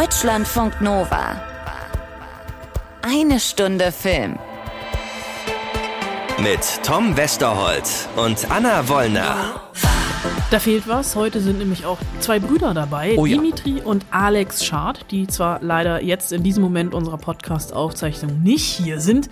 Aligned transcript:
Deutschlandfunk 0.00 0.80
Nova. 0.80 1.40
Eine 3.02 3.38
Stunde 3.38 3.92
Film. 3.92 4.36
Mit 6.42 6.82
Tom 6.84 7.16
Westerholt 7.16 8.08
und 8.16 8.50
Anna 8.50 8.88
Wollner. 8.88 9.60
Da 10.50 10.58
fehlt 10.58 10.88
was. 10.88 11.14
Heute 11.14 11.40
sind 11.40 11.60
nämlich 11.60 11.86
auch 11.86 11.98
zwei 12.18 12.40
Brüder 12.40 12.74
dabei, 12.74 13.14
Oh 13.16 13.24
ja. 13.24 13.36
Dimitri 13.36 13.82
und 13.82 14.04
Alex 14.10 14.64
Schad, 14.64 15.06
die 15.12 15.28
zwar 15.28 15.60
leider 15.62 16.02
jetzt 16.02 16.32
in 16.32 16.42
diesem 16.42 16.64
Moment 16.64 16.92
unserer 16.92 17.18
Podcast-Aufzeichnung 17.18 18.42
nicht 18.42 18.64
hier 18.64 18.98
sind, 18.98 19.30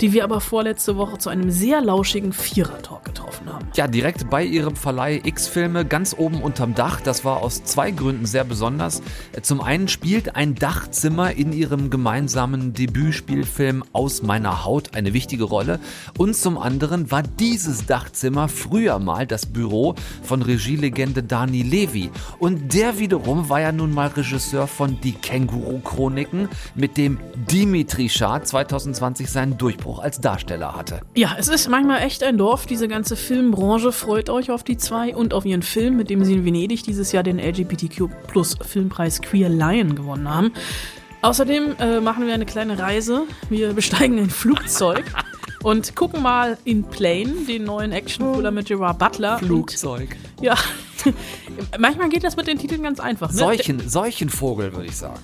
die 0.00 0.12
wir 0.12 0.24
aber 0.24 0.40
vorletzte 0.40 0.96
Woche 0.96 1.18
zu 1.18 1.28
einem 1.28 1.50
sehr 1.50 1.80
lauschigen 1.80 2.32
Vierer-Talk 2.32 3.04
getroffen 3.04 3.52
haben. 3.52 3.66
Ja, 3.74 3.88
direkt 3.88 4.30
bei 4.30 4.44
ihrem 4.44 4.76
Verleih 4.76 5.20
X-Filme 5.24 5.84
ganz 5.84 6.14
oben 6.16 6.40
unterm 6.40 6.74
Dach. 6.74 7.00
Das 7.00 7.24
war 7.24 7.42
aus 7.42 7.64
zwei 7.64 7.90
Gründen 7.90 8.26
sehr 8.26 8.44
besonders. 8.44 9.02
Zum 9.42 9.60
einen 9.60 9.88
spielt 9.88 10.36
ein 10.36 10.54
Dachzimmer 10.54 11.32
in 11.32 11.52
ihrem 11.52 11.90
gemeinsamen 11.90 12.72
Debütspielfilm 12.72 13.84
Aus 13.92 14.22
meiner 14.22 14.64
Haut 14.64 14.94
eine 14.94 15.12
wichtige 15.12 15.44
Rolle. 15.44 15.80
Und 16.16 16.36
zum 16.36 16.58
anderen 16.58 17.10
war 17.10 17.22
dieses 17.22 17.86
Dachzimmer 17.86 18.48
früher 18.48 18.98
mal 18.98 19.26
das 19.26 19.46
Büro 19.46 19.94
von 20.22 20.42
Regielegende 20.42 21.22
Dani 21.22 21.62
Levy. 21.62 22.10
Und 22.38 22.74
der 22.74 22.98
wiederum 22.98 23.48
war 23.48 23.60
ja 23.60 23.72
nun 23.72 23.92
mal 23.92 24.08
Regisseur 24.08 24.66
von 24.66 25.00
Die 25.00 25.12
Känguru-Chroniken, 25.12 26.48
mit 26.74 26.96
dem 26.96 27.18
Dimitri 27.50 28.08
Schad 28.08 28.46
2020 28.46 29.28
seinen 29.30 29.58
Durchbruch 29.58 29.87
als 29.96 30.20
Darsteller 30.20 30.76
hatte. 30.76 31.00
Ja, 31.14 31.36
es 31.38 31.48
ist 31.48 31.68
manchmal 31.68 32.02
echt 32.02 32.22
ein 32.22 32.36
Dorf. 32.36 32.66
Diese 32.66 32.88
ganze 32.88 33.16
Filmbranche 33.16 33.92
freut 33.92 34.28
euch 34.28 34.50
auf 34.50 34.62
die 34.62 34.76
zwei 34.76 35.16
und 35.16 35.32
auf 35.32 35.46
ihren 35.46 35.62
Film, 35.62 35.96
mit 35.96 36.10
dem 36.10 36.24
sie 36.24 36.34
in 36.34 36.44
Venedig 36.44 36.82
dieses 36.82 37.12
Jahr 37.12 37.22
den 37.22 37.38
LGBTQ 37.38 38.08
Plus 38.26 38.56
Filmpreis 38.60 39.22
Queer 39.22 39.48
Lion 39.48 39.94
gewonnen 39.94 40.28
haben. 40.28 40.52
Außerdem 41.22 41.76
äh, 41.80 42.00
machen 42.00 42.26
wir 42.26 42.34
eine 42.34 42.46
kleine 42.46 42.78
Reise. 42.78 43.22
Wir 43.48 43.72
besteigen 43.74 44.18
ein 44.18 44.30
Flugzeug 44.30 45.04
und 45.62 45.96
gucken 45.96 46.22
mal 46.22 46.58
in 46.64 46.84
Plane, 46.84 47.32
den 47.48 47.64
neuen 47.64 47.92
Action-Thriller 47.92 48.50
mit 48.50 48.68
Gerard 48.68 48.98
Butler. 48.98 49.38
Flugzeug. 49.38 50.16
Und, 50.36 50.44
ja, 50.44 50.54
manchmal 51.78 52.08
geht 52.08 52.24
das 52.24 52.36
mit 52.36 52.46
den 52.46 52.58
Titeln 52.58 52.82
ganz 52.82 53.00
einfach. 53.00 53.30
Ne? 53.32 53.38
Solchen, 53.38 53.88
solchen 53.88 54.28
Vogel, 54.28 54.72
würde 54.74 54.86
ich 54.86 54.96
sagen. 54.96 55.20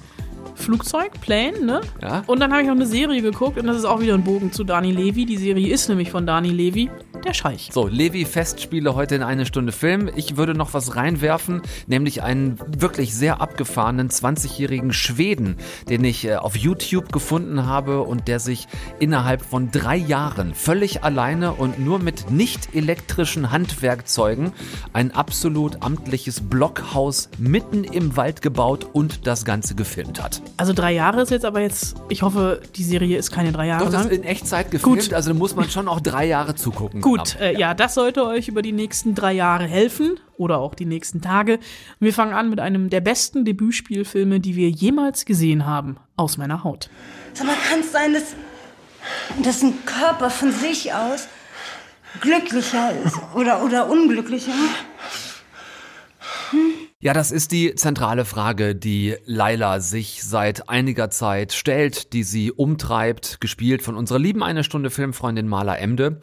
Flugzeug, 0.55 1.21
Plane, 1.21 1.61
ne? 1.61 1.81
Ja. 2.03 2.23
Und 2.27 2.41
dann 2.41 2.53
habe 2.53 2.63
ich 2.63 2.69
noch 2.69 2.75
eine 2.75 2.87
Serie 2.87 3.23
geguckt 3.23 3.59
und 3.59 3.67
das 3.67 3.77
ist 3.77 3.85
auch 3.85 4.01
wieder 4.01 4.15
ein 4.15 4.25
Bogen 4.25 4.53
zu 4.53 4.65
Dani 4.65 4.93
Levy. 4.93 5.27
Die 5.27 5.37
Serie 5.37 5.73
ist 5.73 5.89
nämlich 5.89 6.11
von 6.11 6.27
Dani 6.27 6.51
Levy, 6.51 6.91
der 7.25 7.35
Scheich. 7.35 7.71
So, 7.73 7.87
Levi 7.87 8.25
Festspiele 8.25 8.95
heute 8.95 9.15
in 9.15 9.23
eine 9.23 9.47
Stunde 9.47 9.73
Film. 9.73 10.11
Ich 10.15 10.37
würde 10.37 10.55
noch 10.55 10.75
was 10.75 10.97
reinwerfen, 10.97 11.63
nämlich 11.87 12.23
einen 12.23 12.59
wirklich 12.67 13.15
sehr 13.15 13.41
abgefahrenen 13.41 14.11
20-jährigen 14.11 14.93
Schweden, 14.93 15.57
den 15.89 16.05
ich 16.05 16.27
äh, 16.27 16.37
auf 16.37 16.57
YouTube 16.57 17.13
gefunden 17.13 17.67
habe 17.67 18.03
und 18.03 18.29
der 18.29 18.41
sich 18.41 18.69
innerhalb 19.01 19.43
von 19.43 19.71
drei 19.71 19.97
Jahren 19.97 20.55
völlig 20.55 21.03
alleine 21.03 21.53
und 21.53 21.79
nur 21.79 21.99
mit 21.99 22.31
nicht 22.31 22.75
elektrischen 22.75 23.51
Handwerkzeugen 23.51 24.53
ein 24.93 25.13
absolut 25.13 25.83
amtliches 25.83 26.41
Blockhaus 26.41 27.29
mitten 27.39 27.85
im 27.85 28.17
Wald 28.17 28.43
gebaut 28.43 28.87
und 28.93 29.27
das 29.27 29.45
Ganze 29.45 29.75
gefilmt 29.75 30.23
hat. 30.23 30.43
Also 30.57 30.73
drei 30.73 30.93
Jahre 30.93 31.23
ist 31.23 31.31
jetzt 31.31 31.45
aber 31.45 31.61
jetzt, 31.61 31.97
ich 32.09 32.23
hoffe, 32.23 32.61
die 32.77 32.85
Serie 32.85 33.19
ist 33.19 33.33
keine 33.33 33.51
drei 33.51 33.67
Jahre 33.67 33.85
Doch, 33.85 33.93
das 33.93 34.03
ist 34.05 34.11
lang. 34.13 34.21
in 34.21 34.25
Echtzeit 34.25 34.71
gefilmt, 34.71 35.03
Gut. 35.03 35.13
also 35.13 35.33
da 35.33 35.39
muss 35.39 35.57
man 35.57 35.69
schon 35.69 35.89
auch 35.89 36.01
drei 36.01 36.27
Jahre 36.27 36.55
zugucken. 36.55 37.01
Gut, 37.01 37.37
können. 37.37 37.57
äh, 37.57 37.59
ja, 37.59 37.75
das 37.75 37.95
sollte 37.95 38.25
euch 38.25 38.47
über 38.49 38.63
die 38.63 38.73
nächsten 38.73 39.15
drei 39.15 39.33
Jahre 39.33 39.65
helfen 39.65 40.21
oder 40.37 40.59
auch 40.59 40.75
die 40.75 40.87
nächsten 40.87 41.21
Tage. 41.21 41.59
Wir 41.99 42.13
fangen 42.13 42.35
an 42.35 42.51
mit 42.51 42.61
einem 42.61 42.89
der 42.89 43.01
besten 43.01 43.45
Debütspielfilme, 43.45 44.39
die 44.41 44.55
wir 44.55 44.71
jemals 44.71 45.25
gesehen 45.25 45.67
haben, 45.67 45.97
aus 46.17 46.37
meiner 46.37 46.63
Haut. 46.63 46.89
Sag 47.33 47.47
mal, 47.47 47.57
kann 47.69 47.81
es 47.81 47.91
sein, 47.91 48.13
dass, 48.13 48.35
dass 49.43 49.63
ein 49.63 49.75
Körper 49.85 50.31
von 50.31 50.53
sich 50.53 50.93
aus 50.95 51.27
glücklicher 52.21 52.93
ist 53.05 53.19
oder, 53.35 53.65
oder 53.65 53.91
unglücklicher? 53.91 54.53
Ja, 57.05 57.13
das 57.13 57.33
ist 57.33 57.53
die 57.53 57.75
zentrale 57.75 58.25
Frage, 58.25 58.75
die 58.75 59.17
Laila 59.27 59.81
sich 59.81 60.23
seit 60.25 60.71
einiger 60.71 61.11
Zeit 61.11 61.53
stellt, 61.53 62.15
die 62.15 62.23
sie 62.23 62.51
umtreibt, 62.51 63.43
gespielt 63.43 63.83
von 63.83 63.95
unserer 63.95 64.19
lieben 64.19 64.43
eine 64.43 64.65
Stunde 64.65 64.89
Filmfreundin 64.89 65.47
Marla 65.47 65.77
Emde. 65.77 66.19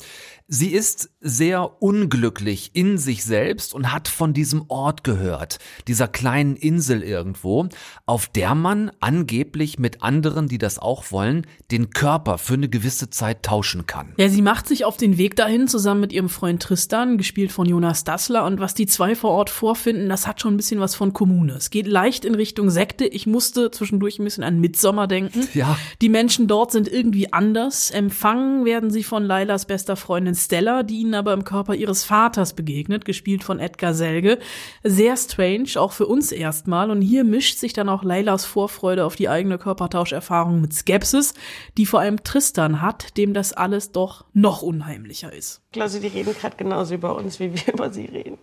Sie 0.53 0.73
ist 0.73 1.09
sehr 1.21 1.81
unglücklich 1.81 2.71
in 2.73 2.97
sich 2.97 3.23
selbst 3.23 3.73
und 3.73 3.93
hat 3.93 4.09
von 4.09 4.33
diesem 4.33 4.65
Ort 4.67 5.05
gehört, 5.05 5.59
dieser 5.87 6.09
kleinen 6.09 6.57
Insel 6.57 7.03
irgendwo, 7.03 7.69
auf 8.05 8.27
der 8.27 8.53
man 8.53 8.91
angeblich 8.99 9.79
mit 9.79 10.03
anderen, 10.03 10.49
die 10.49 10.57
das 10.57 10.77
auch 10.77 11.09
wollen, 11.09 11.47
den 11.71 11.91
Körper 11.91 12.37
für 12.37 12.55
eine 12.55 12.67
gewisse 12.67 13.09
Zeit 13.09 13.43
tauschen 13.43 13.85
kann. 13.85 14.11
Ja, 14.17 14.27
sie 14.27 14.41
macht 14.41 14.67
sich 14.67 14.83
auf 14.83 14.97
den 14.97 15.17
Weg 15.17 15.37
dahin 15.37 15.69
zusammen 15.69 16.01
mit 16.01 16.11
ihrem 16.11 16.27
Freund 16.27 16.61
Tristan, 16.61 17.17
gespielt 17.17 17.53
von 17.53 17.65
Jonas 17.65 18.03
Dassler. 18.03 18.43
Und 18.43 18.59
was 18.59 18.73
die 18.73 18.87
zwei 18.87 19.15
vor 19.15 19.31
Ort 19.31 19.49
vorfinden, 19.49 20.09
das 20.09 20.27
hat 20.27 20.41
schon 20.41 20.55
ein 20.55 20.57
bisschen 20.57 20.81
was 20.81 20.95
von 20.95 21.13
Kommune. 21.13 21.53
Es 21.53 21.69
geht 21.69 21.87
leicht 21.87 22.25
in 22.25 22.35
Richtung 22.35 22.69
Sekte. 22.69 23.05
Ich 23.05 23.25
musste 23.25 23.71
zwischendurch 23.71 24.19
ein 24.19 24.25
bisschen 24.25 24.43
an 24.43 24.59
Midsommer 24.59 25.07
denken. 25.07 25.47
Ja. 25.53 25.77
Die 26.01 26.09
Menschen 26.09 26.47
dort 26.47 26.73
sind 26.73 26.89
irgendwie 26.89 27.31
anders. 27.31 27.89
Empfangen 27.89 28.65
werden 28.65 28.91
sie 28.91 29.03
von 29.03 29.23
Lailas 29.23 29.65
bester 29.65 29.95
Freundin 29.95 30.35
Stella, 30.45 30.83
die 30.83 30.99
ihnen 31.01 31.13
aber 31.15 31.33
im 31.33 31.43
Körper 31.43 31.73
ihres 31.75 32.03
Vaters 32.03 32.53
begegnet, 32.53 33.05
gespielt 33.05 33.43
von 33.43 33.59
Edgar 33.59 33.93
Selge. 33.93 34.39
Sehr 34.83 35.15
strange, 35.17 35.69
auch 35.77 35.91
für 35.91 36.05
uns 36.07 36.31
erstmal. 36.31 36.91
Und 36.91 37.01
hier 37.01 37.23
mischt 37.23 37.57
sich 37.57 37.73
dann 37.73 37.89
auch 37.89 38.03
Lailas 38.03 38.45
Vorfreude 38.45 39.05
auf 39.05 39.15
die 39.15 39.29
eigene 39.29 39.57
Körpertauscherfahrung 39.57 40.61
mit 40.61 40.73
Skepsis, 40.73 41.33
die 41.77 41.85
vor 41.85 41.99
allem 41.99 42.23
Tristan 42.23 42.81
hat, 42.81 43.17
dem 43.17 43.33
das 43.33 43.53
alles 43.53 43.91
doch 43.91 44.25
noch 44.33 44.61
unheimlicher 44.61 45.31
ist. 45.31 45.61
Klasse, 45.73 45.99
die 45.99 46.07
reden 46.07 46.33
gerade 46.33 46.55
genauso 46.57 46.93
über 46.95 47.15
uns, 47.15 47.39
wie 47.39 47.53
wir 47.53 47.73
über 47.73 47.91
sie 47.91 48.05
reden. 48.05 48.37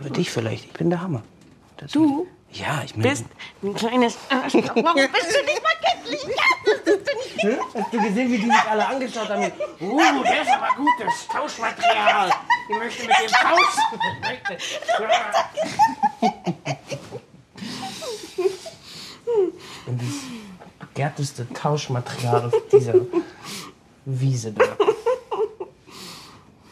Über 0.00 0.10
dich 0.10 0.30
vielleicht. 0.30 0.64
Ich 0.66 0.72
bin 0.72 0.90
der 0.90 1.00
Hammer. 1.02 1.22
Das 1.78 1.92
Du 1.92 2.26
Ja, 2.52 2.82
ich 2.84 2.96
meine. 2.96 3.10
bist 3.10 3.24
ein 3.62 3.74
kleines 3.74 4.16
Arschloch. 4.30 4.74
Warum 4.76 4.94
bist 5.12 5.36
du 5.36 5.44
nicht 5.44 5.62
mal 5.62 5.72
kenntlich? 5.92 6.22
Ja, 6.24 6.55
nicht. 7.46 7.58
Hast 7.74 7.92
du 7.92 8.02
gesehen, 8.02 8.32
wie 8.32 8.38
die 8.38 8.46
mich 8.46 8.70
alle 8.70 8.86
angeschaut 8.86 9.28
haben? 9.28 9.52
Uh, 9.80 10.22
der 10.22 10.42
ist 10.42 10.50
aber 10.50 10.68
gut, 10.76 10.92
das 10.98 11.26
Tauschmaterial. 11.28 12.30
Ich 12.68 12.78
möchte 12.78 13.06
mit 13.06 13.16
dem 13.22 13.30
tauschen. 13.30 13.82
Das 19.86 20.88
begehrteste 20.88 21.46
Tauschmaterial 21.52 22.46
auf 22.46 22.54
dieser 22.72 22.94
Wiese 24.04 24.52
da. 24.52 24.64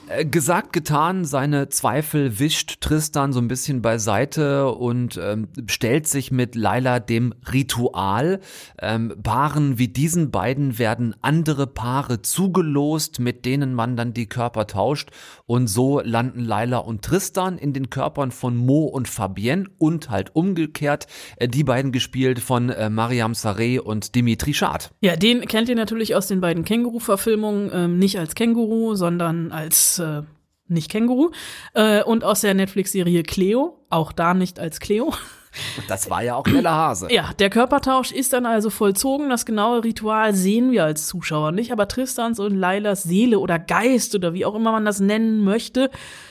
Äh, 0.09 0.27
Gesagt, 0.27 0.73
getan, 0.73 1.25
seine 1.25 1.69
Zweifel 1.69 2.39
wischt 2.39 2.81
Tristan 2.81 3.33
so 3.33 3.41
ein 3.41 3.49
bisschen 3.49 3.81
beiseite 3.81 4.69
und 4.69 5.19
ähm, 5.23 5.49
stellt 5.67 6.07
sich 6.07 6.31
mit 6.31 6.55
Laila 6.55 7.01
dem 7.01 7.35
Ritual. 7.51 8.41
Ähm, 8.81 9.15
Paaren 9.23 9.79
wie 9.79 9.89
diesen 9.89 10.31
beiden 10.31 10.79
werden 10.79 11.15
andere 11.23 11.67
Paare 11.67 12.21
zugelost, 12.21 13.19
mit 13.19 13.47
denen 13.47 13.73
man 13.75 13.97
dann 13.97 14.13
die 14.13 14.27
Körper 14.27 14.67
tauscht. 14.67 15.11
Und 15.47 15.67
so 15.67 16.01
landen 16.01 16.41
Laila 16.41 16.79
und 16.79 17.03
Tristan 17.03 17.59
in 17.59 17.75
den 17.75 17.91
Körpern 17.91 18.31
von 18.31 18.57
Mo 18.57 18.85
und 18.85 19.09
Fabienne 19.09 19.67
und 19.79 20.09
halt 20.09 20.35
umgekehrt, 20.35 21.07
äh, 21.37 21.49
die 21.49 21.65
beiden 21.65 21.93
gespielt 21.93 22.41
von 22.41 22.71
äh, 22.71 22.89
Mariam 22.89 23.35
Sareh 23.35 23.79
und 23.79 24.15
Dimitri 24.15 24.55
Schad. 24.55 24.93
Ja, 25.01 25.17
den 25.17 25.43
kennt 25.43 25.69
ihr 25.69 25.77
natürlich 25.77 26.15
aus 26.15 26.29
den 26.29 26.41
beiden 26.41 26.65
Känguru-Verfilmungen, 26.65 27.71
ähm, 27.75 27.99
nicht 27.99 28.19
als 28.19 28.35
Känguru, 28.35 28.95
sondern 28.95 29.53
als 29.53 29.99
äh, 29.99 30.23
nicht 30.67 30.91
Känguru. 30.91 31.31
Äh, 31.75 32.03
und 32.03 32.25
aus 32.25 32.41
der 32.41 32.55
Netflix-Serie 32.55 33.23
Cleo, 33.23 33.85
auch 33.91 34.13
da 34.13 34.33
nicht 34.33 34.59
als 34.59 34.81
Cleo. 34.81 35.13
Das 35.89 36.11
war 36.11 36.23
ja 36.23 36.35
auch 36.37 36.45
Bella 36.45 36.75
Hase. 36.75 37.09
Ja, 37.11 37.31
der 37.39 37.51
Körpertausch 37.51 38.13
ist 38.13 38.33
dann 38.33 38.47
also 38.47 38.71
vollzogen. 38.71 39.31
Das 39.31 39.47
genaue 39.47 39.85
Ritual 39.85 40.35
sehen 40.35 40.73
wir 40.73 40.85
als 40.85 41.07
Zuschauer 41.07 41.53
nicht, 41.53 41.73
aber 41.73 41.89
Tristans 41.89 42.39
und 42.41 42.57
Lailas 42.57 43.03
Seele 43.03 43.39
oder 43.39 43.59
Geist 43.59 44.15
oder 44.15 44.35
wie 44.35 44.45
auch 44.45 44.55
immer 44.55 44.73
man 44.73 44.85
das 44.85 45.01
nennen 45.01 45.45
möchte, 45.45 45.91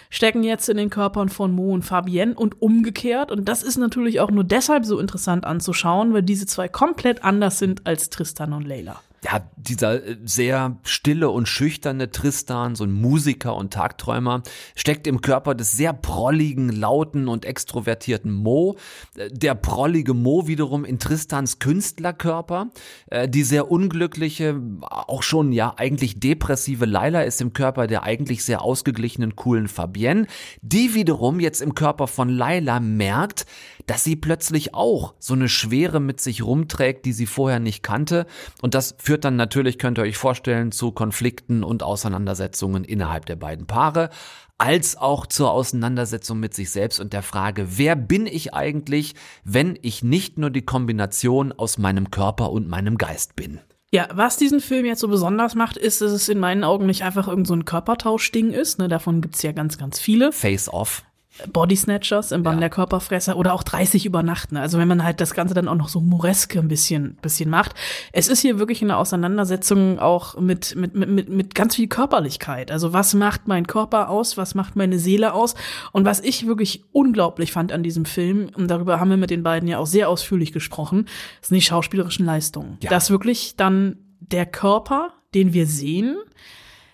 stecken 0.10 0.44
jetzt 0.44 0.70
in 0.70 0.78
den 0.78 0.90
Körpern 0.90 1.30
von 1.30 1.52
Mo 1.52 1.74
und 1.74 1.84
Fabienne 1.84 2.36
und 2.36 2.62
umgekehrt. 2.62 3.32
Und 3.32 3.48
das 3.48 3.64
ist 3.64 3.78
natürlich 3.78 4.20
auch 4.20 4.32
nur 4.32 4.44
deshalb 4.44 4.86
so 4.86 5.00
interessant 5.00 5.46
anzuschauen, 5.46 6.14
weil 6.14 6.24
diese 6.24 6.46
zwei 6.46 6.68
komplett 6.68 7.24
anders 7.24 7.60
sind 7.60 7.86
als 7.88 8.10
Tristan 8.10 8.54
und 8.54 8.68
Leila. 8.68 9.02
Ja, 9.24 9.50
dieser 9.56 10.04
äh, 10.06 10.18
sehr 10.26 10.78
stille 10.84 11.30
und 11.30 11.48
schüchterne 11.48 12.12
Tristan, 12.12 12.76
so 12.76 12.84
ein 12.84 12.92
Musiker 12.92 13.56
und 13.56 13.74
Tagträumer, 13.74 14.44
steckt 14.76 15.08
im 15.08 15.22
Körper 15.22 15.56
des 15.56 15.72
sehr 15.72 15.94
prolligen, 15.94 16.70
lauten 16.70 17.28
und 17.28 17.46
extrovertierten 17.46 18.32
Mo. 18.32 18.78
Äh, 19.16 19.30
Der 19.32 19.56
prollige 19.56 20.14
Mo 20.14 20.48
wiederum 20.48 20.86
in 20.86 21.00
Tristans 21.00 21.60
Künstlerkörper. 21.60 22.70
Äh, 23.08 23.30
Die 23.30 23.44
sehr 23.44 23.72
unglückliche, 23.72 24.60
auch 24.82 25.24
schon 25.24 25.52
ja 25.52 25.74
eigentlich 25.78 26.20
depressive 26.20 26.86
Laila 26.86 27.22
ist 27.22 27.42
im 27.42 27.54
Körper 27.54 27.88
der 27.88 28.04
eigentlich 28.04 28.44
sehr 28.44 28.62
ausgeglichenen, 28.62 29.36
coolen 29.36 29.68
Fabienne. 29.68 30.28
Die 30.62 30.94
wiederum 30.94 31.40
jetzt 31.40 31.62
im 31.62 31.76
Körper 31.76 32.08
von 32.08 32.30
Laila 32.30 32.80
merkt, 32.80 33.46
dass 33.86 34.04
sie 34.04 34.16
plötzlich 34.16 34.74
auch 34.74 35.14
so 35.20 35.34
eine 35.34 35.50
Schwere 35.50 36.00
mit 36.00 36.22
sich 36.22 36.44
rumträgt, 36.44 37.06
die 37.06 37.14
sie 37.14 37.26
vorher 37.26 37.60
nicht 37.60 37.84
kannte. 37.84 38.26
Und 38.62 38.76
das 38.76 38.96
führt 39.14 39.26
dann 39.26 39.36
natürlich, 39.36 39.78
könnt 39.78 40.00
ihr 40.00 40.06
euch 40.06 40.18
vorstellen, 40.18 40.72
zu 40.72 40.92
Konflikten 40.92 41.64
und 41.64 41.84
Auseinandersetzungen 41.84 42.84
innerhalb 42.84 43.28
der 43.28 43.36
beiden 43.36 43.68
Paare, 43.68 44.10
als 44.58 44.98
auch 44.98 45.28
zur 45.28 45.52
Auseinandersetzung 45.52 46.40
mit 46.40 46.56
sich 46.56 46.72
selbst 46.72 47.00
und 47.00 47.14
der 47.14 47.22
Frage, 47.22 47.78
wer 47.78 47.96
bin 47.96 48.26
ich 48.26 48.56
eigentlich, 48.56 49.14
wenn 49.44 49.78
ich 49.84 50.02
nicht 50.02 50.40
nur 50.40 50.50
die 50.50 50.64
Kombination 50.64 51.52
aus 51.52 51.78
meinem 51.78 52.10
Körper 52.10 52.52
und 52.52 52.68
meinem 52.68 52.98
Geist 52.98 53.36
bin. 53.36 53.60
Ja, 53.92 54.08
was 54.12 54.36
diesen 54.38 54.62
Film 54.62 54.88
jetzt 54.88 55.02
so 55.02 55.08
besonders 55.08 55.54
macht, 55.54 55.78
ist, 55.78 56.02
dass 56.02 56.12
es 56.12 56.28
in 56.28 56.40
meinen 56.40 56.64
Augen 56.64 56.88
nicht 56.88 57.04
einfach 57.04 57.28
irgend 57.28 57.46
so 57.46 57.54
ein 57.54 57.66
Körpertauschding 57.66 58.50
ist. 58.50 58.80
Ne, 58.80 58.88
davon 58.88 59.22
gibt's 59.22 59.44
ja 59.44 59.52
ganz, 59.52 59.78
ganz 59.78 60.00
viele. 60.00 60.32
Face 60.32 60.74
off. 60.74 61.04
Body 61.52 61.76
Snatchers 61.76 62.32
im 62.32 62.44
Bann 62.44 62.56
Ja. 62.56 62.62
der 62.62 62.70
Körperfresser 62.70 63.36
oder 63.38 63.54
auch 63.54 63.64
30 63.64 64.06
Übernachten. 64.06 64.56
Also 64.56 64.78
wenn 64.78 64.88
man 64.88 65.04
halt 65.04 65.20
das 65.20 65.34
Ganze 65.34 65.54
dann 65.56 65.68
auch 65.68 65.76
noch 65.76 65.90
so 65.90 66.00
moreske 66.00 66.60
ein 66.60 66.68
bisschen, 66.68 67.18
bisschen 67.22 67.50
macht. 67.50 67.74
Es 68.12 68.28
ist 68.28 68.42
hier 68.42 68.60
wirklich 68.60 68.84
eine 68.84 68.98
Auseinandersetzung 68.98 69.98
auch 69.98 70.40
mit, 70.40 70.76
mit, 70.76 70.94
mit, 70.96 71.10
mit, 71.10 71.30
mit 71.30 71.56
ganz 71.56 71.76
viel 71.76 71.88
Körperlichkeit. 71.88 72.72
Also 72.72 72.94
was 72.94 73.16
macht 73.16 73.48
mein 73.48 73.66
Körper 73.66 74.10
aus? 74.10 74.38
Was 74.38 74.54
macht 74.54 74.76
meine 74.76 75.00
Seele 75.00 75.34
aus? 75.34 75.56
Und 75.92 76.06
was 76.06 76.20
ich 76.20 76.46
wirklich 76.46 76.84
unglaublich 76.92 77.52
fand 77.52 77.72
an 77.72 77.82
diesem 77.82 78.06
Film, 78.06 78.50
und 78.56 78.70
darüber 78.70 79.00
haben 79.00 79.10
wir 79.10 79.18
mit 79.18 79.32
den 79.32 79.44
beiden 79.44 79.68
ja 79.68 79.80
auch 79.80 79.88
sehr 79.88 80.10
ausführlich 80.10 80.52
gesprochen, 80.52 81.08
sind 81.42 81.56
die 81.56 81.62
schauspielerischen 81.62 82.26
Leistungen. 82.26 82.78
Ja. 82.82 82.92
Dass 82.92 83.10
wirklich 83.10 83.56
dann 83.56 83.98
der 84.20 84.46
Körper, 84.46 85.14
den 85.34 85.54
wir 85.54 85.66
sehen, 85.66 86.16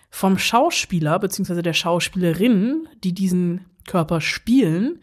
vom 0.09 0.37
Schauspieler 0.37 1.19
beziehungsweise 1.19 1.61
der 1.61 1.73
Schauspielerin, 1.73 2.87
die 3.03 3.13
diesen 3.13 3.65
Körper 3.89 4.21
spielen, 4.21 5.01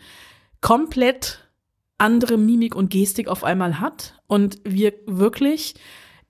komplett 0.61 1.51
andere 1.99 2.39
Mimik 2.39 2.75
und 2.77 2.89
Gestik 2.91 3.27
auf 3.27 3.43
einmal 3.43 3.81
hat 3.81 4.23
und 4.29 4.59
wir 4.65 4.95
wirklich 5.07 5.75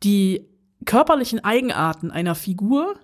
die 0.02 0.48
körperlichen 0.86 1.44
Eigenarten 1.44 2.10
einer 2.10 2.34
Figur 2.34 2.98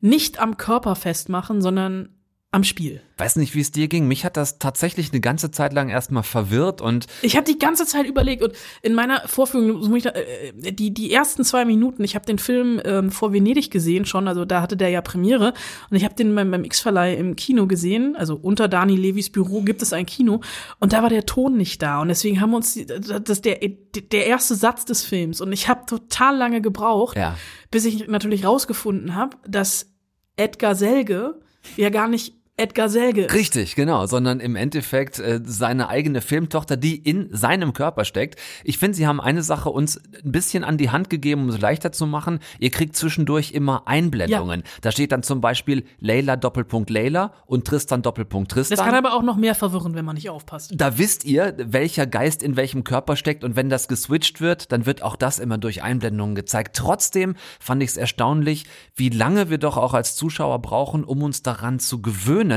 nicht 0.00 0.40
am 0.40 0.56
Körper 0.56 0.96
festmachen, 0.96 1.62
sondern 1.62 2.17
am 2.50 2.64
Spiel. 2.64 3.02
Weiß 3.18 3.36
nicht, 3.36 3.54
wie 3.54 3.60
es 3.60 3.72
dir 3.72 3.88
ging. 3.88 4.08
Mich 4.08 4.24
hat 4.24 4.38
das 4.38 4.58
tatsächlich 4.58 5.12
eine 5.12 5.20
ganze 5.20 5.50
Zeit 5.50 5.74
lang 5.74 5.90
erstmal 5.90 6.22
verwirrt 6.22 6.80
und 6.80 7.06
Ich 7.20 7.36
habe 7.36 7.44
die 7.44 7.58
ganze 7.58 7.84
Zeit 7.84 8.06
überlegt 8.06 8.42
und 8.42 8.54
in 8.80 8.94
meiner 8.94 9.20
Vorführung, 9.28 10.00
da, 10.00 10.10
äh, 10.10 10.72
die, 10.72 10.94
die 10.94 11.12
ersten 11.12 11.44
zwei 11.44 11.66
Minuten, 11.66 12.04
ich 12.04 12.14
habe 12.14 12.24
den 12.24 12.38
Film 12.38 12.80
ähm, 12.86 13.10
vor 13.10 13.34
Venedig 13.34 13.70
gesehen 13.70 14.06
schon, 14.06 14.28
also 14.28 14.46
da 14.46 14.62
hatte 14.62 14.78
der 14.78 14.88
ja 14.88 15.02
Premiere 15.02 15.52
und 15.90 15.96
ich 15.98 16.04
habe 16.04 16.14
den 16.14 16.34
beim, 16.34 16.50
beim 16.50 16.64
X-Verleih 16.64 17.16
im 17.16 17.36
Kino 17.36 17.66
gesehen, 17.66 18.16
also 18.16 18.34
unter 18.36 18.66
Dani 18.66 18.96
Levis 18.96 19.28
Büro 19.30 19.60
gibt 19.60 19.82
es 19.82 19.92
ein 19.92 20.06
Kino 20.06 20.40
und 20.80 20.94
da 20.94 21.02
war 21.02 21.10
der 21.10 21.26
Ton 21.26 21.58
nicht 21.58 21.82
da 21.82 22.00
und 22.00 22.08
deswegen 22.08 22.40
haben 22.40 22.50
wir 22.50 22.56
uns, 22.56 22.72
die, 22.72 22.86
das 22.86 23.10
ist 23.28 23.44
der, 23.44 23.58
der 23.58 24.26
erste 24.26 24.54
Satz 24.54 24.86
des 24.86 25.04
Films 25.04 25.42
und 25.42 25.52
ich 25.52 25.68
habe 25.68 25.84
total 25.84 26.38
lange 26.38 26.62
gebraucht, 26.62 27.14
Ja. 27.18 27.36
bis 27.70 27.84
ich 27.84 28.08
natürlich 28.08 28.46
rausgefunden 28.46 29.14
habe, 29.16 29.36
dass 29.46 29.92
Edgar 30.36 30.74
Selge 30.74 31.38
ja 31.76 31.90
gar 31.90 32.08
nicht 32.08 32.37
Edgar 32.58 32.88
Selge. 32.88 33.32
Richtig, 33.32 33.76
genau, 33.76 34.06
sondern 34.06 34.40
im 34.40 34.56
Endeffekt 34.56 35.20
äh, 35.20 35.40
seine 35.44 35.88
eigene 35.88 36.20
Filmtochter, 36.20 36.76
die 36.76 36.96
in 36.96 37.28
seinem 37.30 37.72
Körper 37.72 38.04
steckt. 38.04 38.40
Ich 38.64 38.78
finde, 38.78 38.96
sie 38.96 39.06
haben 39.06 39.20
eine 39.20 39.44
Sache 39.44 39.70
uns 39.70 39.96
ein 40.24 40.32
bisschen 40.32 40.64
an 40.64 40.76
die 40.76 40.90
Hand 40.90 41.08
gegeben, 41.08 41.42
um 41.42 41.48
es 41.50 41.60
leichter 41.60 41.92
zu 41.92 42.04
machen. 42.04 42.40
Ihr 42.58 42.70
kriegt 42.70 42.96
zwischendurch 42.96 43.52
immer 43.52 43.86
Einblendungen. 43.86 44.64
Da 44.80 44.90
steht 44.90 45.12
dann 45.12 45.22
zum 45.22 45.40
Beispiel 45.40 45.84
Layla 46.00 46.34
Doppelpunkt 46.34 46.90
Layla 46.90 47.32
und 47.46 47.64
Tristan 47.64 48.02
Doppelpunkt 48.02 48.50
Tristan. 48.50 48.76
Das 48.76 48.84
kann 48.84 48.96
aber 48.96 49.14
auch 49.14 49.22
noch 49.22 49.36
mehr 49.36 49.54
verwirren, 49.54 49.94
wenn 49.94 50.04
man 50.04 50.16
nicht 50.16 50.28
aufpasst. 50.28 50.72
da 50.74 50.98
wisst 50.98 51.24
ihr, 51.24 51.54
welcher 51.58 52.08
Geist 52.08 52.42
in 52.42 52.56
welchem 52.56 52.82
Körper 52.82 53.14
steckt 53.14 53.44
und 53.44 53.54
wenn 53.54 53.70
das 53.70 53.86
geswitcht 53.86 54.40
wird, 54.40 54.72
dann 54.72 54.84
wird 54.84 55.02
auch 55.02 55.14
das 55.14 55.38
immer 55.38 55.58
durch 55.58 55.84
Einblendungen 55.84 56.34
gezeigt. 56.34 56.76
Trotzdem 56.76 57.36
fand 57.60 57.84
ich 57.84 57.90
es 57.90 57.96
erstaunlich, 57.96 58.64
wie 58.96 59.10
lange 59.10 59.48
wir 59.48 59.58
doch 59.58 59.76
auch 59.76 59.94
als 59.94 60.16
Zuschauer 60.16 60.60
brauchen, 60.60 61.04
um 61.04 61.22
uns 61.22 61.42
daran 61.42 61.78
zu 61.78 62.02
gewöhnen, 62.02 62.47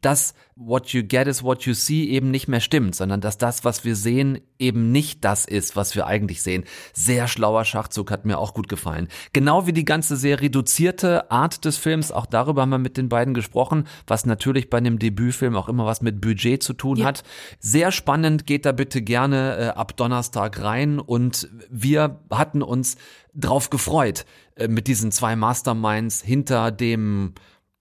dass 0.00 0.34
what 0.54 0.88
you 0.88 1.02
get 1.02 1.26
is 1.26 1.42
what 1.42 1.62
you 1.62 1.74
see 1.74 2.08
eben 2.08 2.30
nicht 2.30 2.48
mehr 2.48 2.60
stimmt, 2.60 2.94
sondern 2.94 3.20
dass 3.20 3.38
das, 3.38 3.64
was 3.64 3.84
wir 3.84 3.96
sehen, 3.96 4.40
eben 4.58 4.92
nicht 4.92 5.24
das 5.24 5.44
ist, 5.44 5.76
was 5.76 5.94
wir 5.94 6.06
eigentlich 6.06 6.42
sehen. 6.42 6.64
Sehr 6.92 7.28
schlauer 7.28 7.64
Schachzug 7.64 8.10
hat 8.10 8.24
mir 8.24 8.38
auch 8.38 8.54
gut 8.54 8.68
gefallen. 8.68 9.08
Genau 9.32 9.66
wie 9.66 9.72
die 9.72 9.84
ganze 9.84 10.16
sehr 10.16 10.40
reduzierte 10.40 11.30
Art 11.30 11.64
des 11.64 11.76
Films, 11.76 12.12
auch 12.12 12.26
darüber 12.26 12.62
haben 12.62 12.70
wir 12.70 12.78
mit 12.78 12.96
den 12.96 13.08
beiden 13.08 13.34
gesprochen, 13.34 13.86
was 14.06 14.26
natürlich 14.26 14.70
bei 14.70 14.78
einem 14.78 14.98
Debütfilm 14.98 15.56
auch 15.56 15.68
immer 15.68 15.86
was 15.86 16.00
mit 16.00 16.20
Budget 16.20 16.62
zu 16.62 16.72
tun 16.72 17.04
hat. 17.04 17.22
Sehr 17.58 17.92
spannend, 17.92 18.46
geht 18.46 18.64
da 18.64 18.72
bitte 18.72 19.02
gerne 19.02 19.56
äh, 19.56 19.66
ab 19.68 19.96
Donnerstag 19.96 20.62
rein 20.62 20.98
und 20.98 21.48
wir 21.68 22.20
hatten 22.30 22.62
uns 22.62 22.96
drauf 23.34 23.70
gefreut, 23.70 24.24
äh, 24.54 24.68
mit 24.68 24.86
diesen 24.86 25.12
zwei 25.12 25.36
Masterminds 25.36 26.22
hinter 26.22 26.70
dem 26.70 27.34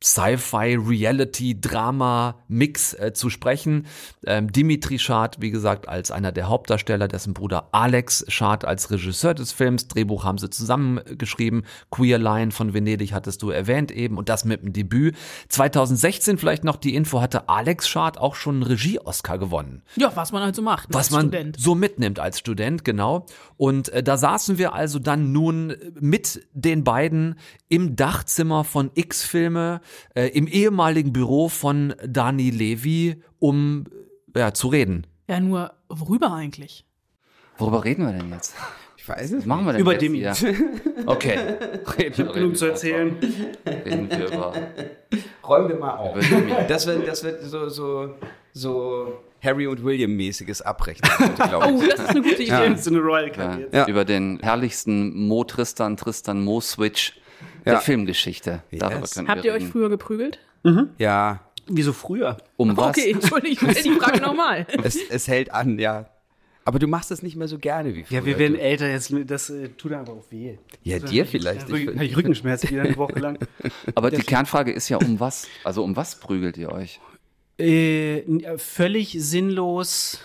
Sci-Fi-Reality-Drama-Mix 0.04 2.94
äh, 2.94 3.14
zu 3.14 3.30
sprechen. 3.30 3.86
Ähm, 4.26 4.52
Dimitri 4.52 5.00
Schad, 5.00 5.38
wie 5.40 5.52
gesagt, 5.52 5.88
als 5.88 6.12
einer 6.12 6.32
der 6.32 6.50
Hauptdarsteller, 6.50 7.08
dessen 7.08 7.34
Bruder 7.34 7.70
Alex 7.72 8.26
Schad 8.28 8.66
als 8.66 8.92
Regisseur 8.92 9.34
des 9.34 9.52
Films. 9.52 9.88
Drehbuch 9.88 10.24
haben 10.24 10.38
sie 10.38 10.50
zusammengeschrieben. 10.50 11.64
Queer 11.92 12.18
Line 12.20 12.52
von 12.52 12.74
Venedig 12.74 13.14
hattest 13.14 13.42
du 13.42 13.50
erwähnt 13.50 13.92
eben 13.92 14.18
und 14.18 14.30
das 14.30 14.46
mit 14.46 14.62
dem 14.64 14.74
Debüt. 14.74 15.16
2016 15.50 16.38
vielleicht 16.38 16.64
noch 16.64 16.78
die 16.78 16.96
Info, 16.96 17.22
hatte 17.22 17.50
Alex 17.50 17.88
Schad 17.88 18.18
auch 18.18 18.36
schon 18.36 18.56
einen 18.56 18.64
Regie-Oscar 18.64 19.38
gewonnen 19.38 19.84
Ja, 19.96 20.12
was 20.16 20.32
man 20.32 20.44
halt 20.44 20.56
so 20.56 20.62
macht. 20.62 20.90
was 20.92 21.12
man 21.12 21.28
Student. 21.28 21.58
so 21.60 21.76
mitnimmt 21.76 22.20
als 22.20 22.40
Student, 22.40 22.86
genau. 22.86 23.26
Und 23.58 23.90
äh, 23.90 24.04
da 24.04 24.18
saßen 24.18 24.58
wir 24.58 24.74
also 24.74 25.00
dann 25.00 25.32
nun 25.32 25.76
mit 26.00 26.48
den 26.54 26.84
beiden 26.84 27.36
im 27.70 27.96
Dachzimmer 27.96 28.64
von 28.64 28.92
X-Filme, 28.94 29.82
äh, 30.14 30.28
im 30.30 30.48
ehemaligen 30.48 31.14
Büro 31.14 31.50
von 31.50 31.94
Dani 32.06 32.50
Levi, 32.50 33.22
um 33.40 33.86
äh, 34.36 34.40
ja, 34.40 34.54
zu 34.54 34.68
reden. 34.68 35.08
Ja, 35.28 35.40
nur 35.40 35.74
worüber 35.90 36.34
eigentlich? 36.34 36.86
Worüber 37.58 37.84
reden 37.84 38.06
wir 38.06 38.14
denn 38.14 38.32
jetzt? 38.32 38.54
Ich 38.98 39.08
weiß 39.10 39.32
Was 39.34 39.40
es 39.40 39.46
machen 39.46 39.66
wir 39.66 39.74
denn 39.74 39.82
Über 39.82 39.94
jetzt 39.94 40.02
Demi. 40.02 40.18
hier? 40.20 40.34
Okay. 41.06 41.38
Reden, 41.38 42.28
reden, 42.28 42.34
Genug 42.34 42.58
zu 42.58 42.66
erzählen. 42.66 43.16
Reden 43.86 44.10
wir 44.10 44.28
über, 44.28 44.54
Räumen 45.48 45.70
wir 45.70 45.76
mal 45.76 45.96
auf. 45.98 46.16
über 46.16 46.22
Demi. 46.26 46.52
Das 46.68 46.88
wird, 46.88 47.08
das 47.08 47.24
wird 47.24 47.44
so, 47.44 47.70
so, 47.70 48.16
so 48.54 49.20
Harry 49.44 49.68
und 49.68 49.84
William-mäßiges 49.84 50.64
Abrechnen, 50.64 51.36
glaube 51.36 51.68
Oh, 51.68 51.84
das 51.88 52.00
ist 52.00 52.10
eine 52.10 52.22
gute 52.24 52.42
Idee. 52.42 52.76
So 52.78 52.90
eine 52.90 53.00
Royal 53.00 53.32
Ja, 53.38 53.58
jetzt. 53.58 53.74
Ja. 53.76 53.88
Über 53.88 54.06
den 54.06 54.40
herrlichsten 54.42 55.28
Mo 55.28 55.44
Tristan, 55.44 55.98
Tristan 55.98 56.44
Mo 56.44 56.60
Switch 56.62 57.14
der 57.66 57.74
Ja. 57.74 57.80
Filmgeschichte. 57.80 58.64
Darüber 58.72 59.02
Yes. 59.02 59.16
können 59.16 59.28
Habt 59.28 59.44
wir 59.44 59.52
ihr 59.52 59.58
euch 59.58 59.68
früher 59.68 59.90
geprügelt? 59.90 60.40
Ja, 60.98 61.42
Wieso 61.68 61.94
früher? 61.94 62.38
Um 62.58 62.78
was? 62.78 62.98
Okay, 62.98 63.12
Entschuldigung, 63.12 63.70
ich 63.70 63.92
Frage 64.00 64.22
nochmal. 64.22 64.68
es, 64.84 64.98
es 65.10 65.28
hält 65.28 65.52
an, 65.52 65.80
ja. 65.80 66.06
Aber 66.64 66.80
du 66.80 66.88
machst 66.88 67.12
es 67.12 67.22
nicht 67.22 67.36
mehr 67.36 67.48
so 67.48 67.60
gerne 67.60 67.96
wie 67.96 68.04
früher. 68.04 68.20
Ja, 68.20 68.26
wir 68.26 68.40
werden 68.40 68.58
älter, 68.58 68.88
jetzt, 68.90 69.14
das 69.26 69.50
äh, 69.50 69.70
tut 69.70 69.94
aber 69.94 70.14
auch 70.14 70.24
weh. 70.32 70.58
Ja, 70.84 71.00
dir 71.00 71.26
vielleicht. 71.26 71.70
Ja, 71.70 71.76
Ich, 71.76 71.88
Rücken, 71.88 72.02
ich 72.02 72.18
Rückenschmerzen 72.18 72.70
wieder 72.70 72.84
eine 72.84 72.98
Woche 72.98 73.20
lang. 73.20 73.38
Aber 73.96 74.10
die 74.10 74.22
Kernfrage 74.24 74.72
ist 74.72 74.90
ja, 74.90 74.98
um 74.98 75.20
was? 75.20 75.48
Also 75.64 75.84
um 75.84 75.96
was 75.96 76.20
prügelt 76.20 76.58
ihr 76.58 76.72
euch? 76.72 77.00
Äh, 77.60 78.24
völlig 78.58 79.16
sinnlos 79.20 80.20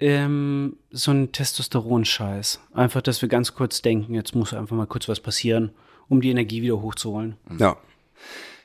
ähm, 0.00 0.76
so 0.90 1.10
ein 1.10 1.32
Testosteron-Scheiß. 1.32 2.60
Einfach, 2.72 3.02
dass 3.02 3.20
wir 3.20 3.28
ganz 3.28 3.54
kurz 3.54 3.82
denken, 3.82 4.14
jetzt 4.14 4.34
muss 4.34 4.54
einfach 4.54 4.76
mal 4.76 4.86
kurz 4.86 5.08
was 5.08 5.20
passieren, 5.20 5.72
um 6.12 6.20
die 6.20 6.30
Energie 6.30 6.60
wieder 6.62 6.80
hochzuholen. 6.80 7.36
ja. 7.58 7.76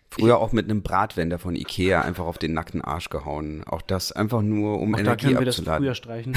Früher 0.10 0.40
auch 0.40 0.52
mit 0.52 0.66
einem 0.66 0.82
Bratwender 0.82 1.38
von 1.38 1.56
Ikea 1.56 2.02
einfach 2.02 2.26
auf 2.26 2.38
den 2.40 2.54
nackten 2.54 2.82
Arsch 2.82 3.10
gehauen. 3.10 3.64
Auch 3.66 3.82
das 3.84 4.12
einfach 4.12 4.42
nur, 4.42 4.80
um 4.80 4.94
Auch 4.96 4.98
da 4.98 5.04
Energie 5.04 5.26
können 5.28 5.40
wir 5.40 5.46
das 5.46 5.60
abzuladen. 5.60 5.84
früher 5.86 5.96
streichen. 5.96 6.34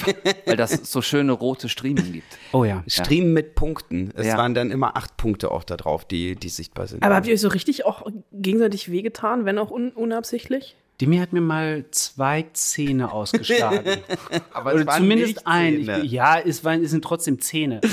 Weil 0.46 0.56
das 0.56 0.70
so 0.92 1.02
schöne 1.02 1.32
rote 1.32 1.68
Striemen 1.68 2.12
gibt. 2.12 2.38
Oh 2.52 2.64
ja. 2.64 2.84
Stream 2.86 3.32
mit 3.32 3.54
Punkten. 3.56 4.12
Es 4.14 4.26
Ja. 4.26 4.36
waren 4.38 4.54
dann 4.54 4.70
immer 4.70 4.96
acht 4.96 5.16
Punkte 5.16 5.50
auch 5.50 5.64
da 5.64 5.76
drauf, 5.76 6.04
die, 6.04 6.36
die 6.36 6.48
sichtbar 6.48 6.86
sind. 6.86 7.02
Aber 7.02 7.16
habt 7.16 7.26
ihr 7.26 7.32
euch 7.34 7.40
so 7.40 7.48
richtig 7.48 7.84
auch 7.86 8.06
gegenseitig 8.30 8.90
wehgetan, 8.92 9.44
wenn 9.46 9.58
auch 9.58 9.70
un 9.72 9.90
unabsichtlich? 9.90 10.76
Demi 11.00 11.16
hat 11.16 11.32
mir 11.32 11.40
mal 11.40 11.86
zwei 11.90 12.44
Zähne 12.52 13.10
ausgeschlagen. 13.10 13.84
Aber 14.52 14.74
Oder 14.74 14.86
zumindest 14.86 15.44
ein. 15.46 15.84
Zähne. 15.86 16.00
Ich, 16.02 16.12
ja, 16.12 16.38
es, 16.38 16.62
waren, 16.62 16.84
es 16.84 16.92
sind 16.92 17.02
trotzdem 17.02 17.40
Zähne. 17.40 17.80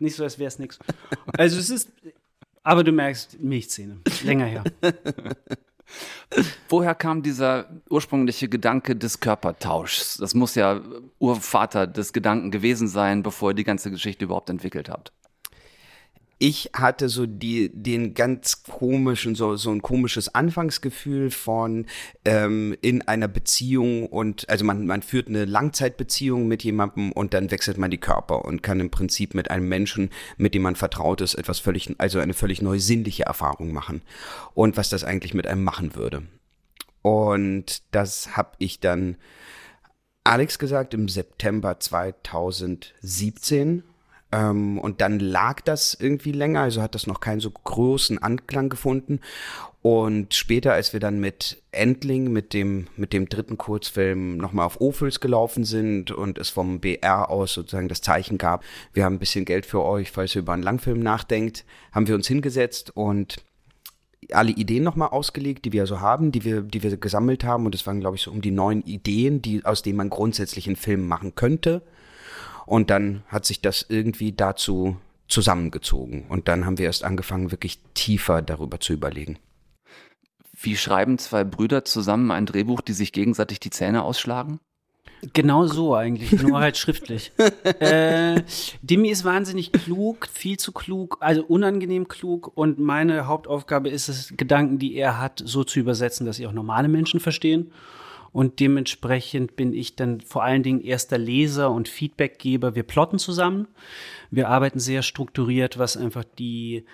Nicht 0.00 0.16
so, 0.16 0.24
als 0.24 0.38
wäre 0.38 0.48
es 0.48 0.58
nichts. 0.58 0.78
Also 1.36 1.58
es 1.58 1.70
ist, 1.70 1.90
aber 2.62 2.84
du 2.84 2.92
merkst, 2.92 3.40
Milchzähne. 3.40 3.98
Länger 4.24 4.46
her. 4.46 4.64
Woher 6.68 6.94
kam 6.94 7.22
dieser 7.22 7.66
ursprüngliche 7.88 8.48
Gedanke 8.48 8.94
des 8.94 9.20
Körpertauschs? 9.20 10.18
Das 10.18 10.34
muss 10.34 10.54
ja 10.54 10.82
Urvater 11.18 11.86
des 11.86 12.12
Gedanken 12.12 12.50
gewesen 12.50 12.88
sein, 12.88 13.22
bevor 13.22 13.52
ihr 13.52 13.54
die 13.54 13.64
ganze 13.64 13.90
Geschichte 13.90 14.26
überhaupt 14.26 14.50
entwickelt 14.50 14.90
habt. 14.90 15.12
Ich 16.38 16.70
hatte 16.72 17.08
so 17.08 17.26
die, 17.26 17.70
den 17.72 18.14
ganz 18.14 18.62
komischen, 18.62 19.34
so, 19.34 19.56
so 19.56 19.70
ein 19.70 19.82
komisches 19.82 20.34
Anfangsgefühl 20.34 21.30
von 21.30 21.86
ähm, 22.24 22.76
in 22.80 23.02
einer 23.02 23.28
Beziehung 23.28 24.06
und 24.06 24.48
also 24.48 24.64
man, 24.64 24.86
man 24.86 25.02
führt 25.02 25.28
eine 25.28 25.44
Langzeitbeziehung 25.44 26.46
mit 26.46 26.62
jemandem 26.62 27.12
und 27.12 27.34
dann 27.34 27.50
wechselt 27.50 27.76
man 27.76 27.90
die 27.90 27.98
Körper 27.98 28.44
und 28.44 28.62
kann 28.62 28.78
im 28.78 28.90
Prinzip 28.90 29.34
mit 29.34 29.50
einem 29.50 29.68
Menschen, 29.68 30.10
mit 30.36 30.54
dem 30.54 30.62
man 30.62 30.76
vertraut 30.76 31.20
ist, 31.20 31.34
etwas 31.34 31.58
völlig, 31.58 31.94
also 31.98 32.20
eine 32.20 32.34
völlig 32.34 32.62
neue 32.62 32.80
sinnliche 32.80 33.24
Erfahrung 33.24 33.72
machen. 33.72 34.02
Und 34.54 34.76
was 34.76 34.90
das 34.90 35.02
eigentlich 35.02 35.34
mit 35.34 35.48
einem 35.48 35.64
machen 35.64 35.96
würde. 35.96 36.22
Und 37.02 37.82
das 37.92 38.36
habe 38.36 38.52
ich 38.58 38.80
dann 38.80 39.16
Alex 40.24 40.58
gesagt 40.58 40.94
im 40.94 41.08
September 41.08 41.78
2017. 41.80 43.84
Ähm, 44.30 44.78
und 44.78 45.00
dann 45.00 45.20
lag 45.20 45.60
das 45.62 45.96
irgendwie 45.98 46.32
länger, 46.32 46.60
also 46.60 46.82
hat 46.82 46.94
das 46.94 47.06
noch 47.06 47.20
keinen 47.20 47.40
so 47.40 47.50
großen 47.50 48.22
Anklang 48.22 48.68
gefunden. 48.68 49.20
Und 49.80 50.34
später, 50.34 50.72
als 50.72 50.92
wir 50.92 51.00
dann 51.00 51.20
mit 51.20 51.62
Endling, 51.70 52.32
mit 52.32 52.52
dem, 52.52 52.88
mit 52.96 53.12
dem 53.12 53.28
dritten 53.28 53.56
Kurzfilm 53.56 54.36
nochmal 54.36 54.66
auf 54.66 54.80
Ophüls 54.80 55.20
gelaufen 55.20 55.64
sind 55.64 56.10
und 56.10 56.36
es 56.36 56.50
vom 56.50 56.80
BR 56.80 57.30
aus 57.30 57.54
sozusagen 57.54 57.88
das 57.88 58.02
Zeichen 58.02 58.38
gab, 58.38 58.64
wir 58.92 59.04
haben 59.04 59.14
ein 59.14 59.20
bisschen 59.20 59.44
Geld 59.44 59.64
für 59.64 59.82
euch, 59.82 60.10
falls 60.10 60.34
ihr 60.34 60.42
über 60.42 60.52
einen 60.52 60.62
Langfilm 60.62 61.00
nachdenkt, 61.00 61.64
haben 61.92 62.08
wir 62.08 62.16
uns 62.16 62.26
hingesetzt 62.26 62.94
und 62.94 63.36
alle 64.32 64.50
Ideen 64.50 64.82
nochmal 64.82 65.08
ausgelegt, 65.08 65.64
die 65.64 65.72
wir 65.72 65.86
so 65.86 66.00
haben, 66.00 66.32
die 66.32 66.44
wir, 66.44 66.62
die 66.62 66.82
wir 66.82 66.96
gesammelt 66.96 67.44
haben. 67.44 67.64
Und 67.64 67.74
es 67.74 67.86
waren, 67.86 68.00
glaube 68.00 68.16
ich, 68.16 68.22
so 68.22 68.30
um 68.30 68.42
die 68.42 68.50
neun 68.50 68.82
Ideen, 68.82 69.40
die, 69.40 69.64
aus 69.64 69.82
denen 69.82 69.96
man 69.96 70.10
grundsätzlich 70.10 70.66
einen 70.66 70.76
Film 70.76 71.06
machen 71.06 71.34
könnte. 71.34 71.82
Und 72.68 72.90
dann 72.90 73.22
hat 73.28 73.46
sich 73.46 73.62
das 73.62 73.86
irgendwie 73.88 74.32
dazu 74.32 74.98
zusammengezogen. 75.26 76.26
Und 76.28 76.48
dann 76.48 76.66
haben 76.66 76.78
wir 76.78 76.86
erst 76.86 77.02
angefangen, 77.02 77.50
wirklich 77.50 77.80
tiefer 77.94 78.42
darüber 78.42 78.78
zu 78.78 78.92
überlegen. 78.92 79.38
Wie 80.52 80.76
schreiben 80.76 81.18
zwei 81.18 81.44
Brüder 81.44 81.84
zusammen 81.84 82.30
ein 82.30 82.46
Drehbuch, 82.46 82.80
die 82.80 82.92
sich 82.92 83.12
gegenseitig 83.12 83.60
die 83.60 83.70
Zähne 83.70 84.02
ausschlagen? 84.02 84.60
Genau 85.32 85.66
so 85.66 85.94
eigentlich, 85.94 86.30
nur 86.42 86.60
halt 86.60 86.76
schriftlich. 86.76 87.32
äh, 87.80 88.42
Dimi 88.82 89.08
ist 89.08 89.24
wahnsinnig 89.24 89.72
klug, 89.72 90.28
viel 90.32 90.58
zu 90.58 90.72
klug, 90.72 91.16
also 91.20 91.44
unangenehm 91.44 92.06
klug 92.06 92.52
und 92.54 92.78
meine 92.78 93.26
Hauptaufgabe 93.26 93.88
ist 93.88 94.08
es, 94.08 94.34
Gedanken, 94.36 94.78
die 94.78 94.94
er 94.94 95.18
hat, 95.18 95.42
so 95.44 95.64
zu 95.64 95.80
übersetzen, 95.80 96.24
dass 96.24 96.36
sie 96.36 96.46
auch 96.46 96.52
normale 96.52 96.88
Menschen 96.88 97.18
verstehen. 97.18 97.72
Und 98.32 98.60
dementsprechend 98.60 99.56
bin 99.56 99.72
ich 99.72 99.96
dann 99.96 100.20
vor 100.20 100.44
allen 100.44 100.62
Dingen 100.62 100.80
erster 100.80 101.18
Leser 101.18 101.70
und 101.70 101.88
Feedbackgeber. 101.88 102.74
Wir 102.74 102.82
plotten 102.82 103.18
zusammen. 103.18 103.68
Wir 104.30 104.48
arbeiten 104.48 104.78
sehr 104.78 105.02
strukturiert, 105.02 105.78
was 105.78 105.96
einfach 105.96 106.24
die 106.24 106.84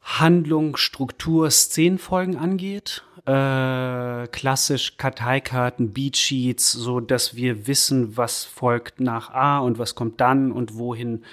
Handlung, 0.00 0.76
Struktur, 0.76 1.50
Szenenfolgen 1.50 2.36
angeht. 2.36 3.04
Äh, 3.26 4.26
klassisch 4.28 4.96
Karteikarten, 4.96 5.92
Beatsheets, 5.92 6.72
so 6.72 7.00
dass 7.00 7.36
wir 7.36 7.66
wissen, 7.66 8.16
was 8.16 8.44
folgt 8.44 9.00
nach 9.00 9.30
A 9.30 9.58
und 9.58 9.78
was 9.78 9.94
kommt 9.94 10.20
dann 10.22 10.50
und 10.50 10.76
wohin 10.76 11.24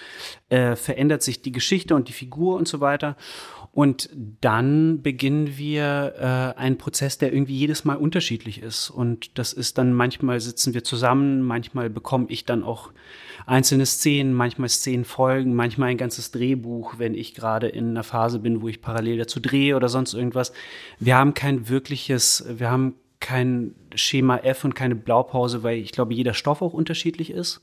äh, 0.50 0.76
verändert 0.76 1.24
sich 1.24 1.42
die 1.42 1.54
Geschichte 1.54 1.96
und 1.96 2.10
die 2.10 2.14
Figur 2.14 2.58
und 2.58 2.68
so 2.68 2.82
weiter. 2.82 3.16
Und 3.76 4.10
dann 4.40 5.02
beginnen 5.02 5.58
wir 5.58 6.14
äh, 6.56 6.58
einen 6.58 6.78
Prozess, 6.78 7.18
der 7.18 7.34
irgendwie 7.34 7.58
jedes 7.58 7.84
Mal 7.84 7.98
unterschiedlich 7.98 8.62
ist. 8.62 8.90
Und 8.90 9.38
das 9.38 9.52
ist 9.52 9.78
dann 9.78 9.92
manchmal 9.92 10.40
sitzen 10.40 10.74
wir 10.74 10.86
zusammen, 10.86 11.42
manchmal 11.42 11.90
bekomme 11.90 12.28
ich 12.30 12.46
dann 12.46 12.64
auch 12.64 12.94
einzelne 13.46 13.86
Szenen, 13.86 14.34
manchmal 14.34 14.70
Szenenfolgen, 14.70 15.54
manchmal 15.56 15.90
ein 15.90 15.98
ganzes 15.98 16.32
Drehbuch, 16.32 17.00
wenn 17.00 17.16
ich 17.16 17.36
gerade 17.36 17.68
in 17.68 17.90
einer 17.90 18.04
Phase 18.04 18.40
bin, 18.40 18.62
wo 18.62 18.70
ich 18.70 18.80
parallel 18.80 19.18
dazu 19.18 19.42
drehe 19.42 19.76
oder 19.76 19.90
sonst 19.90 20.14
irgendwas. 20.14 20.54
Wir 21.02 21.18
haben 21.18 21.34
kein 21.34 21.68
wirkliches, 21.68 22.46
wir 22.48 22.72
haben 22.72 22.96
kein 23.20 23.76
Schema 23.94 24.38
F 24.38 24.64
und 24.64 24.74
keine 24.74 24.96
Blaupause, 24.96 25.64
weil 25.64 25.80
ich 25.80 25.92
glaube, 25.92 26.14
jeder 26.14 26.34
Stoff 26.34 26.62
auch 26.62 26.72
unterschiedlich 26.72 27.30
ist. 27.30 27.60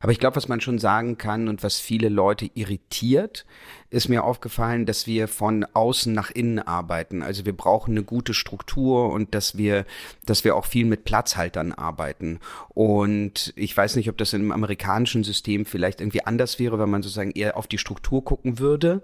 Aber 0.00 0.12
ich 0.12 0.20
glaube, 0.20 0.36
was 0.36 0.46
man 0.46 0.60
schon 0.60 0.78
sagen 0.78 1.18
kann 1.18 1.48
und 1.48 1.64
was 1.64 1.80
viele 1.80 2.08
Leute 2.08 2.48
irritiert, 2.54 3.44
ist 3.90 4.08
mir 4.08 4.22
aufgefallen, 4.22 4.86
dass 4.86 5.08
wir 5.08 5.26
von 5.26 5.64
außen 5.72 6.12
nach 6.12 6.30
innen 6.30 6.60
arbeiten. 6.60 7.20
Also 7.20 7.44
wir 7.44 7.56
brauchen 7.56 7.92
eine 7.92 8.04
gute 8.04 8.32
Struktur 8.32 9.10
und 9.10 9.34
dass 9.34 9.56
wir, 9.56 9.86
dass 10.24 10.44
wir 10.44 10.54
auch 10.54 10.66
viel 10.66 10.86
mit 10.86 11.04
Platzhaltern 11.04 11.72
arbeiten. 11.72 12.38
Und 12.68 13.52
ich 13.56 13.76
weiß 13.76 13.96
nicht, 13.96 14.08
ob 14.08 14.16
das 14.18 14.34
im 14.34 14.52
amerikanischen 14.52 15.24
System 15.24 15.66
vielleicht 15.66 16.00
irgendwie 16.00 16.24
anders 16.24 16.60
wäre, 16.60 16.78
wenn 16.78 16.90
man 16.90 17.02
sozusagen 17.02 17.32
eher 17.32 17.56
auf 17.56 17.66
die 17.66 17.78
Struktur 17.78 18.24
gucken 18.24 18.60
würde. 18.60 19.02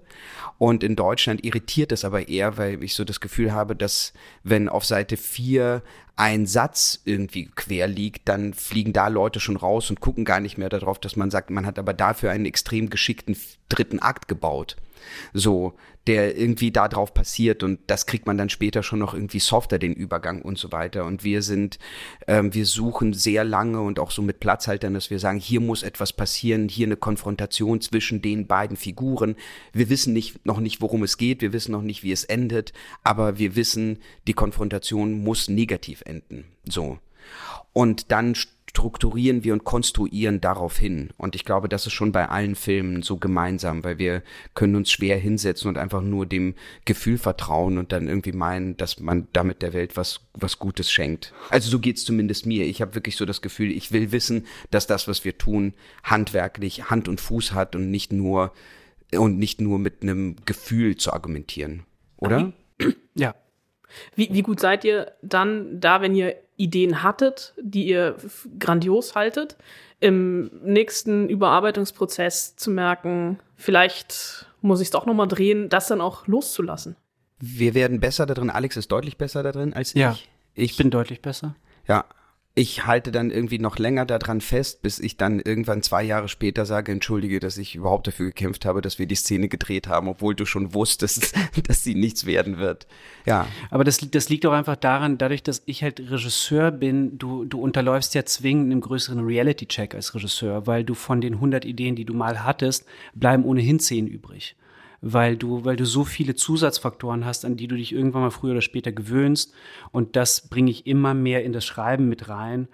Und 0.59 0.85
in 0.85 0.95
Deutschland 0.95 1.45
irritiert 1.45 1.91
es 1.91 2.05
aber 2.05 2.29
eher, 2.29 2.57
weil 2.57 2.85
ich 2.85 2.95
so 2.95 3.03
das 3.03 3.19
Gefühl 3.19 3.53
habe, 3.53 3.75
dass 3.75 4.13
wenn 4.45 4.69
auf 4.69 4.85
Seite 4.85 5.17
4 5.17 5.83
ein 6.17 6.47
Satz 6.47 7.01
irgendwie 7.05 7.51
quer 7.55 7.89
liegt, 7.89 8.29
dann 8.29 8.55
fliegen 8.55 8.93
da 8.93 9.09
Leute 9.09 9.41
schon 9.41 9.57
raus 9.57 9.91
und 9.91 10.01
gucken 10.01 10.25
gar 10.25 10.41
nicht 10.41 10.59
mehr 10.59 10.69
darauf, 10.69 10.99
dass 10.99 11.17
man 11.17 11.31
sagt, 11.31 11.51
man 11.51 11.67
hat 11.67 11.79
aber 11.79 11.93
dafür 11.93 12.31
einen 12.31 12.47
extrem 12.47 12.89
geschickten 12.89 13.37
dritten 13.69 13.99
Akt 13.99 14.29
gebaut. 14.29 14.77
So, 15.33 15.75
der 16.07 16.37
irgendwie 16.37 16.71
da 16.71 16.89
drauf 16.89 17.15
passiert 17.15 17.63
und 17.63 17.81
das 17.87 18.07
kriegt 18.07 18.27
man 18.27 18.37
dann 18.37 18.51
später 18.51 18.83
schon 18.83 18.99
noch 18.99 19.15
irgendwie 19.15 19.41
softer, 19.41 19.79
den 19.79 19.95
Übergang 19.95 20.43
und 20.43 20.59
so 20.59 20.71
weiter. 20.71 21.05
Und 21.05 21.25
wir 21.25 21.43
sind, 21.43 21.79
ähm, 22.27 22.53
wir 22.53 22.67
suchen 22.67 23.15
sehr 23.15 23.45
lange 23.45 23.81
und 23.81 23.99
auch 23.99 24.11
so 24.11 24.21
mit 24.21 24.41
Platzhaltern, 24.41 24.95
dass 24.95 25.11
wir 25.11 25.19
sagen, 25.19 25.39
hier 25.39 25.61
muss 25.61 25.83
etwas 25.83 26.13
passieren, 26.13 26.69
hier 26.69 26.87
eine 26.87 26.97
Konfrontation 26.97 27.81
zwischen 27.81 28.21
den 28.21 28.47
beiden 28.47 28.77
Figuren. 28.77 29.37
Wir 29.73 29.89
wissen 29.89 30.13
nicht, 30.13 30.45
noch 30.45 30.61
nicht, 30.61 30.83
worum 30.83 31.03
es 31.03 31.17
geht, 31.17 31.41
wir 31.41 31.53
wissen 31.53 31.73
noch 31.73 31.83
nicht, 31.83 32.03
wie 32.03 32.13
es 32.13 32.25
endet, 32.25 32.73
aber 33.03 33.39
wir 33.39 33.57
wissen, 33.57 33.99
die 34.27 34.35
Konfrontation 34.35 35.25
muss 35.25 35.49
negativ 35.49 36.03
enden. 36.05 36.45
So. 36.69 36.99
Und 37.73 38.13
dann 38.13 38.35
strukturieren 38.75 39.45
wir 39.45 39.53
und 39.53 39.63
konstruieren 39.63 40.41
darauf 40.41 40.77
hin. 40.77 41.11
Und 41.17 41.37
ich 41.37 41.45
glaube, 41.45 41.69
das 41.69 41.87
ist 41.87 41.93
schon 41.93 42.11
bei 42.11 42.29
allen 42.29 42.57
Filmen 42.57 43.03
so 43.03 43.19
gemeinsam, 43.19 43.85
weil 43.85 43.99
wir 43.99 44.25
können 44.55 44.75
uns 44.75 44.91
schwer 44.91 45.17
hinsetzen 45.17 45.69
und 45.69 45.79
einfach 45.79 46.03
nur 46.03 46.27
dem 46.27 46.55
Gefühl 46.85 47.17
vertrauen 47.17 47.79
und 47.79 47.93
dann 47.93 48.09
irgendwie 48.09 48.33
meinen, 48.33 48.77
dass 48.77 48.99
man 48.99 49.29
damit 49.33 49.63
der 49.63 49.75
Welt 49.75 49.97
was, 49.97 50.23
was 50.33 50.59
Gutes 50.59 50.91
schenkt. 50.91 51.33
Also 51.51 51.71
so 51.71 51.79
geht's 51.79 52.05
zumindest 52.05 52.47
mir. 52.47 52.67
Ich 52.67 52.83
habe 52.83 52.97
wirklich 52.97 53.15
so 53.15 53.25
das 53.25 53.43
Gefühl, 53.43 53.71
ich 53.71 53.93
will 53.93 54.11
wissen, 54.11 54.45
dass 54.73 54.89
das, 54.89 55.07
was 55.07 55.25
wir 55.25 55.39
tun, 55.39 55.75
handwerklich 56.03 56.91
Hand 56.91 57.07
und 57.07 57.21
Fuß 57.21 57.53
hat 57.53 57.77
und 57.77 57.93
nicht 57.93 58.13
nur 58.13 58.53
und 59.17 59.39
nicht 59.39 59.61
nur 59.61 59.79
mit 59.79 60.03
einem 60.03 60.35
Gefühl 60.47 60.97
zu 60.97 61.13
argumentieren. 61.13 61.85
Oder? 62.17 62.53
Ja. 63.15 63.37
Wie, 64.17 64.29
wie 64.33 64.43
gut 64.43 64.59
seid 64.59 64.85
ihr 64.85 65.13
dann 65.23 65.79
da, 65.81 66.01
wenn 66.01 66.17
ihr 66.17 66.35
Ideen 66.57 67.03
hattet, 67.03 67.55
die 67.61 67.87
ihr 67.87 68.17
grandios 68.59 69.15
haltet, 69.15 69.57
im 70.01 70.51
nächsten 70.63 71.29
Überarbeitungsprozess 71.29 72.57
zu 72.57 72.71
merken, 72.71 73.39
vielleicht 73.57 74.47
muss 74.61 74.81
ich 74.81 74.87
es 74.87 74.91
doch 74.91 75.07
nochmal 75.07 75.29
drehen, 75.29 75.69
das 75.69 75.89
dann 75.89 76.01
auch 76.01 76.27
loszulassen? 76.27 76.97
Wir 77.39 77.75
werden 77.75 78.01
besser 78.01 78.27
da 78.27 78.35
drin. 78.35 78.51
Alex 78.51 78.77
ist 78.77 78.91
deutlich 78.93 79.19
besser 79.19 79.43
da 79.43 79.53
drin 79.53 79.75
als 79.75 79.95
Ja, 79.95 80.13
ich. 80.13 80.31
Ich 80.55 80.77
bin 80.77 80.91
deutlich 80.91 81.21
besser. 81.21 81.57
Ja. 81.89 82.05
Ich 82.57 82.87
halte 82.87 83.11
dann 83.11 83.33
irgendwie 83.33 83.59
noch 83.59 83.79
länger 83.79 84.07
daran 84.07 84.41
fest, 84.41 84.81
bis 84.81 85.01
ich 85.01 85.17
dann 85.17 85.41
irgendwann 85.41 85.83
zwei 85.83 86.05
Jahre 86.05 86.29
später 86.29 86.67
sage, 86.67 86.93
entschuldige, 86.93 87.41
dass 87.41 87.59
ich 87.59 87.75
überhaupt 87.75 88.07
dafür 88.07 88.27
gekämpft 88.27 88.65
habe, 88.65 88.81
dass 88.81 89.01
wir 89.01 89.07
die 89.07 89.17
Szene 89.17 89.49
gedreht 89.49 89.89
haben, 89.89 90.07
obwohl 90.07 90.37
du 90.37 90.47
schon 90.47 90.73
wusstest, 90.73 91.35
dass 91.67 91.83
sie 91.83 91.97
nichts 91.97 92.27
werden 92.27 92.59
wird. 92.59 92.87
Ja. 93.27 93.49
Aber 93.71 93.83
das, 93.83 93.99
das 93.99 94.29
liegt 94.29 94.47
auch 94.47 94.53
einfach 94.53 94.77
daran, 94.77 95.19
dadurch, 95.19 95.43
dass 95.43 95.63
ich 95.67 95.83
halt 95.83 95.99
Regisseur 95.99 96.71
bin, 96.71 97.19
du, 97.19 97.45
du 97.45 97.61
unterläufst 97.61 98.15
ja 98.15 98.25
zwingend 98.25 98.71
einen 98.71 98.81
größeren 98.83 99.19
Reality-Check 99.19 99.97
als 99.97 100.15
Regisseur, 100.15 100.69
weil 100.69 100.85
du 100.85 100.95
von 100.95 101.21
den 101.21 101.35
100 101.35 101.65
Ideen, 101.65 101.97
die 101.97 102.05
du 102.05 102.15
mal 102.15 102.45
hattest, 102.45 102.87
bleiben 103.15 103.45
ohnehin 103.45 103.81
10 103.81 104.07
übrig. 104.07 104.55
Weil 105.07 105.37
du, 105.37 105.67
weil 105.67 105.77
du 105.77 105.85
so 105.85 106.05
viele 106.05 106.35
Zusatzfaktoren 106.35 107.27
hast, 107.27 107.45
an 107.45 107.57
die 107.57 107.69
du 107.69 107.77
dich 107.77 107.93
irgendwann 107.93 108.23
mal 108.23 108.31
früher 108.31 108.53
oder 108.53 108.63
später 108.63 108.91
gewöhnst. 108.91 109.53
Und 109.93 110.17
das 110.17 110.49
bringe 110.49 110.71
ich 110.71 110.87
immer 110.87 111.13
mehr 111.13 111.45
in 111.45 111.53
das 111.53 111.67
Schreiben 111.67 112.09
mit 112.09 112.31
rein. 112.31 112.69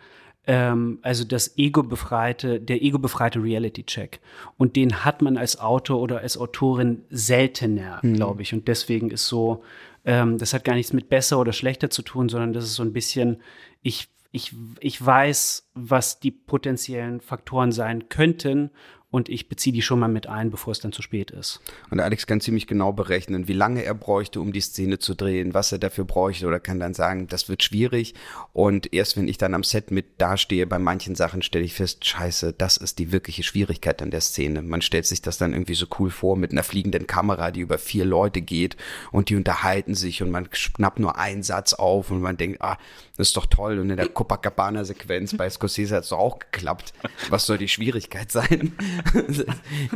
Ähm, 0.46 1.00
also 1.02 1.25
das 1.25 1.58
ego-befreite, 1.58 2.60
der 2.60 2.82
ego-befreite 2.82 3.42
Reality-Check. 3.42 4.20
Und 4.56 4.76
den 4.76 5.04
hat 5.04 5.22
man 5.22 5.37
als 5.37 5.58
Autor 5.58 6.00
oder 6.00 6.20
als 6.20 6.38
Autorin 6.38 7.02
seltener, 7.10 7.99
Mhm. 8.02 8.14
glaube 8.14 8.42
ich. 8.42 8.54
Und 8.54 8.68
deswegen 8.68 9.10
ist 9.10 9.26
so, 9.26 9.64
ähm, 10.04 10.38
das 10.38 10.54
hat 10.54 10.62
gar 10.64 10.75
nichts 10.76 10.92
mit 10.92 11.08
besser 11.08 11.40
oder 11.40 11.52
schlechter 11.52 11.90
zu 11.90 12.02
tun, 12.02 12.28
sondern 12.28 12.52
das 12.52 12.64
ist 12.64 12.75
so 12.76 12.82
ein 12.84 12.92
bisschen, 12.92 13.38
ich, 13.82 14.08
ich, 14.30 14.54
ich 14.78 15.04
weiß, 15.04 15.68
was 15.75 16.20
die 16.20 16.30
potenziellen 16.30 17.20
Faktoren 17.20 17.72
sein 17.72 18.08
könnten 18.08 18.70
und 19.11 19.29
ich 19.29 19.49
beziehe 19.49 19.73
die 19.73 19.83
schon 19.83 19.99
mal 19.99 20.09
mit 20.09 20.29
ein, 20.29 20.50
bevor 20.50 20.71
es 20.71 20.79
dann 20.79 20.93
zu 20.93 21.02
spät 21.02 21.33
ist. 21.33 21.61
Und 21.90 21.99
Alex 21.99 22.26
kann 22.26 22.40
ziemlich 22.40 22.69
genau 22.69 22.93
berechnen, 22.93 23.49
wie 23.49 23.55
lange 23.55 23.83
er 23.83 23.95
bräuchte, 23.95 24.40
um 24.40 24.52
die 24.52 24.61
Szene 24.61 25.00
zu 25.00 25.14
drehen, 25.14 25.52
was 25.52 25.73
er 25.73 25.79
dafür 25.79 26.05
bräuchte 26.05 26.47
oder 26.47 26.61
kann 26.61 26.79
dann 26.79 26.95
sagen, 26.95 27.26
das 27.26 27.49
wird 27.49 27.64
schwierig. 27.64 28.14
Und 28.52 28.93
erst 28.93 29.17
wenn 29.17 29.26
ich 29.26 29.37
dann 29.37 29.55
am 29.55 29.64
Set 29.64 29.90
mit 29.90 30.21
dastehe, 30.21 30.67
bei 30.67 30.79
manchen 30.79 31.17
Sachen 31.17 31.43
stelle 31.43 31.64
ich 31.64 31.75
fest, 31.75 32.05
scheiße, 32.05 32.52
das 32.52 32.76
ist 32.76 33.00
die 33.00 33.11
wirkliche 33.11 33.43
Schwierigkeit 33.43 34.00
an 34.00 34.12
der 34.12 34.21
Szene. 34.21 34.62
Man 34.62 34.81
stellt 34.81 35.07
sich 35.07 35.23
das 35.23 35.38
dann 35.38 35.52
irgendwie 35.52 35.75
so 35.75 35.87
cool 35.99 36.11
vor 36.11 36.37
mit 36.37 36.52
einer 36.52 36.62
fliegenden 36.62 37.09
Kamera, 37.09 37.50
die 37.50 37.61
über 37.61 37.79
vier 37.79 38.05
Leute 38.05 38.43
geht 38.43 38.76
und 39.11 39.29
die 39.29 39.37
unterhalten 39.37 39.95
sich 39.97 40.23
und 40.23 40.31
man 40.31 40.49
schnappt 40.52 41.00
nur 41.00 41.19
einen 41.19 41.43
Satz 41.43 41.73
auf 41.73 42.12
und 42.12 42.21
man 42.21 42.37
denkt, 42.37 42.62
ah, 42.62 42.79
das 43.17 43.29
ist 43.29 43.37
doch 43.37 43.47
toll. 43.47 43.79
Und 43.81 43.90
in 43.90 43.97
der 43.97 44.09
Copacabana-Sequenz 44.09 45.37
bei 45.37 45.50
Scorsese 45.50 45.97
hat 45.97 46.05
es 46.05 46.11
doch 46.11 46.19
auch 46.19 46.38
geklappt. 46.38 46.95
Was 47.29 47.45
soll 47.47 47.59
die 47.59 47.69
Schwierigkeit 47.69 48.31
sein? 48.33 48.73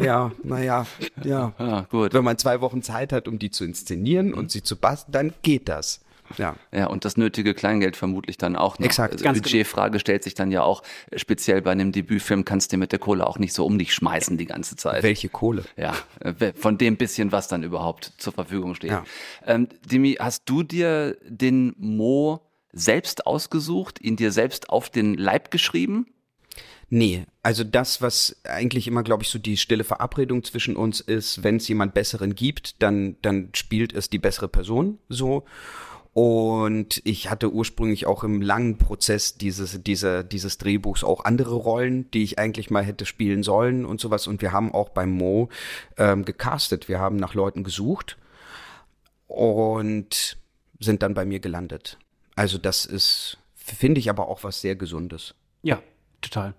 Ja, 0.02 0.32
naja, 0.42 0.86
ja. 1.22 1.52
Ja, 1.58 1.86
gut. 1.90 2.14
Wenn 2.14 2.24
man 2.24 2.38
zwei 2.38 2.60
Wochen 2.60 2.82
Zeit 2.82 3.12
hat, 3.12 3.28
um 3.28 3.38
die 3.38 3.50
zu 3.50 3.64
inszenieren 3.64 4.34
und 4.34 4.50
sie 4.50 4.62
zu 4.62 4.76
basteln, 4.76 5.12
dann 5.12 5.34
geht 5.42 5.68
das. 5.68 6.00
Ja. 6.38 6.56
Ja, 6.72 6.86
und 6.86 7.04
das 7.04 7.16
nötige 7.16 7.54
Kleingeld 7.54 7.96
vermutlich 7.96 8.38
dann 8.38 8.56
auch 8.56 8.78
noch. 8.78 8.86
Exakt, 8.86 9.14
Also 9.14 9.24
ganz 9.24 9.40
Budgetfrage 9.40 10.00
stellt 10.00 10.24
sich 10.24 10.34
dann 10.34 10.50
ja 10.50 10.62
auch, 10.62 10.82
äh, 11.10 11.18
speziell 11.18 11.62
bei 11.62 11.72
einem 11.72 11.92
Debütfilm 11.92 12.44
kannst 12.44 12.72
du 12.72 12.76
mit 12.76 12.92
der 12.92 12.98
Kohle 12.98 13.26
auch 13.26 13.38
nicht 13.38 13.52
so 13.52 13.64
um 13.64 13.78
dich 13.78 13.92
schmeißen 13.94 14.38
die 14.38 14.46
ganze 14.46 14.76
Zeit. 14.76 15.02
Welche 15.02 15.28
Kohle? 15.28 15.64
Ja, 15.76 15.94
äh, 16.20 16.52
von 16.54 16.78
dem 16.78 16.96
bisschen, 16.96 17.32
was 17.32 17.48
dann 17.48 17.62
überhaupt 17.62 18.12
zur 18.18 18.32
Verfügung 18.32 18.74
steht. 18.74 18.90
Ja. 18.90 19.04
Ähm, 19.46 19.68
Dimi, 19.90 20.16
hast 20.18 20.44
du 20.46 20.62
dir 20.62 21.16
den 21.28 21.74
Mo 21.78 22.40
selbst 22.72 23.26
ausgesucht, 23.26 24.00
ihn 24.00 24.16
dir 24.16 24.32
selbst 24.32 24.70
auf 24.70 24.90
den 24.90 25.14
Leib 25.14 25.50
geschrieben? 25.50 26.06
Nee, 26.90 27.24
also 27.42 27.64
das, 27.64 28.02
was 28.02 28.36
eigentlich 28.44 28.86
immer, 28.86 29.02
glaube 29.02 29.22
ich, 29.22 29.28
so 29.28 29.38
die 29.38 29.56
stille 29.56 29.84
Verabredung 29.84 30.44
zwischen 30.44 30.76
uns 30.76 31.00
ist, 31.00 31.42
wenn 31.42 31.56
es 31.56 31.68
jemand 31.68 31.94
Besseren 31.94 32.34
gibt, 32.34 32.82
dann, 32.82 33.16
dann 33.22 33.50
spielt 33.54 33.92
es 33.92 34.10
die 34.10 34.18
bessere 34.18 34.48
Person 34.48 34.98
so. 35.08 35.44
Und 36.14 37.02
ich 37.04 37.28
hatte 37.28 37.52
ursprünglich 37.52 38.06
auch 38.06 38.22
im 38.22 38.40
langen 38.40 38.78
Prozess 38.78 39.36
dieses, 39.36 39.82
dieser, 39.82 40.22
dieses 40.22 40.58
Drehbuchs 40.58 41.02
auch 41.02 41.24
andere 41.24 41.56
Rollen, 41.56 42.08
die 42.12 42.22
ich 42.22 42.38
eigentlich 42.38 42.70
mal 42.70 42.84
hätte 42.84 43.04
spielen 43.04 43.42
sollen 43.42 43.84
und 43.84 44.00
sowas. 44.00 44.28
Und 44.28 44.40
wir 44.40 44.52
haben 44.52 44.72
auch 44.72 44.90
beim 44.90 45.10
Mo 45.10 45.48
ähm, 45.96 46.24
gecastet. 46.24 46.88
Wir 46.88 47.00
haben 47.00 47.16
nach 47.16 47.34
Leuten 47.34 47.64
gesucht 47.64 48.16
und 49.26 50.36
sind 50.78 51.02
dann 51.02 51.14
bei 51.14 51.24
mir 51.24 51.40
gelandet. 51.40 51.98
Also 52.36 52.58
das 52.58 52.86
ist, 52.86 53.38
finde 53.56 53.98
ich 53.98 54.08
aber 54.08 54.28
auch 54.28 54.44
was 54.44 54.60
sehr 54.60 54.76
Gesundes. 54.76 55.34
Ja, 55.62 55.82
total. 56.20 56.54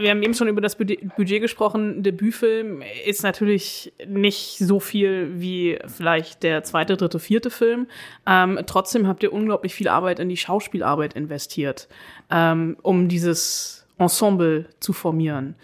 Wir 0.00 0.10
haben 0.10 0.22
eben 0.22 0.34
schon 0.34 0.48
über 0.48 0.60
das 0.60 0.76
Budget 0.76 1.14
Budget 1.16 1.40
gesprochen. 1.40 2.02
Debütfilm 2.02 2.82
ist 3.06 3.22
natürlich 3.22 3.92
nicht 4.06 4.58
so 4.58 4.80
viel 4.80 5.30
wie 5.40 5.78
vielleicht 5.86 6.42
der 6.42 6.62
zweite, 6.64 6.96
dritte, 6.96 7.18
vierte 7.18 7.50
Film. 7.50 7.86
Ähm, 8.26 8.60
trotzdem 8.66 9.06
habt 9.06 9.22
ihr 9.22 9.32
unglaublich 9.32 9.74
viel 9.74 9.88
Arbeit 9.88 10.18
in 10.18 10.28
die 10.28 10.36
Schauspielarbeit 10.36 11.14
investiert, 11.14 11.88
ähm, 12.30 12.76
um 12.82 13.08
dieses 13.08 13.86
Ensemble 13.98 14.66
zu 14.80 14.92
formieren. 14.92 15.54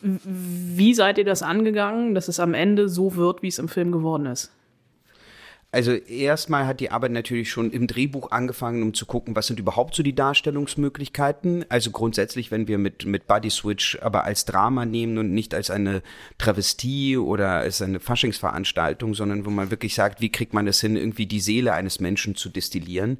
Wie 0.00 0.94
seid 0.94 1.18
ihr 1.18 1.24
das 1.24 1.42
angegangen, 1.42 2.14
dass 2.14 2.28
es 2.28 2.40
am 2.40 2.54
Ende 2.54 2.88
so 2.88 3.16
wird, 3.16 3.42
wie 3.42 3.48
es 3.48 3.58
im 3.58 3.68
Film 3.68 3.92
geworden 3.92 4.26
ist? 4.26 4.50
Also 5.74 5.90
erstmal 5.90 6.68
hat 6.68 6.78
die 6.78 6.92
Arbeit 6.92 7.10
natürlich 7.10 7.50
schon 7.50 7.72
im 7.72 7.88
Drehbuch 7.88 8.30
angefangen, 8.30 8.80
um 8.84 8.94
zu 8.94 9.06
gucken, 9.06 9.34
was 9.34 9.48
sind 9.48 9.58
überhaupt 9.58 9.96
so 9.96 10.04
die 10.04 10.14
Darstellungsmöglichkeiten. 10.14 11.64
Also 11.68 11.90
grundsätzlich, 11.90 12.52
wenn 12.52 12.68
wir 12.68 12.78
mit, 12.78 13.06
mit 13.06 13.26
Body 13.26 13.50
Switch 13.50 13.98
aber 14.00 14.22
als 14.22 14.44
Drama 14.44 14.84
nehmen 14.84 15.18
und 15.18 15.34
nicht 15.34 15.52
als 15.52 15.70
eine 15.70 16.02
Travestie 16.38 17.16
oder 17.16 17.54
als 17.54 17.82
eine 17.82 17.98
Faschingsveranstaltung, 17.98 19.14
sondern 19.14 19.46
wo 19.46 19.50
man 19.50 19.72
wirklich 19.72 19.96
sagt, 19.96 20.20
wie 20.20 20.30
kriegt 20.30 20.54
man 20.54 20.68
es 20.68 20.80
hin, 20.80 20.94
irgendwie 20.94 21.26
die 21.26 21.40
Seele 21.40 21.72
eines 21.72 21.98
Menschen 21.98 22.36
zu 22.36 22.50
destillieren 22.50 23.18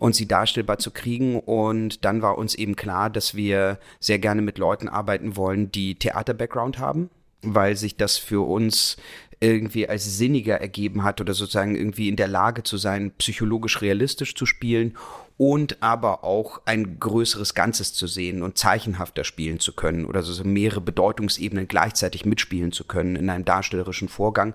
und 0.00 0.16
sie 0.16 0.26
darstellbar 0.26 0.78
zu 0.78 0.90
kriegen. 0.90 1.38
Und 1.38 2.04
dann 2.04 2.22
war 2.22 2.38
uns 2.38 2.56
eben 2.56 2.74
klar, 2.74 3.08
dass 3.08 3.36
wir 3.36 3.78
sehr 4.00 4.18
gerne 4.18 4.42
mit 4.42 4.58
Leuten 4.58 4.88
arbeiten 4.88 5.36
wollen, 5.36 5.70
die 5.70 5.94
Theater-Background 5.94 6.80
haben, 6.80 7.08
weil 7.42 7.76
sich 7.76 7.96
das 7.96 8.16
für 8.16 8.44
uns 8.44 8.96
irgendwie 9.40 9.88
als 9.88 10.18
sinniger 10.18 10.60
ergeben 10.60 11.04
hat 11.04 11.20
oder 11.20 11.34
sozusagen 11.34 11.76
irgendwie 11.76 12.08
in 12.08 12.16
der 12.16 12.28
Lage 12.28 12.62
zu 12.62 12.76
sein, 12.76 13.12
psychologisch 13.18 13.80
realistisch 13.80 14.34
zu 14.34 14.46
spielen 14.46 14.96
und 15.36 15.80
aber 15.82 16.24
auch 16.24 16.60
ein 16.64 16.98
größeres 16.98 17.54
Ganzes 17.54 17.94
zu 17.94 18.08
sehen 18.08 18.42
und 18.42 18.58
zeichenhafter 18.58 19.22
spielen 19.22 19.60
zu 19.60 19.72
können 19.72 20.04
oder 20.04 20.22
so 20.22 20.42
mehrere 20.42 20.80
Bedeutungsebenen 20.80 21.68
gleichzeitig 21.68 22.26
mitspielen 22.26 22.72
zu 22.72 22.84
können 22.84 23.14
in 23.14 23.30
einem 23.30 23.44
darstellerischen 23.44 24.08
Vorgang. 24.08 24.54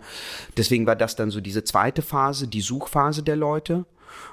Deswegen 0.57 0.85
war 0.85 0.97
das 0.97 1.15
dann 1.15 1.31
so 1.31 1.39
diese 1.39 1.63
zweite 1.63 2.01
Phase, 2.01 2.47
die 2.47 2.61
Suchphase 2.61 3.23
der 3.23 3.37
Leute. 3.37 3.85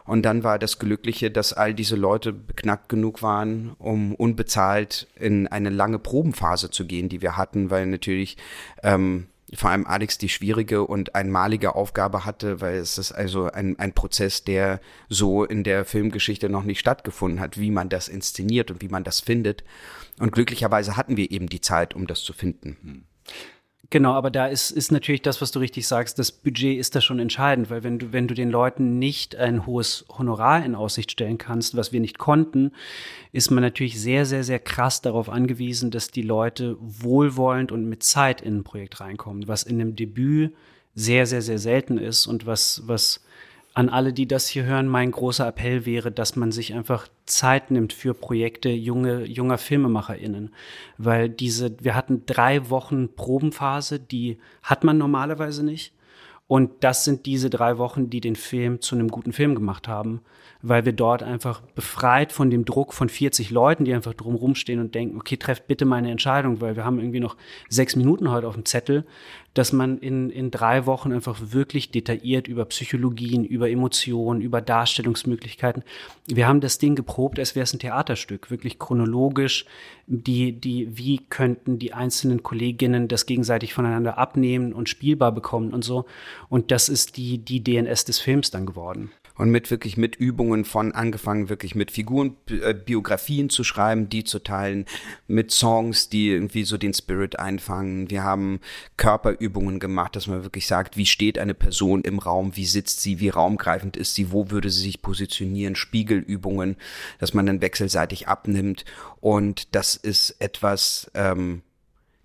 Und 0.05 0.25
dann 0.25 0.43
war 0.43 0.59
das 0.59 0.79
Glückliche, 0.79 1.31
dass 1.31 1.55
all 1.55 1.73
diese 1.73 1.97
Leute 1.97 2.33
beknackt 2.33 2.91
genug 2.91 3.23
waren, 3.23 3.73
um 3.79 4.15
unbezahlt 4.15 5.07
in 5.15 5.47
eine 5.47 5.71
lange 5.71 5.99
Probenphase 5.99 6.71
zu 6.71 6.87
gehen, 6.87 7.09
die 7.09 7.23
wir 7.23 7.39
hatten, 7.39 7.71
weil 7.71 7.87
natürlich 7.87 8.37
ähm, 8.83 9.29
vor 9.55 9.71
allem 9.71 9.87
Alex 9.87 10.19
die 10.19 10.29
schwierige 10.29 10.85
und 10.85 11.15
einmalige 11.15 11.75
Aufgabe 11.75 12.25
hatte, 12.25 12.61
weil 12.61 12.77
es 12.77 12.99
ist 12.99 13.13
also 13.13 13.51
ein, 13.51 13.79
ein 13.79 13.93
Prozess, 13.93 14.45
der 14.45 14.81
so 15.09 15.45
in 15.45 15.65
der 15.65 15.85
Filmgeschichte 15.85 16.49
noch 16.49 16.63
nicht 16.63 16.79
stattgefunden 16.79 17.41
hat, 17.41 17.59
wie 17.59 17.71
man 17.71 17.89
das 17.89 18.09
inszeniert 18.09 18.71
und 18.71 18.83
wie 18.83 18.89
man 18.89 19.05
das 19.05 19.21
findet. 19.21 19.65
Und 20.19 20.33
glücklicherweise 20.33 20.97
hatten 20.97 21.17
wir 21.17 21.31
eben 21.31 21.49
die 21.49 21.61
Zeit, 21.61 21.95
um 21.95 22.07
das 22.07 22.23
zu 22.23 22.33
finden. 22.33 23.07
Genau, 23.93 24.13
aber 24.13 24.31
da 24.31 24.47
ist, 24.47 24.71
ist 24.71 24.93
natürlich 24.93 25.23
das, 25.23 25.41
was 25.41 25.51
du 25.51 25.59
richtig 25.59 25.89
sagst, 25.89 26.17
das 26.21 26.31
Budget 26.31 26.79
ist 26.79 26.95
da 26.95 27.01
schon 27.01 27.19
entscheidend, 27.19 27.71
weil 27.71 27.83
wenn 27.83 27.99
du, 27.99 28.13
wenn 28.13 28.29
du 28.29 28.35
den 28.35 28.49
Leuten 28.49 29.01
nicht 29.01 29.35
ein 29.35 29.67
hohes 29.67 30.05
Honorar 30.17 30.65
in 30.65 30.77
Aussicht 30.77 31.11
stellen 31.11 31.39
kannst, 31.39 31.77
was 31.77 31.93
wir 31.93 31.99
nicht 31.99 32.17
konnten, 32.17 32.71
ist 33.33 33.51
man 33.51 33.63
natürlich 33.63 34.01
sehr, 34.01 34.27
sehr, 34.27 34.45
sehr 34.45 34.61
krass 34.61 35.03
darauf 35.03 35.29
angewiesen, 35.29 35.91
dass 35.91 36.13
die 36.13 36.23
Leute 36.23 36.77
wohlwollend 36.79 37.73
und 37.73 37.85
mit 37.85 38.05
Zeit 38.05 38.41
in 38.43 38.59
ein 38.59 38.65
Projekt 38.65 39.01
reinkommen, 39.01 39.49
was 39.49 39.65
in 39.65 39.81
einem 39.81 39.97
Debüt 39.97 40.55
sehr, 40.95 41.27
sehr, 41.27 41.43
sehr 41.43 41.59
selten 41.59 41.99
ist 41.99 42.29
und 42.29 42.47
was, 42.47 42.83
was 42.87 43.25
an 43.81 43.89
alle, 43.89 44.13
die 44.13 44.29
das 44.29 44.47
hier 44.47 44.65
hören, 44.65 44.89
mein 44.89 45.11
großer 45.11 45.49
Appell 45.49 45.87
wäre, 45.87 46.13
dass 46.13 46.37
man 46.37 46.53
sich 46.53 46.75
einfach 46.75 47.09
Zeit 47.25 47.71
nimmt 47.71 47.95
für 47.95 48.13
Projekte 48.13 48.69
junge, 48.69 49.25
junger 49.25 49.57
FilmemacherInnen. 49.57 50.53
Weil 50.99 51.31
diese, 51.31 51.83
wir 51.83 51.95
hatten 51.95 52.25
drei 52.27 52.69
Wochen 52.69 53.09
Probenphase, 53.17 53.99
die 53.99 54.37
hat 54.63 54.85
man 54.85 54.99
normalerweise 54.99 55.65
nicht. 55.65 55.95
Und 56.47 56.85
das 56.85 57.05
sind 57.05 57.25
diese 57.25 57.49
drei 57.49 57.79
Wochen, 57.79 58.11
die 58.11 58.21
den 58.21 58.37
Film 58.37 58.83
zu 58.83 58.97
einem 58.97 59.09
guten 59.09 59.33
Film 59.33 59.55
gemacht 59.55 59.89
haben, 59.89 60.21
weil 60.61 60.85
wir 60.85 60.93
dort 60.93 61.23
einfach 61.23 61.63
befreit 61.75 62.33
von 62.33 62.51
dem 62.51 62.67
Druck 62.67 62.93
von 62.93 63.09
40 63.09 63.51
Leuten, 63.51 63.87
die 63.87 63.95
einfach 63.95 64.13
drumherum 64.13 64.57
stehen 64.57 64.81
und 64.81 64.95
denken, 64.95 65.17
okay, 65.17 65.39
trefft 65.39 65.69
bitte 65.69 65.87
meine 65.87 66.11
Entscheidung, 66.11 66.61
weil 66.61 66.77
wir 66.77 66.85
haben 66.85 66.99
irgendwie 66.99 67.21
noch 67.21 67.37
sechs 67.71 67.97
Minuten 67.97 68.31
heute 68.31 68.47
auf 68.47 68.57
dem 68.57 68.67
Zettel, 68.67 69.07
dass 69.55 69.73
man 69.73 69.99
in, 69.99 70.31
in 70.31 70.51
drei 70.51 70.87
Wochen 70.87 71.13
einfach 71.13 71.39
wirklich 71.41 71.91
detailliert 71.91 72.49
über 72.49 72.65
Psychologien, 72.67 73.45
über 73.45 73.69
Emotionen, 73.69 74.41
über 74.41 74.61
Darstellungsmöglichkeiten. 74.61 75.83
Wir 76.27 76.47
haben 76.47 76.61
das 76.61 76.79
Ding 76.79 76.95
geprobt, 76.95 77.39
als 77.39 77.55
wäre 77.55 77.65
es 77.65 77.73
ein 77.73 77.81
Theaterstück, 77.81 78.51
wirklich 78.51 78.79
chronologisch, 78.79 79.65
die, 80.07 80.53
die, 80.53 80.97
wie 80.97 81.19
könnten 81.29 81.79
die 81.79 81.93
einzelnen 81.93 82.43
Kolleginnen 82.43 83.09
das 83.09 83.27
gegenseitig 83.27 83.75
voneinander 83.75 84.19
abnehmen 84.19 84.73
und 84.73 84.89
spielbar 84.89 85.33
bekommen 85.33 85.73
und 85.73 85.85
so. 85.85 86.07
Und 86.49 86.71
das 86.71 86.89
ist 86.89 87.17
die, 87.17 87.39
die 87.39 87.63
DNS 87.63 88.05
des 88.05 88.19
Films 88.19 88.51
dann 88.51 88.67
geworden 88.67 89.11
und 89.41 89.51
mit 89.51 89.71
wirklich 89.71 89.97
mit 89.97 90.17
Übungen 90.17 90.67
von 90.67 90.93
angefangen 90.93 91.49
wirklich 91.49 91.75
mit 91.75 91.91
Figuren 91.91 92.37
äh, 92.51 92.75
Biografien 92.75 93.49
zu 93.49 93.65
schreiben, 93.65 94.11
die 94.11 94.23
zu 94.23 94.41
teilen, 94.41 94.85
mit 95.29 95.51
Songs, 95.51 96.11
die 96.11 96.29
irgendwie 96.29 96.65
so 96.65 96.77
den 96.77 96.93
Spirit 96.93 97.39
einfangen. 97.39 98.11
Wir 98.11 98.23
haben 98.23 98.61
Körperübungen 98.99 99.81
gemacht, 99.81 100.15
dass 100.15 100.27
man 100.27 100.43
wirklich 100.43 100.67
sagt, 100.67 100.99
wie 100.99 101.07
steht 101.07 101.39
eine 101.39 101.55
Person 101.55 102.03
im 102.03 102.19
Raum, 102.19 102.55
wie 102.55 102.67
sitzt 102.67 103.01
sie, 103.01 103.19
wie 103.19 103.31
raumgreifend 103.31 103.97
ist 103.97 104.15
sie, 104.15 104.31
wo 104.31 104.51
würde 104.51 104.69
sie 104.69 104.83
sich 104.83 105.01
positionieren, 105.01 105.75
Spiegelübungen, 105.75 106.77
dass 107.19 107.33
man 107.33 107.47
dann 107.47 107.63
wechselseitig 107.63 108.29
abnimmt 108.29 108.85
und 109.21 109.75
das 109.75 109.97
ist 109.97 110.37
etwas 110.39 111.11
ähm, 111.15 111.63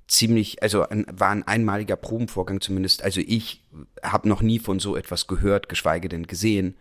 ziemlich, 0.08 0.62
also 0.62 0.88
ein, 0.88 1.06
war 1.12 1.30
ein 1.30 1.48
einmaliger 1.48 1.96
Probenvorgang 1.96 2.62
zumindest. 2.62 3.04
Also 3.04 3.22
ich 3.26 3.64
habe 4.04 4.30
noch 4.30 4.42
nie 4.42 4.60
von 4.60 4.80
so 4.80 4.96
etwas 4.96 5.28
gehört, 5.28 5.70
geschweige 5.70 6.10
denn 6.10 6.28
gesehen. 6.28 6.76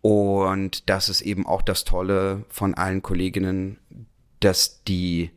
Und 0.00 0.88
das 0.90 1.08
ist 1.08 1.20
eben 1.20 1.46
auch 1.46 1.62
das 1.62 1.84
Tolle 1.84 2.44
von 2.48 2.74
allen 2.74 3.02
Kolleginnen, 3.02 3.78
dass 4.40 4.82
die 4.82 5.30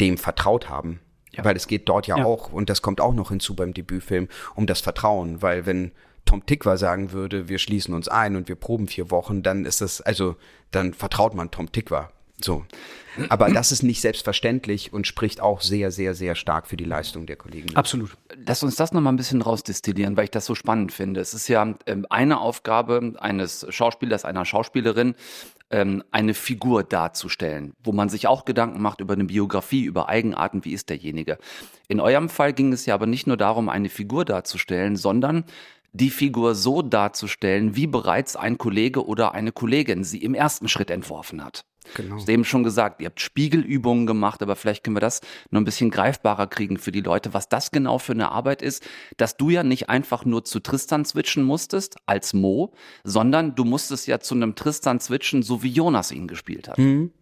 dem 0.00 0.18
vertraut 0.18 0.68
haben. 0.68 1.00
Ja. 1.32 1.44
Weil 1.44 1.56
es 1.56 1.66
geht 1.66 1.88
dort 1.88 2.06
ja, 2.06 2.18
ja, 2.18 2.24
auch, 2.24 2.52
und 2.52 2.70
das 2.70 2.80
kommt 2.80 3.00
auch 3.00 3.12
noch 3.12 3.30
hinzu 3.30 3.56
beim 3.56 3.74
Debütfilm, 3.74 4.28
um 4.54 4.66
das 4.66 4.80
Vertrauen. 4.80 5.42
Weil 5.42 5.66
wenn 5.66 5.90
Tom 6.24 6.46
Tickwer 6.46 6.78
sagen 6.78 7.12
würde, 7.12 7.48
wir 7.48 7.58
schließen 7.58 7.92
uns 7.92 8.08
ein 8.08 8.36
und 8.36 8.48
wir 8.48 8.54
proben 8.54 8.86
vier 8.86 9.10
Wochen, 9.10 9.42
dann 9.42 9.64
ist 9.64 9.80
das, 9.80 10.00
also 10.00 10.36
dann 10.70 10.94
vertraut 10.94 11.34
man 11.34 11.50
Tom 11.50 11.70
Tickwer. 11.72 12.12
So. 12.40 12.64
Aber 13.28 13.48
das 13.48 13.70
ist 13.70 13.82
nicht 13.82 14.00
selbstverständlich 14.00 14.92
und 14.92 15.06
spricht 15.06 15.40
auch 15.40 15.60
sehr, 15.60 15.92
sehr, 15.92 16.14
sehr 16.14 16.34
stark 16.34 16.66
für 16.66 16.76
die 16.76 16.84
Leistung 16.84 17.26
der 17.26 17.36
Kollegen. 17.36 17.76
Absolut. 17.76 18.16
Lass 18.46 18.62
uns 18.62 18.74
das 18.74 18.92
nochmal 18.92 19.12
ein 19.12 19.16
bisschen 19.16 19.40
rausdestillieren, 19.40 20.16
weil 20.16 20.24
ich 20.24 20.30
das 20.30 20.46
so 20.46 20.54
spannend 20.54 20.92
finde. 20.92 21.20
Es 21.20 21.32
ist 21.32 21.46
ja 21.48 21.74
ähm, 21.86 22.06
eine 22.10 22.40
Aufgabe 22.40 23.14
eines 23.18 23.66
Schauspielers, 23.68 24.24
einer 24.24 24.44
Schauspielerin, 24.44 25.14
ähm, 25.70 26.02
eine 26.10 26.34
Figur 26.34 26.82
darzustellen, 26.82 27.74
wo 27.82 27.92
man 27.92 28.08
sich 28.08 28.26
auch 28.26 28.44
Gedanken 28.44 28.82
macht 28.82 29.00
über 29.00 29.14
eine 29.14 29.24
Biografie, 29.24 29.84
über 29.84 30.08
Eigenarten, 30.08 30.64
wie 30.64 30.72
ist 30.72 30.88
derjenige. 30.90 31.38
In 31.88 32.00
eurem 32.00 32.28
Fall 32.28 32.52
ging 32.52 32.72
es 32.72 32.84
ja 32.86 32.94
aber 32.94 33.06
nicht 33.06 33.26
nur 33.26 33.36
darum, 33.36 33.68
eine 33.68 33.88
Figur 33.88 34.24
darzustellen, 34.24 34.96
sondern 34.96 35.44
die 35.92 36.10
Figur 36.10 36.56
so 36.56 36.82
darzustellen, 36.82 37.76
wie 37.76 37.86
bereits 37.86 38.34
ein 38.34 38.58
Kollege 38.58 39.06
oder 39.06 39.32
eine 39.32 39.52
Kollegin 39.52 40.02
sie 40.02 40.18
im 40.18 40.34
ersten 40.34 40.68
Schritt 40.68 40.90
entworfen 40.90 41.44
hat. 41.44 41.64
Genau. 41.94 42.16
Du 42.16 42.20
hast 42.20 42.28
eben 42.28 42.44
schon 42.44 42.64
gesagt, 42.64 43.00
ihr 43.00 43.06
habt 43.06 43.20
Spiegelübungen 43.20 44.06
gemacht, 44.06 44.42
aber 44.42 44.56
vielleicht 44.56 44.84
können 44.84 44.96
wir 44.96 45.00
das 45.00 45.20
noch 45.50 45.60
ein 45.60 45.64
bisschen 45.64 45.90
greifbarer 45.90 46.46
kriegen 46.46 46.78
für 46.78 46.92
die 46.92 47.00
Leute, 47.00 47.34
was 47.34 47.48
das 47.48 47.70
genau 47.70 47.98
für 47.98 48.12
eine 48.12 48.30
Arbeit 48.30 48.62
ist, 48.62 48.82
dass 49.16 49.36
du 49.36 49.50
ja 49.50 49.62
nicht 49.62 49.88
einfach 49.88 50.24
nur 50.24 50.44
zu 50.44 50.60
Tristan 50.60 51.04
switchen 51.04 51.44
musstest 51.44 51.96
als 52.06 52.34
Mo, 52.34 52.72
sondern 53.04 53.54
du 53.54 53.64
musstest 53.64 54.06
ja 54.06 54.20
zu 54.20 54.34
einem 54.34 54.54
Tristan 54.54 55.00
switchen, 55.00 55.42
so 55.42 55.62
wie 55.62 55.70
Jonas 55.70 56.10
ihn 56.10 56.28
gespielt 56.28 56.68
hat. 56.68 56.78
Mhm. 56.78 57.12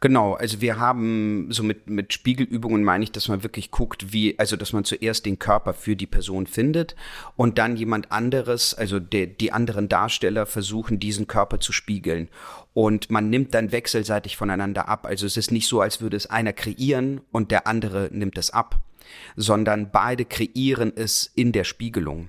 Genau, 0.00 0.34
also 0.34 0.60
wir 0.60 0.78
haben 0.78 1.48
so 1.50 1.62
mit, 1.62 1.88
mit 1.88 2.12
Spiegelübungen 2.12 2.84
meine 2.84 3.04
ich, 3.04 3.12
dass 3.12 3.28
man 3.28 3.42
wirklich 3.42 3.70
guckt, 3.70 4.12
wie, 4.12 4.38
also 4.38 4.56
dass 4.56 4.72
man 4.72 4.84
zuerst 4.84 5.26
den 5.26 5.38
Körper 5.38 5.74
für 5.74 5.96
die 5.96 6.06
Person 6.06 6.46
findet 6.46 6.94
und 7.36 7.58
dann 7.58 7.76
jemand 7.76 8.12
anderes, 8.12 8.74
also 8.74 8.98
de, 9.00 9.26
die 9.26 9.52
anderen 9.52 9.88
Darsteller 9.88 10.46
versuchen, 10.46 10.98
diesen 11.00 11.26
Körper 11.26 11.60
zu 11.60 11.72
spiegeln. 11.72 12.28
Und 12.74 13.10
man 13.10 13.30
nimmt 13.30 13.54
dann 13.54 13.72
wechselseitig 13.72 14.36
voneinander 14.36 14.88
ab. 14.88 15.06
Also 15.06 15.26
es 15.26 15.36
ist 15.36 15.50
nicht 15.50 15.66
so, 15.66 15.80
als 15.80 16.00
würde 16.00 16.16
es 16.16 16.26
einer 16.26 16.52
kreieren 16.52 17.20
und 17.32 17.50
der 17.50 17.66
andere 17.66 18.10
nimmt 18.12 18.36
es 18.38 18.50
ab, 18.50 18.80
sondern 19.36 19.90
beide 19.90 20.24
kreieren 20.24 20.92
es 20.94 21.30
in 21.34 21.52
der 21.52 21.64
Spiegelung. 21.64 22.28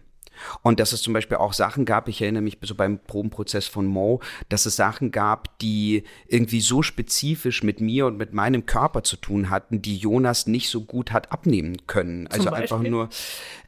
Und 0.62 0.80
dass 0.80 0.94
es 0.94 1.02
zum 1.02 1.14
Beispiel 1.14 1.38
auch 1.38 1.54
Sachen 1.54 1.86
gab, 1.86 2.08
ich 2.08 2.22
erinnere 2.22 2.44
mich 2.44 2.58
so 2.62 2.76
beim 2.76 3.00
Probenprozess 3.00 3.68
von 3.68 3.86
Mo, 3.86 4.22
dass 4.50 4.66
es 4.66 4.76
Sachen 4.76 5.12
gab, 5.12 5.58
die 5.60 6.04
irgendwie 6.28 6.62
so 6.62 6.82
spezifisch 6.82 7.64
mit 7.64 7.82
mir 7.82 8.06
und 8.06 8.18
mit 8.18 8.34
meinem 8.34 8.66
Körper 8.66 9.04
zu 9.04 9.18
tun 9.18 9.50
hatten, 9.50 9.82
die 9.82 9.98
Jonas 9.98 10.48
nicht 10.48 10.70
so 10.70 10.82
gut 10.82 11.12
hat 11.12 11.32
abnehmen 11.32 11.88
können. 11.88 12.28
Also 12.28 12.50
einfach 12.50 12.82
nur, 12.82 13.10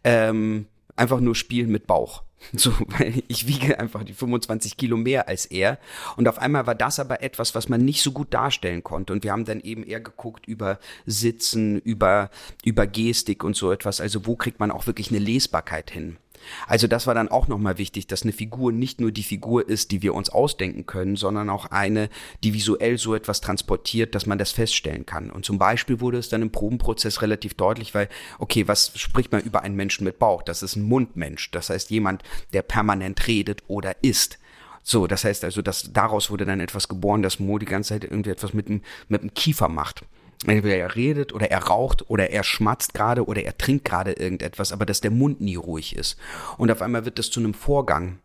ähm, 0.04 0.68
einfach 0.96 1.20
nur 1.20 1.36
spielen 1.36 1.72
mit 1.72 1.88
Bauch. 1.88 2.24
So, 2.54 2.72
weil 2.88 3.24
ich 3.28 3.48
wiege 3.48 3.80
einfach 3.80 4.04
die 4.04 4.14
25 4.14 4.78
Kilo 4.78 4.98
mehr 4.98 5.28
als 5.28 5.46
er. 5.46 5.78
Und 6.16 6.28
auf 6.28 6.40
einmal 6.40 6.68
war 6.68 6.76
das 6.76 7.00
aber 7.00 7.22
etwas, 7.22 7.56
was 7.56 7.70
man 7.70 7.84
nicht 7.84 8.02
so 8.02 8.12
gut 8.12 8.34
darstellen 8.34 8.84
konnte. 8.84 9.14
Und 9.14 9.24
wir 9.24 9.32
haben 9.32 9.46
dann 9.46 9.60
eben 9.60 9.84
eher 9.84 10.00
geguckt 10.00 10.48
über 10.48 10.80
Sitzen, 11.06 11.80
über, 11.80 12.30
über 12.64 12.88
Gestik 12.88 13.44
und 13.44 13.56
so 13.56 13.72
etwas. 13.72 14.02
Also 14.02 14.26
wo 14.26 14.36
kriegt 14.36 14.60
man 14.60 14.72
auch 14.72 14.88
wirklich 14.88 15.10
eine 15.10 15.20
Lesbarkeit 15.20 15.92
hin? 15.92 16.18
Also 16.68 16.88
das 16.88 17.08
war 17.08 17.14
dann 17.14 17.30
auch 17.30 17.48
nochmal 17.48 17.78
wichtig, 17.78 18.08
dass 18.08 18.24
eine 18.24 18.32
Figur 18.32 18.72
nicht 18.72 19.00
nur 19.02 19.12
die 19.12 19.24
Figur 19.24 19.68
ist, 19.68 19.92
die 19.92 20.02
wir 20.02 20.14
uns 20.14 20.30
ausdenken 20.30 20.86
können, 20.86 21.16
sondern 21.16 21.50
auch 21.50 21.68
eine, 21.68 22.10
die 22.44 22.54
visuell 22.54 22.98
so 22.98 23.16
etwas 23.16 23.42
transportiert, 23.42 24.16
dass 24.16 24.26
man 24.26 24.38
das 24.38 24.52
feststellen 24.52 25.06
kann. 25.06 25.30
Und 25.30 25.46
zum 25.46 25.58
Beispiel 25.58 26.00
wurde 26.00 26.18
es 26.18 26.30
dann 26.30 26.42
im 26.42 26.52
Probenprozess 26.52 27.22
relativ 27.22 27.54
deutlich, 27.54 27.94
weil, 27.94 28.10
okay, 28.38 28.68
was 28.68 28.92
spricht 28.96 29.32
man 29.32 29.42
über 29.42 29.62
einen 29.62 29.76
Menschen 29.76 30.04
mit 30.04 30.20
Bauch? 30.20 30.44
Das 30.44 30.64
ist 30.64 30.76
ein 30.76 30.84
Mundmensch. 30.84 31.52
Das 31.52 31.70
heißt 31.70 31.90
jemand, 31.90 32.24
der 32.54 32.62
permanent 32.62 33.28
redet 33.28 33.64
oder 33.68 33.96
isst. 34.04 34.40
So, 34.82 35.08
das 35.08 35.24
heißt 35.24 35.44
also, 35.44 35.62
dass 35.62 35.92
daraus 35.94 36.32
wurde 36.32 36.46
dann 36.46 36.60
etwas 36.60 36.88
geboren, 36.88 37.22
dass 37.22 37.40
Mo 37.40 37.60
die 37.60 37.66
ganze 37.66 37.90
Zeit 37.90 38.04
irgendwie 38.04 38.32
etwas 38.32 38.54
mit 38.54 38.70
dem, 38.70 38.82
mit 39.08 39.22
dem 39.22 39.34
Kiefer 39.34 39.70
macht 39.70 40.04
entweder 40.46 40.78
er 40.78 40.96
redet 40.96 41.34
oder 41.34 41.52
er 41.52 41.64
raucht 41.64 42.10
oder 42.10 42.30
er 42.30 42.44
schmatzt 42.44 42.94
gerade 42.94 43.26
oder 43.26 43.44
er 43.44 43.58
trinkt 43.58 43.86
gerade 43.86 44.14
irgendetwas, 44.14 44.72
aber 44.72 44.86
dass 44.86 45.02
der 45.02 45.12
Mund 45.12 45.42
nie 45.42 45.56
ruhig 45.56 45.96
ist. 45.96 46.18
Und 46.58 46.72
auf 46.72 46.82
einmal 46.82 47.06
wird 47.06 47.20
das 47.20 47.30
zu 47.30 47.40
einem 47.40 47.54
Vorgang, 47.54 48.20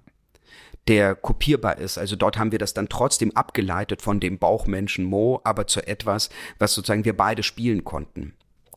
der 0.86 1.14
kopierbar 1.14 1.78
ist. 1.78 1.98
Also 1.98 2.14
dort 2.16 2.38
haben 2.38 2.52
wir 2.52 2.58
das 2.58 2.74
dann 2.74 2.88
trotzdem 2.88 3.34
abgeleitet 3.36 4.02
von 4.02 4.20
dem 4.20 4.38
Bauchmenschen 4.38 5.04
Mo, 5.04 5.40
aber 5.44 5.66
zu 5.66 5.86
etwas, 5.86 6.30
was 6.58 6.74
sozusagen 6.74 7.04
wir 7.04 7.16
beide 7.16 7.42
spielen 7.42 7.84
konnten. 7.84 8.34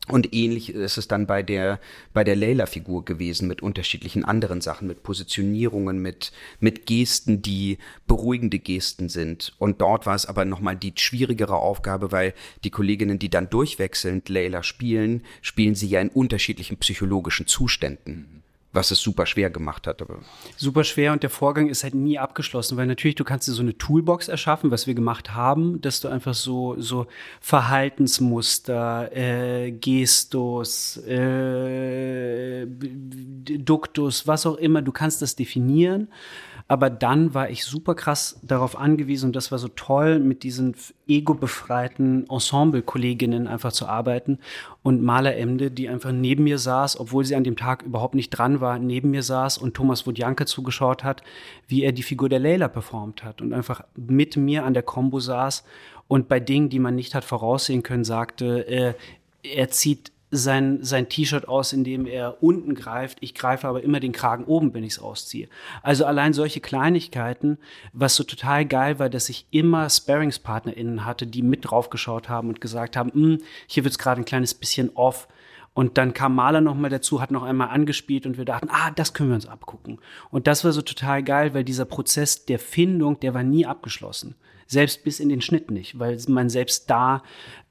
Und 0.09 0.33
ähnlich 0.33 0.69
ist 0.69 0.97
es 0.97 1.07
dann 1.07 1.27
bei 1.27 1.43
der, 1.43 1.79
bei 2.13 2.23
der 2.23 2.37
Layla-Figur 2.37 3.03
gewesen 3.03 3.47
mit 3.47 3.61
unterschiedlichen 3.61 4.23
anderen 4.23 4.61
Sachen, 4.61 4.87
mit 4.87 5.03
Positionierungen, 5.03 6.01
mit, 6.01 6.31
mit 6.59 6.85
Gesten, 6.85 7.41
die 7.41 7.77
beruhigende 8.07 8.59
Gesten 8.59 9.09
sind. 9.09 9.53
Und 9.57 9.81
dort 9.81 10.05
war 10.05 10.15
es 10.15 10.25
aber 10.25 10.45
nochmal 10.45 10.77
die 10.77 10.93
schwierigere 10.95 11.57
Aufgabe, 11.57 12.11
weil 12.13 12.33
die 12.63 12.69
Kolleginnen, 12.69 13.19
die 13.19 13.29
dann 13.29 13.49
durchwechselnd 13.49 14.29
Layla 14.29 14.63
spielen, 14.63 15.23
spielen 15.41 15.75
sie 15.75 15.87
ja 15.87 15.99
in 15.99 16.09
unterschiedlichen 16.09 16.77
psychologischen 16.77 17.47
Zuständen 17.47 18.36
was 18.73 18.91
es 18.91 18.99
super 18.99 19.25
schwer 19.25 19.49
gemacht 19.49 19.87
hat. 19.87 20.01
Aber 20.01 20.19
super 20.55 20.83
schwer 20.83 21.13
und 21.13 21.23
der 21.23 21.29
Vorgang 21.29 21.69
ist 21.69 21.83
halt 21.83 21.95
nie 21.95 22.19
abgeschlossen, 22.19 22.77
weil 22.77 22.87
natürlich 22.87 23.15
du 23.15 23.23
kannst 23.23 23.47
dir 23.47 23.53
so 23.53 23.61
eine 23.61 23.77
Toolbox 23.77 24.27
erschaffen, 24.27 24.71
was 24.71 24.87
wir 24.87 24.93
gemacht 24.93 25.33
haben, 25.33 25.81
dass 25.81 26.01
du 26.01 26.07
einfach 26.07 26.33
so 26.33 26.75
so 26.79 27.07
Verhaltensmuster, 27.41 29.15
äh, 29.15 29.71
Gestus, 29.71 30.97
äh, 30.97 32.67
Duktus, 32.67 34.27
was 34.27 34.45
auch 34.45 34.55
immer, 34.55 34.81
du 34.81 34.91
kannst 34.91 35.21
das 35.21 35.35
definieren 35.35 36.09
aber 36.67 36.89
dann 36.89 37.33
war 37.33 37.49
ich 37.49 37.63
super 37.63 37.95
krass 37.95 38.39
darauf 38.43 38.77
angewiesen 38.77 39.27
und 39.27 39.35
das 39.35 39.51
war 39.51 39.57
so 39.57 39.69
toll, 39.69 40.19
mit 40.19 40.43
diesen 40.43 40.75
ego-befreiten 41.07 42.29
Ensemble-Kolleginnen 42.29 43.47
einfach 43.47 43.71
zu 43.71 43.87
arbeiten 43.87 44.39
und 44.83 45.01
Maleremde, 45.01 45.71
die 45.71 45.87
einfach 45.87 46.11
neben 46.11 46.43
mir 46.43 46.59
saß, 46.59 46.99
obwohl 46.99 47.23
sie 47.23 47.35
an 47.35 47.45
dem 47.45 47.55
Tag 47.55 47.83
überhaupt 47.83 48.15
nicht 48.15 48.31
dran 48.31 48.59
war, 48.59 48.79
neben 48.79 49.11
mir 49.11 49.23
saß 49.23 49.57
und 49.57 49.75
Thomas 49.75 50.05
Wodjanke 50.05 50.45
zugeschaut 50.45 51.03
hat, 51.03 51.23
wie 51.67 51.83
er 51.83 51.93
die 51.93 52.03
Figur 52.03 52.27
der 52.27 52.39
Leila 52.39 52.67
performt 52.67 53.23
hat 53.23 53.41
und 53.41 53.53
einfach 53.53 53.83
mit 53.95 54.35
mir 54.35 54.65
an 54.65 54.73
der 54.73 54.83
Combo 54.83 55.19
saß 55.19 55.63
und 56.09 56.27
bei 56.27 56.39
Dingen, 56.39 56.69
die 56.69 56.79
man 56.79 56.95
nicht 56.95 57.15
hat 57.15 57.23
voraussehen 57.23 57.83
können, 57.83 58.03
sagte, 58.03 58.67
äh, 58.67 58.93
er 59.43 59.69
zieht 59.69 60.11
sein, 60.29 60.83
sein 60.83 61.07
T-Shirt 61.07 61.47
aus, 61.47 61.71
in 61.71 61.83
dem 61.83 62.05
er 62.05 62.43
unten 62.43 62.75
greift. 62.75 63.19
Ich 63.21 63.33
greife 63.33 63.67
aber 63.67 63.83
immer 63.83 63.99
den 63.99 64.11
Kragen 64.11 64.43
oben, 64.43 64.73
wenn 64.73 64.83
ich 64.83 64.93
es 64.93 64.99
ausziehe. 64.99 65.47
Also 65.83 66.05
allein 66.05 66.33
solche 66.33 66.59
Kleinigkeiten, 66.59 67.57
was 67.93 68.15
so 68.15 68.23
total 68.23 68.65
geil 68.65 68.99
war, 68.99 69.09
dass 69.09 69.29
ich 69.29 69.47
immer 69.51 69.89
SparingspartnerInnen 69.89 71.05
hatte, 71.05 71.27
die 71.27 71.41
mit 71.41 71.69
draufgeschaut 71.69 72.27
haben 72.27 72.49
und 72.49 72.59
gesagt 72.59 72.97
haben, 72.97 73.11
hm, 73.13 73.37
hier 73.67 73.83
wird's 73.85 73.97
gerade 73.97 74.21
ein 74.21 74.25
kleines 74.25 74.53
bisschen 74.53 74.91
off. 74.95 75.27
Und 75.77 75.99
dann 75.99 76.15
kam 76.15 76.33
Maler 76.33 76.59
noch 76.59 76.73
mal 76.73 76.89
dazu, 76.89 77.21
hat 77.21 77.29
noch 77.29 77.43
einmal 77.43 77.67
angespielt 77.67 78.25
und 78.25 78.39
wir 78.39 78.45
dachten, 78.45 78.67
ah, 78.71 78.89
das 78.89 79.13
können 79.13 79.29
wir 79.29 79.35
uns 79.35 79.45
abgucken. 79.45 79.99
Und 80.31 80.47
das 80.47 80.65
war 80.65 80.71
so 80.71 80.81
total 80.81 81.21
geil, 81.21 81.53
weil 81.53 81.63
dieser 81.63 81.85
Prozess 81.85 82.45
der 82.45 82.57
Findung, 82.57 83.19
der 83.19 83.35
war 83.35 83.43
nie 83.43 83.67
abgeschlossen 83.67 84.33
selbst 84.69 85.05
bis 85.05 85.21
in 85.21 85.29
den 85.29 85.39
Schnitt 85.39 85.71
nicht, 85.71 85.97
weil 85.97 86.17
man 86.27 86.49
selbst 86.49 86.89
da 86.89 87.23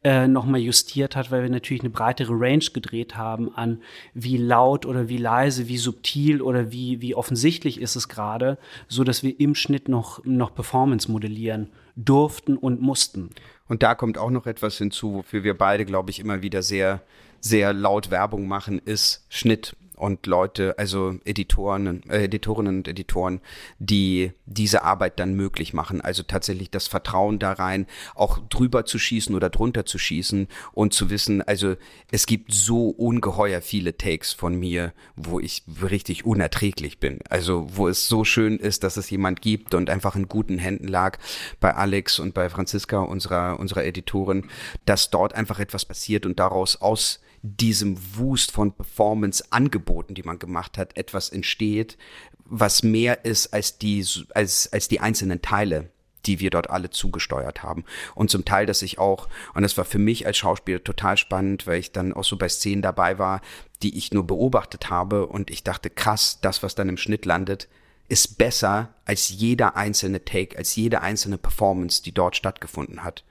äh, 0.03 0.29
nochmal 0.29 0.61
justiert 0.61 1.15
hat, 1.15 1.31
weil 1.31 1.43
wir 1.43 1.51
natürlich 1.51 1.83
eine 1.83 1.91
breitere 1.91 2.33
Range 2.33 2.65
gedreht 2.73 3.17
haben 3.17 3.55
an 3.55 3.83
wie 4.15 4.39
laut 4.39 4.87
oder 4.87 5.11
wie 5.11 5.19
leise, 5.19 5.69
wie 5.69 5.77
subtil 5.77 6.41
oder 6.41 6.73
wie, 6.73 7.03
wie 7.03 7.15
offensichtlich 7.15 7.83
ist 7.83 7.97
es 7.97 8.09
gerade, 8.09 8.57
so 8.89 9.05
dass 9.05 9.23
wir 9.23 9.39
im 9.39 9.55
Schnitt 9.55 9.89
noch, 9.89 10.25
noch 10.25 10.55
Performance 10.55 11.11
modellieren 11.11 11.71
durften 11.97 12.57
und 12.57 12.81
mussten. 12.81 13.31
Und 13.69 13.83
da 13.83 13.95
kommt 13.95 14.19
auch 14.19 14.31
noch 14.31 14.47
etwas 14.47 14.79
hinzu, 14.79 15.15
wofür 15.15 15.43
wir 15.43 15.57
beide, 15.57 15.85
glaube 15.85 16.11
ich, 16.11 16.21
immer 16.21 16.43
wieder 16.43 16.63
sehr, 16.63 17.03
sehr 17.41 17.73
laut 17.73 18.11
Werbung 18.11 18.47
machen, 18.47 18.79
ist 18.79 19.25
Schnitt 19.29 19.77
und 19.97 20.27
Leute, 20.27 20.79
also 20.79 21.17
Editoren, 21.25 22.03
äh, 22.09 22.25
Editorinnen 22.25 22.79
und 22.79 22.89
Editoren, 22.89 23.41
die 23.79 24.33
diese 24.45 24.83
Arbeit 24.83 25.19
dann 25.19 25.35
möglich 25.35 25.73
machen. 25.73 26.01
Also 26.01 26.23
tatsächlich 26.23 26.71
das 26.71 26.87
Vertrauen 26.87 27.39
da 27.39 27.53
rein, 27.53 27.87
auch 28.15 28.39
drüber 28.49 28.85
zu 28.85 28.99
schießen 28.99 29.35
oder 29.35 29.51
drunter 29.51 29.87
zu 29.87 29.99
schießen 29.99 30.49
und 30.73 30.95
zu 30.95 31.11
wissen, 31.11 31.43
also 31.43 31.77
es 32.11 32.27
gibt 32.27 32.53
so 32.53 32.89
ungeheuer 32.89 33.63
viele 33.63 33.97
Takes 33.97 34.33
von 34.33 34.55
mir, 34.55 34.93
wo 35.17 35.41
ich 35.41 35.65
richtig 35.91 36.25
unerträglich 36.25 36.99
bin. 36.99 37.21
Also 37.29 37.67
wo 37.73 37.89
es 37.89 38.09
so 38.09 38.25
schön 38.25 38.59
ist, 38.59 38.85
dass 38.85 38.97
es 38.97 39.11
jemand 39.11 39.41
gibt 39.43 39.75
und 39.75 39.91
einfach 39.91 40.17
in 40.17 40.29
guten 40.29 40.59
Händen 40.59 40.89
lag 40.89 41.19
bei 41.61 41.75
Alex 41.75 42.19
und 42.19 42.35
bei 42.35 42.49
Franziska, 42.49 43.01
unserer, 43.01 43.59
unserer 43.59 43.85
Editorin, 43.85 44.49
dass 44.85 45.11
dort 45.11 45.35
einfach 45.35 45.59
etwas 45.59 45.85
passiert 45.85 46.27
und 46.27 46.39
daraus 46.39 46.77
aus 46.77 47.21
diesem 47.55 47.99
Wust 48.17 48.51
von 48.51 48.73
Performance-Angeboten, 48.73 50.15
die 50.15 50.23
man 50.23 50.39
gemacht 50.39 50.79
hat, 50.79 50.97
etwas 50.97 51.31
entsteht, 51.31 51.97
was 52.45 52.83
mehr 52.83 53.25
ist 53.25 53.53
als 53.53 53.79
die, 53.79 54.05
als, 54.35 54.73
als 54.73 54.89
die 54.89 55.01
einzelnen 55.01 55.43
Teile 55.43 55.91
die 56.27 56.41
wir 56.41 56.51
dort 56.51 56.71
alle 56.71 56.91
zugesteuert 56.91 57.63
haben. 57.63 57.85
Und 58.15 58.31
zum 58.31 58.45
Teil, 58.45 58.67
dass 58.67 58.83
ich 58.83 58.99
auch, 58.99 59.29
und 59.55 59.63
das 59.63 59.77
war 59.77 59.85
für 59.85 59.99
mich 59.99 60.27
als 60.27 60.37
Schauspieler 60.37 60.83
total 60.83 61.17
spannend, 61.17 61.67
weil 61.67 61.79
ich 61.79 61.93
dann 61.93 62.13
auch 62.13 62.25
so 62.25 62.37
bei 62.37 62.49
Szenen 62.49 62.83
dabei 62.83 63.19
war, 63.19 63.41
die 63.83 63.97
ich 63.97 64.13
nur 64.13 64.27
beobachtet 64.27 64.91
habe 64.91 65.27
und 65.27 65.51
ich 65.51 65.63
dachte, 65.63 65.91
krass, 65.91 66.39
das, 66.43 66.63
was 66.63 66.75
dann 66.75 66.89
im 66.89 66.97
Schnitt 66.97 67.25
landet, 67.25 67.69
ist 68.09 68.39
besser 68.39 68.95
als 69.05 69.29
jeder 69.29 69.77
einzelne 69.77 70.25
Take, 70.25 70.57
als 70.57 70.77
jede 70.77 71.01
einzelne 71.01 71.39
Performance, 71.39 72.03
die 72.03 72.13
dort 72.13 72.37
stattgefunden 72.37 73.03
hat. 73.03 73.25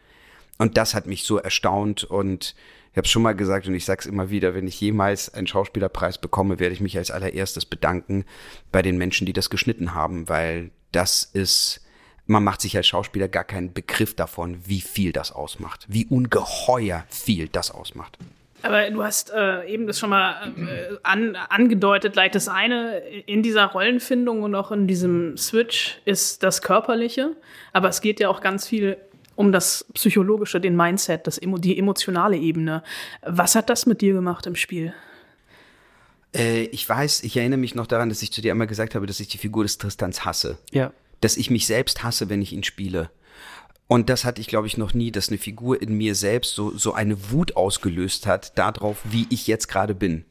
Und 0.58 0.78
das 0.78 0.94
hat 0.94 1.06
mich 1.06 1.24
so 1.24 1.38
erstaunt 1.38 2.04
und 2.04 2.56
ich 2.96 2.98
habe 2.98 3.10
schon 3.10 3.24
mal 3.24 3.36
gesagt 3.36 3.68
und 3.68 3.76
ich 3.76 3.84
sage 3.84 4.00
es 4.00 4.06
immer 4.06 4.30
wieder, 4.30 4.56
wenn 4.56 4.68
ich 4.68 4.80
jemals 4.80 5.34
einen 5.34 5.48
Schauspielerpreis 5.48 6.18
bekomme, 6.18 6.60
werde 6.62 6.74
ich 6.74 6.80
mich 6.80 6.98
als 6.98 7.12
allererstes 7.12 7.66
bedanken 7.66 8.24
bei 8.72 8.82
den 8.82 8.98
Menschen, 8.98 9.26
die 9.26 9.34
das 9.34 9.50
geschnitten 9.50 9.94
haben, 9.94 10.30
weil 10.30 10.72
das 10.94 11.26
ist, 11.26 11.86
man 12.26 12.46
macht 12.46 12.62
sich 12.62 12.78
als 12.78 12.88
Schauspieler 12.88 13.28
gar 13.28 13.44
keinen 13.44 13.74
Begriff 13.74 14.16
davon, 14.16 14.60
wie 14.66 14.80
viel 14.80 15.12
das 15.12 15.34
ausmacht, 15.34 15.86
wie 15.90 16.06
ungeheuer 16.06 17.04
viel 17.10 17.50
das 17.50 17.70
ausmacht. 17.70 18.18
Aber 18.62 18.90
du 18.90 19.04
hast 19.04 19.30
äh, 19.30 19.66
eben 19.66 19.88
das 19.88 20.00
schon 20.00 20.12
mal 20.12 20.54
äh, 20.56 20.96
an, 21.04 21.36
angedeutet, 21.36 22.14
gleich 22.14 22.32
das 22.32 22.48
eine 22.48 23.00
in 23.00 23.44
dieser 23.44 23.66
Rollenfindung 23.66 24.42
und 24.42 24.56
auch 24.56 24.72
in 24.72 24.88
diesem 24.88 25.36
Switch 25.36 26.00
ist 26.06 26.44
das 26.44 26.62
Körperliche. 26.62 27.36
Aber 27.74 27.90
es 27.90 28.00
geht 28.00 28.22
ja 28.22 28.30
auch 28.30 28.40
ganz 28.40 28.66
viel 28.66 28.96
um 29.36 29.52
das 29.52 29.86
Psychologische, 29.94 30.60
den 30.60 30.76
Mindset, 30.76 31.28
das, 31.28 31.40
die 31.42 31.78
emotionale 31.78 32.38
Ebene. 32.38 32.84
Was 33.22 33.56
hat 33.56 33.70
das 33.70 33.86
mit 33.86 34.02
dir 34.02 34.14
gemacht 34.14 34.46
im 34.46 34.56
Spiel? 34.56 34.94
Äh, 36.36 36.64
ich 36.66 36.88
weiß, 36.88 37.24
ich 37.24 37.38
erinnere 37.38 37.60
mich 37.60 37.76
noch 37.76 37.88
daran, 37.88 38.10
dass 38.10 38.22
ich 38.22 38.32
zu 38.32 38.42
dir 38.42 38.52
einmal 38.52 38.68
gesagt 38.68 38.96
habe, 38.96 39.06
dass 39.06 39.20
ich 39.20 39.28
die 39.28 39.38
Figur 39.38 39.64
des 39.64 39.78
Tristans 39.78 40.26
hasse. 40.26 40.58
Ja. 40.72 40.92
Dass 41.22 41.38
ich 41.38 41.50
mich 41.50 41.66
selbst 41.66 42.04
hasse, 42.04 42.30
wenn 42.30 42.42
ich 42.42 42.54
ihn 42.54 42.64
spiele. 42.64 43.10
Und 43.88 44.10
das 44.10 44.26
hatte 44.26 44.42
ich, 44.42 44.48
glaube 44.48 44.68
ich, 44.68 44.78
noch 44.78 44.94
nie, 44.94 45.12
dass 45.12 45.30
eine 45.30 45.38
Figur 45.38 45.82
in 45.82 45.96
mir 45.96 46.16
selbst 46.16 46.56
so, 46.56 46.76
so 46.76 46.94
eine 46.94 47.32
Wut 47.32 47.56
ausgelöst 47.56 48.26
hat 48.26 48.58
darauf, 48.58 48.98
wie 49.04 49.28
ich 49.30 49.48
jetzt 49.48 49.68
gerade 49.68 49.94
bin. 49.94 50.26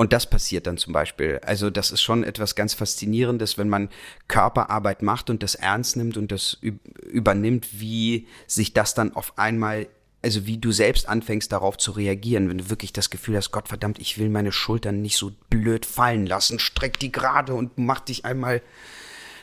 Und 0.00 0.14
das 0.14 0.24
passiert 0.24 0.66
dann 0.66 0.78
zum 0.78 0.94
Beispiel. 0.94 1.40
Also 1.44 1.68
das 1.68 1.90
ist 1.90 2.00
schon 2.00 2.24
etwas 2.24 2.54
ganz 2.54 2.72
Faszinierendes, 2.72 3.58
wenn 3.58 3.68
man 3.68 3.90
Körperarbeit 4.28 5.02
macht 5.02 5.28
und 5.28 5.42
das 5.42 5.54
ernst 5.54 5.98
nimmt 5.98 6.16
und 6.16 6.32
das 6.32 6.56
übernimmt, 7.02 7.68
wie 7.78 8.26
sich 8.46 8.72
das 8.72 8.94
dann 8.94 9.14
auf 9.14 9.36
einmal 9.36 9.88
also 10.22 10.46
wie 10.46 10.56
du 10.56 10.72
selbst 10.72 11.06
anfängst 11.06 11.52
darauf 11.52 11.76
zu 11.76 11.90
reagieren, 11.90 12.48
wenn 12.48 12.56
du 12.56 12.70
wirklich 12.70 12.94
das 12.94 13.10
Gefühl 13.10 13.36
hast, 13.36 13.50
Gott 13.50 13.68
verdammt, 13.68 13.98
ich 13.98 14.16
will 14.16 14.30
meine 14.30 14.52
Schultern 14.52 15.02
nicht 15.02 15.18
so 15.18 15.32
blöd 15.50 15.84
fallen 15.84 16.24
lassen, 16.24 16.58
streck 16.58 16.98
die 16.98 17.12
gerade 17.12 17.52
und 17.52 17.76
mach 17.76 18.00
dich 18.00 18.24
einmal 18.24 18.62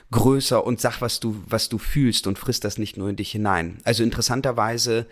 größer 0.09 0.65
und 0.65 0.81
sag, 0.81 1.01
was 1.01 1.19
du, 1.19 1.39
was 1.45 1.69
du 1.69 1.77
fühlst 1.77 2.25
und 2.25 2.39
frisst 2.39 2.63
das 2.63 2.79
nicht 2.79 2.97
nur 2.97 3.09
in 3.09 3.15
dich 3.15 3.31
hinein. 3.31 3.77
Also 3.83 4.01
interessanterweise 4.01 5.05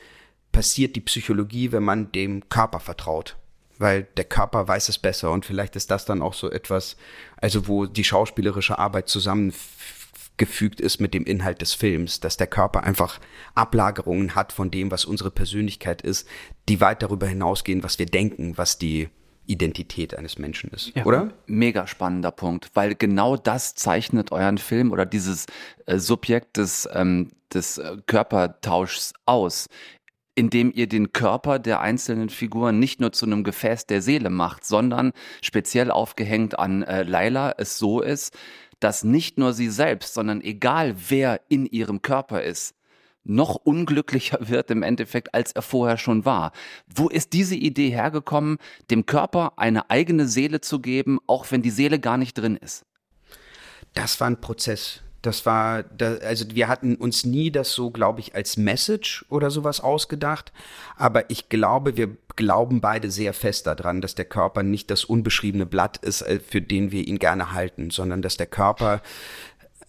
passiert 0.51 0.95
die 0.95 1.01
Psychologie, 1.01 1.71
wenn 1.71 1.83
man 1.83 2.11
dem 2.11 2.49
Körper 2.49 2.79
vertraut 2.79 3.37
weil 3.77 4.03
der 4.17 4.25
Körper 4.25 4.67
weiß 4.67 4.89
es 4.89 4.97
besser 4.97 5.31
und 5.31 5.45
vielleicht 5.45 5.75
ist 5.75 5.91
das 5.91 6.05
dann 6.05 6.21
auch 6.21 6.33
so 6.33 6.49
etwas, 6.49 6.97
also 7.37 7.67
wo 7.67 7.85
die 7.85 8.03
schauspielerische 8.03 8.79
Arbeit 8.79 9.09
zusammengefügt 9.09 10.79
ist 10.79 10.99
mit 10.99 11.13
dem 11.13 11.25
Inhalt 11.25 11.61
des 11.61 11.73
Films, 11.73 12.19
dass 12.19 12.37
der 12.37 12.47
Körper 12.47 12.83
einfach 12.83 13.19
Ablagerungen 13.53 14.35
hat 14.35 14.53
von 14.53 14.71
dem, 14.71 14.91
was 14.91 15.05
unsere 15.05 15.31
Persönlichkeit 15.31 16.01
ist, 16.01 16.27
die 16.69 16.81
weit 16.81 17.01
darüber 17.01 17.27
hinausgehen, 17.27 17.83
was 17.83 17.99
wir 17.99 18.05
denken, 18.05 18.57
was 18.57 18.77
die 18.77 19.09
Identität 19.47 20.17
eines 20.17 20.37
Menschen 20.37 20.71
ist, 20.71 20.91
ja. 20.95 21.05
oder? 21.05 21.31
Mega 21.45 21.87
spannender 21.87 22.31
Punkt, 22.31 22.71
weil 22.73 22.95
genau 22.95 23.37
das 23.37 23.75
zeichnet 23.75 24.31
euren 24.31 24.57
Film 24.57 24.91
oder 24.91 25.05
dieses 25.05 25.45
äh, 25.85 25.99
Subjekt 25.99 26.57
des, 26.57 26.89
ähm, 26.91 27.31
des 27.53 27.77
äh, 27.77 27.97
Körpertauschs 28.07 29.13
aus 29.25 29.67
indem 30.35 30.71
ihr 30.73 30.87
den 30.87 31.13
Körper 31.13 31.59
der 31.59 31.79
einzelnen 31.79 32.29
Figuren 32.29 32.77
nicht 32.77 32.99
nur 32.99 33.13
zu 33.13 33.25
einem 33.25 33.43
Gefäß 33.43 33.87
der 33.87 34.01
Seele 34.01 34.29
macht, 34.29 34.65
sondern 34.65 35.13
speziell 35.41 35.89
aufgehängt 35.89 36.59
an 36.59 36.83
äh, 36.83 37.03
Laila 37.03 37.55
es 37.57 37.77
so 37.77 38.01
ist, 38.01 38.37
dass 38.79 39.03
nicht 39.03 39.37
nur 39.37 39.53
sie 39.53 39.69
selbst, 39.69 40.13
sondern 40.13 40.41
egal 40.41 40.95
wer 41.09 41.41
in 41.47 41.65
ihrem 41.65 42.01
Körper 42.01 42.43
ist, 42.43 42.75
noch 43.23 43.55
unglücklicher 43.55 44.37
wird 44.49 44.69
im 44.71 44.83
Endeffekt, 44.83 45.33
als 45.33 45.53
er 45.53 45.61
vorher 45.61 45.97
schon 45.97 46.25
war. 46.25 46.51
Wo 46.93 47.09
ist 47.09 47.33
diese 47.33 47.55
Idee 47.55 47.89
hergekommen, 47.89 48.57
dem 48.91 49.05
Körper 49.05 49.53
eine 49.57 49.89
eigene 49.89 50.27
Seele 50.27 50.61
zu 50.61 50.79
geben, 50.79 51.19
auch 51.27 51.49
wenn 51.49 51.61
die 51.61 51.71
Seele 51.71 51.99
gar 51.99 52.17
nicht 52.17 52.37
drin 52.37 52.57
ist? 52.57 52.85
Das 53.93 54.19
war 54.19 54.27
ein 54.27 54.41
Prozess. 54.41 55.04
Das 55.25 55.45
war, 55.47 55.81
da, 55.83 56.17
also 56.17 56.45
wir 56.53 56.67
hatten 56.67 56.95
uns 56.95 57.25
nie 57.25 57.49
das 57.49 57.73
so, 57.73 57.89
glaube 57.89 58.19
ich, 58.19 58.35
als 58.35 58.57
Message 58.57 59.25
oder 59.29 59.49
sowas 59.49 59.79
ausgedacht. 59.79 60.53
Aber 60.97 61.29
ich 61.31 61.49
glaube, 61.49 61.97
wir 61.97 62.15
glauben 62.35 62.79
beide 62.79 63.09
sehr 63.09 63.33
fest 63.33 63.65
daran, 63.65 64.01
dass 64.01 64.13
der 64.13 64.25
Körper 64.25 64.61
nicht 64.61 64.91
das 64.91 65.03
unbeschriebene 65.03 65.65
Blatt 65.65 65.97
ist, 65.97 66.21
äh, 66.21 66.39
für 66.39 66.61
den 66.61 66.91
wir 66.91 67.07
ihn 67.07 67.17
gerne 67.17 67.53
halten, 67.53 67.89
sondern 67.89 68.21
dass 68.21 68.37
der 68.37 68.45
Körper 68.45 69.01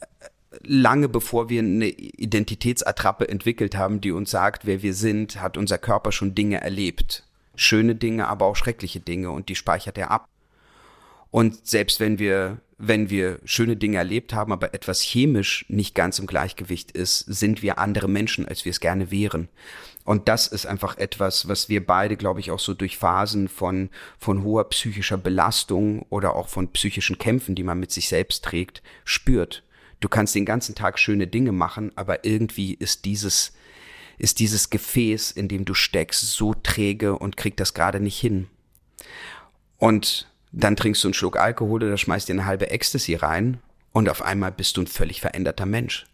äh, 0.01 0.27
lange 0.62 1.11
bevor 1.11 1.51
wir 1.51 1.61
eine 1.61 1.88
Identitätsattrappe 1.88 3.29
entwickelt 3.29 3.77
haben, 3.77 4.01
die 4.01 4.12
uns 4.12 4.31
sagt, 4.31 4.64
wer 4.64 4.83
wir 4.83 4.94
sind, 4.94 5.42
hat 5.42 5.59
unser 5.59 5.77
Körper 5.77 6.12
schon 6.12 6.35
Dinge 6.35 6.62
erlebt. 6.62 7.25
Schöne 7.57 7.94
Dinge, 7.94 8.29
aber 8.29 8.46
auch 8.46 8.57
schreckliche 8.57 9.01
Dinge 9.01 9.31
und 9.31 9.51
die 9.51 9.55
speichert 9.55 9.99
er 9.99 10.11
ab. 10.11 10.29
Und 11.31 11.66
selbst 11.66 12.01
wenn 12.01 12.18
wir 12.18 12.59
wenn 12.79 13.09
wir 13.09 13.41
schöne 13.45 13.77
Dinge 13.77 13.97
erlebt 13.97 14.35
haben, 14.35 14.53
aber 14.53 14.75
etwas 14.75 15.01
chemisch 15.01 15.65
nicht 15.69 15.95
ganz 15.95 16.19
im 16.19 16.27
Gleichgewicht 16.27 16.93
ist, 16.93 17.21
sind 17.21 17.62
wir 17.62 17.79
andere 17.79 18.09
Menschen, 18.09 18.47
als 18.47 18.65
wir 18.65 18.71
es 18.71 18.81
gerne 18.81 19.11
wären. 19.11 19.49
Und 20.05 20.29
das 20.29 20.47
ist 20.47 20.67
einfach 20.67 20.99
etwas, 20.99 21.49
was 21.49 21.69
wir 21.69 21.85
beide, 21.85 22.17
glaube 22.17 22.41
ich, 22.41 22.51
auch 22.51 22.61
so 22.61 22.75
durch 22.75 22.97
Phasen 22.97 23.49
von, 23.49 23.91
von 24.19 24.45
hoher 24.45 24.69
psychischer 24.69 25.17
Belastung 25.17 26.03
oder 26.11 26.37
auch 26.37 26.49
von 26.49 26.71
psychischen 26.73 27.19
Kämpfen, 27.19 27.55
die 27.55 27.65
man 27.65 27.81
mit 27.81 27.91
sich 27.91 28.09
selbst 28.09 28.45
trägt, 28.45 28.83
spürt. 29.05 29.65
Du 30.01 30.09
kannst 30.09 30.35
den 30.35 30.45
ganzen 30.45 30.75
Tag 30.75 30.99
schöne 30.99 31.27
Dinge 31.27 31.53
machen, 31.53 31.91
aber 31.97 32.25
irgendwie 32.25 32.75
ist 32.75 33.07
dieses, 33.07 33.55
ist 34.19 34.39
dieses 34.39 34.69
Gefäß, 34.71 35.31
in 35.31 35.49
dem 35.49 35.65
du 35.65 35.73
steckst, 35.75 36.21
so 36.33 36.55
träge 36.55 37.19
und 37.19 37.37
kriegt 37.37 37.59
das 37.59 37.75
gerade 37.75 37.99
nicht 37.99 38.21
hin. 38.21 38.49
Und 39.79 40.31
dann 40.57 40.75
trinkst 40.75 41.05
du 41.05 41.09
einen 41.09 41.14
Schluck 41.14 41.37
Alkohol 41.37 41.85
oder 41.85 41.99
schmeißt 41.99 42.29
dir 42.29 42.33
eine 42.33 42.47
halbe 42.47 42.71
Ecstasy 42.71 43.14
rein 43.14 43.61
und 43.92 44.09
auf 44.09 44.23
einmal 44.23 44.51
bist 44.51 44.77
du 44.77 44.83
ein 44.83 44.87
völlig 44.87 45.21
veränderter 45.21 45.66
Mensch. 45.66 46.07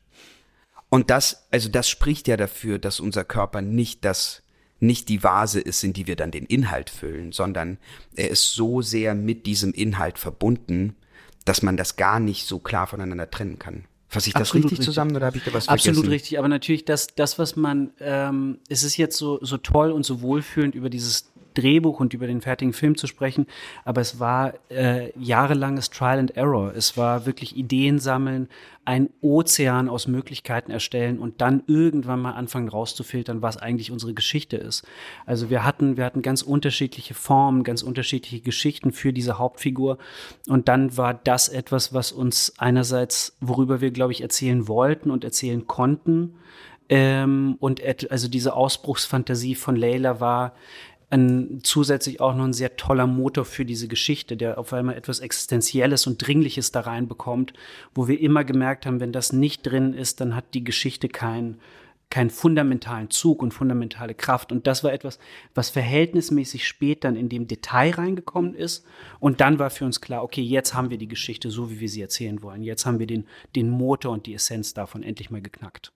Und 0.89 1.11
das, 1.11 1.47
also 1.51 1.69
das 1.69 1.89
spricht 1.89 2.29
ja 2.29 2.37
dafür, 2.37 2.79
dass 2.79 3.01
unser 3.01 3.25
Körper 3.25 3.63
nicht 3.63 4.05
das, 4.05 4.43
nicht 4.81 5.09
die 5.09 5.23
Vase 5.23 5.61
ist, 5.61 5.85
in 5.85 5.93
die 5.93 6.09
wir 6.09 6.17
dann 6.17 6.33
den 6.33 6.45
Inhalt 6.45 6.91
füllen, 6.91 7.31
sondern 7.33 7.79
er 8.17 8.31
ist 8.31 8.53
so 8.53 8.83
sehr 8.83 9.15
mit 9.15 9.47
diesem 9.47 9.73
Inhalt 9.73 10.19
verbunden, 10.19 10.97
dass 11.45 11.63
man 11.63 11.77
das 11.77 11.97
gar 11.97 12.19
nicht 12.21 12.47
so 12.47 12.59
klar 12.59 12.89
voneinander 12.89 13.31
trennen 13.31 13.59
kann. 13.61 13.85
Fasse 14.09 14.29
ich 14.29 14.35
das 14.35 14.43
Absolut 14.43 14.65
richtig, 14.65 14.79
richtig, 14.81 14.85
zusammen 14.85 15.17
oder 15.17 15.27
habe 15.27 15.39
ich 15.39 15.45
da 15.45 15.55
was 15.55 15.69
Absolut 15.69 16.01
vergessen? 16.01 16.13
richtig, 16.13 16.39
aber 16.39 16.49
natürlich 16.49 16.85
das, 16.85 17.07
das 17.15 17.39
was 17.39 17.57
man, 17.57 17.93
ähm, 18.01 18.59
es 18.69 18.83
ist 18.83 18.99
jetzt 18.99 19.17
so, 19.17 19.39
so 19.43 19.57
toll 19.57 19.91
und 19.91 20.05
so 20.05 20.21
wohlfühlend 20.21 20.75
über 20.75 20.91
dieses 20.91 21.32
Drehbuch 21.55 22.01
und 22.01 22.15
über 22.15 22.27
den 22.27 22.41
fertigen 22.41 22.73
Film 22.73 22.97
zu 22.97 23.07
sprechen, 23.07 23.47
aber 23.85 24.01
es 24.01 24.21
war 24.21 24.55
äh, 24.71 25.11
jahrelanges 25.19 25.91
Trial 25.91 26.19
and 26.19 26.37
Error. 26.37 26.73
Es 26.75 26.97
war 26.97 27.27
wirklich 27.27 27.57
Ideen 27.57 27.99
sammeln, 27.99 28.49
ein 28.85 29.11
Ozean 29.21 29.89
aus 29.89 30.09
Möglichkeiten 30.09 30.73
erstellen 30.73 31.21
und 31.21 31.41
dann 31.41 31.63
irgendwann 31.69 32.21
mal 32.21 32.33
anfangen 32.33 32.69
rauszufiltern, 32.69 33.41
was 33.41 33.57
eigentlich 33.57 33.93
unsere 33.93 34.13
Geschichte 34.13 34.57
ist. 34.57 34.85
Also 35.25 35.51
wir 35.51 35.65
hatten, 35.65 35.97
wir 35.97 36.05
hatten 36.05 36.23
ganz 36.23 36.43
unterschiedliche 36.43 37.15
Formen, 37.15 37.63
ganz 37.63 37.83
unterschiedliche 37.83 38.41
Geschichten 38.41 38.93
für 38.93 39.13
diese 39.13 39.39
Hauptfigur 39.39 39.99
und 40.49 40.69
dann 40.69 40.97
war 40.97 41.15
das 41.15 41.49
etwas, 41.49 41.95
was 41.95 42.11
uns 42.11 42.55
einerseits, 42.59 43.37
worüber 43.41 43.81
wir, 43.81 43.93
glaube 43.93 44.13
ich, 44.13 44.21
erzählen 44.21 44.67
wollten 44.67 45.11
und 45.11 45.23
erzählen 45.23 45.67
konnten, 45.67 46.35
ähm, 46.93 47.57
und 47.59 47.81
also 48.11 48.29
diese 48.29 48.55
Ausbruchsfantasie 48.55 49.55
von 49.55 49.77
Leila 49.77 50.21
war 50.21 50.53
ein, 51.13 51.61
zusätzlich 51.63 52.21
auch 52.21 52.35
noch 52.35 52.45
ein 52.45 52.55
sehr 52.55 52.77
toller 52.77 53.07
Motor 53.07 53.45
für 53.45 53.67
diese 53.67 53.87
Geschichte, 53.87 54.37
der 54.37 54.59
auf 54.59 54.73
einmal 54.73 54.97
etwas 54.97 55.21
Existenzielles 55.21 56.07
und 56.07 56.27
Dringliches 56.27 56.73
da 56.73 56.81
reinbekommt, 56.81 57.53
wo 57.95 58.09
wir 58.09 58.19
immer 58.19 58.45
gemerkt 58.45 58.87
haben, 58.87 58.99
wenn 58.99 59.13
das 59.13 59.33
nicht 59.33 59.63
drin 59.63 59.93
ist, 59.93 60.21
dann 60.21 60.35
hat 60.35 60.55
die 60.55 60.65
Geschichte 60.65 61.09
keinen 61.09 61.61
keinen 62.09 62.29
fundamentalen 62.29 63.09
Zug 63.09 63.43
und 63.43 63.55
fundamentale 63.55 64.15
Kraft. 64.15 64.53
Und 64.53 64.67
das 64.67 64.85
war 64.85 64.93
etwas, 64.93 65.19
was 65.55 65.71
verhältnismäßig 65.71 66.67
spät 66.69 67.05
dann 67.05 67.17
in 67.17 67.31
dem 67.31 67.49
Detail 67.49 67.95
reingekommen 67.95 68.55
ist. 68.55 68.85
Und 69.19 69.41
dann 69.41 69.59
war 69.59 69.71
für 69.71 69.87
uns 69.87 70.03
klar, 70.03 70.23
okay, 70.23 70.43
jetzt 70.43 70.75
haben 70.75 70.91
wir 70.91 70.99
die 70.99 71.09
Geschichte 71.09 71.51
so, 71.51 71.71
wie 71.71 71.81
wir 71.81 71.89
sie 71.89 72.03
erzählen 72.03 72.43
wollen. 72.43 72.63
Jetzt 72.63 72.85
haben 72.85 72.99
wir 72.99 73.07
den, 73.07 73.25
den 73.57 73.71
Motor 73.71 74.13
und 74.13 74.27
die 74.27 74.35
Essenz 74.35 74.75
davon 74.75 75.03
endlich 75.03 75.31
mal 75.31 75.41
geknackt 75.41 75.91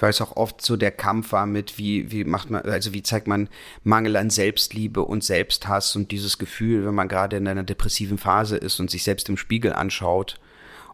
weil 0.00 0.10
es 0.10 0.20
auch 0.20 0.36
oft 0.36 0.62
so 0.62 0.76
der 0.76 0.90
Kampf 0.90 1.32
war 1.32 1.46
mit, 1.46 1.78
wie, 1.78 2.10
wie 2.10 2.24
macht 2.24 2.50
man, 2.50 2.62
also 2.62 2.92
wie 2.92 3.02
zeigt 3.02 3.26
man 3.26 3.48
Mangel 3.84 4.16
an 4.16 4.30
Selbstliebe 4.30 5.02
und 5.02 5.24
Selbsthass 5.24 5.96
und 5.96 6.10
dieses 6.12 6.38
Gefühl, 6.38 6.86
wenn 6.86 6.94
man 6.94 7.08
gerade 7.08 7.36
in 7.36 7.48
einer 7.48 7.64
depressiven 7.64 8.18
Phase 8.18 8.56
ist 8.56 8.80
und 8.80 8.90
sich 8.90 9.02
selbst 9.04 9.28
im 9.28 9.36
Spiegel 9.36 9.72
anschaut 9.72 10.40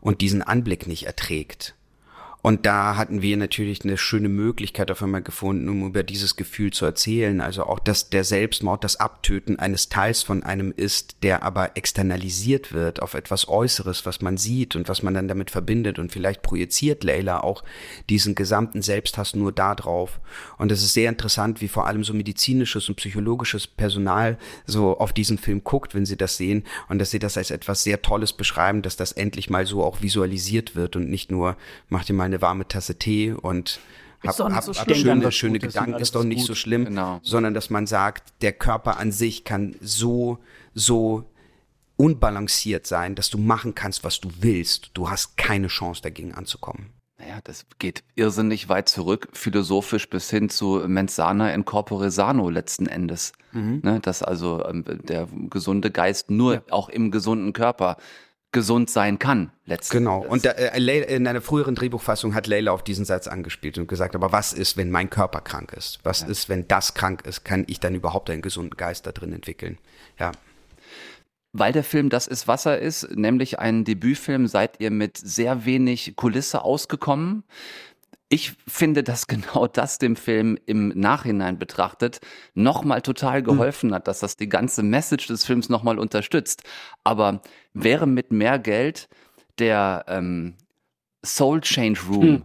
und 0.01 0.21
diesen 0.21 0.43
Anblick 0.43 0.87
nicht 0.87 1.07
erträgt. 1.07 1.75
Und 2.45 2.67
da 2.67 2.97
hatten 2.99 3.23
wir 3.23 3.39
natürlich 3.39 3.85
eine 3.85 3.97
schöne 3.97 4.29
Möglichkeit 4.29 4.91
auf 4.91 5.03
einmal 5.03 5.23
gefunden, 5.23 5.67
um 5.71 5.87
über 5.87 6.03
dieses 6.03 6.37
Gefühl 6.37 6.75
zu 6.75 6.85
erzählen. 6.85 7.41
Also 7.41 7.65
auch, 7.65 7.79
dass 7.79 8.11
der 8.11 8.23
Selbstmord 8.23 8.85
das 8.85 9.01
Abtöten 9.01 9.59
eines 9.59 9.89
Teils 9.89 10.23
von 10.23 10.43
einem 10.43 10.71
ist, 10.77 11.23
der 11.23 11.43
aber 11.43 11.79
externalisiert 11.79 12.75
wird 12.75 13.01
auf 13.01 13.15
etwas 13.15 13.49
Äußeres, 13.49 14.05
was 14.05 14.21
man 14.21 14.37
sieht 14.37 14.77
und 14.77 14.91
was 14.91 15.03
man 15.03 15.15
dann 15.15 15.27
damit 15.27 15.51
verbindet. 15.51 15.99
Und 15.99 16.13
vielleicht 16.13 16.43
projiziert 16.43 17.03
Leila 17.03 17.41
auch 17.41 17.65
diesen 18.11 18.35
gesamten 18.35 18.83
Selbsthass 18.83 19.35
nur 19.35 19.51
da 19.51 19.75
drauf. 19.75 20.21
Und 20.59 20.71
es 20.71 20.83
ist 20.83 20.93
sehr 20.93 21.09
interessant, 21.09 21.63
wie 21.63 21.69
vor 21.69 21.87
allem 21.87 22.05
so 22.05 22.13
medizinisches 22.13 22.91
und 22.91 22.97
psychologisches 22.97 23.67
Personal 23.67 24.37
so 24.67 24.99
auf 24.99 25.15
diesen 25.15 25.39
Film 25.39 25.65
guckt, 25.65 25.95
wenn 25.95 26.05
sie 26.05 26.19
das 26.19 26.37
sehen. 26.37 26.65
Und 26.91 26.99
dass 26.99 27.11
sie 27.11 27.19
das 27.19 27.39
als 27.39 27.51
etwas 27.51 27.85
sehr 27.85 28.03
Tolles 28.03 28.35
beschreiben, 28.35 28.83
dass 28.83 28.97
das 28.97 29.13
endlich 29.13 29.49
mal 29.49 29.65
so 29.65 29.83
auch 29.83 30.03
visualisiert 30.03 30.77
wird 30.77 30.95
und 30.95 31.09
nicht 31.09 31.31
nur, 31.31 31.57
macht 31.89 32.11
ihr 32.11 32.15
mal 32.15 32.34
eine 32.35 32.43
warme 32.43 32.67
Tasse 32.69 32.97
Tee 32.99 33.33
und 33.33 33.81
hab, 34.23 34.35
so 34.35 34.49
hab 34.51 34.65
schöne, 34.97 35.31
schöne 35.33 35.59
Gedanken, 35.59 35.95
ist 36.01 36.15
doch 36.15 36.25
nicht 36.25 36.39
gut. 36.39 36.47
so 36.47 36.55
schlimm, 36.55 36.87
Genau. 36.87 37.21
sondern 37.23 37.55
dass 37.55 37.71
man 37.71 37.87
sagt, 37.87 38.33
der 38.43 38.53
Körper 38.53 38.99
an 38.99 39.13
sich 39.13 39.45
kann 39.45 39.77
so, 39.81 40.39
so 40.75 41.25
unbalanciert 41.97 42.87
sein, 42.87 43.15
dass 43.15 43.31
du 43.31 43.39
machen 43.39 43.75
kannst, 43.75 44.03
was 44.03 44.21
du 44.21 44.29
willst. 44.41 44.91
Du 44.95 45.11
hast 45.11 45.37
keine 45.37 45.69
Chance 45.69 46.03
dagegen 46.03 46.35
anzukommen. 46.35 46.91
Naja, 47.19 47.39
das 47.45 47.67
geht 47.79 48.03
irrsinnig 48.17 48.69
weit 48.69 48.89
zurück, 48.89 49.29
philosophisch 49.33 50.09
bis 50.11 50.31
hin 50.31 50.49
zu 50.49 50.83
mens 50.89 51.15
sana 51.15 51.55
in 51.55 51.65
corpore 51.65 52.11
sano 52.11 52.51
letzten 52.51 52.87
Endes. 52.87 53.33
Ne, 53.53 54.01
dass 54.01 54.25
also 54.25 54.67
ähm, 54.67 54.85
der 55.05 55.29
gesunde 55.49 55.93
Geist 55.93 56.29
nur 56.29 56.65
auch 56.71 56.89
im 56.89 57.13
gesunden 57.13 57.53
Körper 57.53 57.99
gesund 58.55 58.89
sein 58.89 59.19
kann, 59.19 59.51
letzten 59.67 59.99
Genau. 59.99 60.25
Und 60.25 60.47
äh, 60.47 60.75
in 61.15 61.27
einer 61.27 61.43
früheren 61.43 61.75
Drehbuchfassung 61.75 62.35
hat 62.35 62.47
Leila 62.47 62.73
auf 62.73 62.83
diesen 62.83 63.05
Satz 63.05 63.27
angespielt 63.27 63.77
und 63.77 63.89
gesagt, 63.89 64.15
aber 64.15 64.33
was 64.33 64.55
ist, 64.55 64.79
wenn 64.79 64.91
mein 64.91 65.11
Körper 65.11 65.43
krank 65.43 65.75
ist? 65.75 65.99
Was 66.05 66.23
ist, 66.23 66.49
wenn 66.49 66.67
das 66.67 66.95
krank 66.95 67.27
ist? 67.27 67.45
Kann 67.45 67.65
ich 67.67 67.81
dann 67.81 67.95
überhaupt 67.95 68.31
einen 68.31 68.41
gesunden 68.41 68.79
Geist 68.79 69.07
da 69.07 69.13
drin 69.13 69.35
entwickeln? 69.35 69.77
Ja. 70.19 70.33
Weil 71.53 71.73
der 71.73 71.85
Film 71.85 72.09
Das 72.09 72.27
ist 72.27 72.49
Wasser 72.49 72.79
ist, 72.79 73.11
nämlich 73.15 73.59
ein 73.59 73.85
Debütfilm, 73.85 74.47
seid 74.47 74.81
ihr 74.81 74.91
mit 74.91 75.19
sehr 75.19 75.67
wenig 75.67 76.15
Kulisse 76.17 76.63
ausgekommen. 76.63 77.45
Ich 78.29 78.55
finde, 78.67 79.03
dass 79.03 79.27
genau 79.29 79.67
das 79.67 79.99
dem 79.99 80.17
Film 80.17 80.59
im 80.67 80.89
Nachhinein 80.89 81.59
betrachtet 81.59 82.21
nochmal 82.55 83.03
total 83.03 83.43
geholfen 83.43 83.95
hat, 83.95 84.09
dass 84.09 84.21
das 84.21 84.37
die 84.37 84.49
ganze 84.49 84.83
Message 84.83 85.27
des 85.27 85.45
Films 85.45 85.69
nochmal 85.69 85.99
unterstützt. 85.99 86.63
Aber 87.05 87.43
wäre 87.73 88.07
mit 88.07 88.33
mehr 88.33 88.59
Geld 88.59 89.09
der 89.59 90.05
ähm, 90.09 90.57
Soul 91.25 91.61
Change 91.61 92.01
Room, 92.09 92.45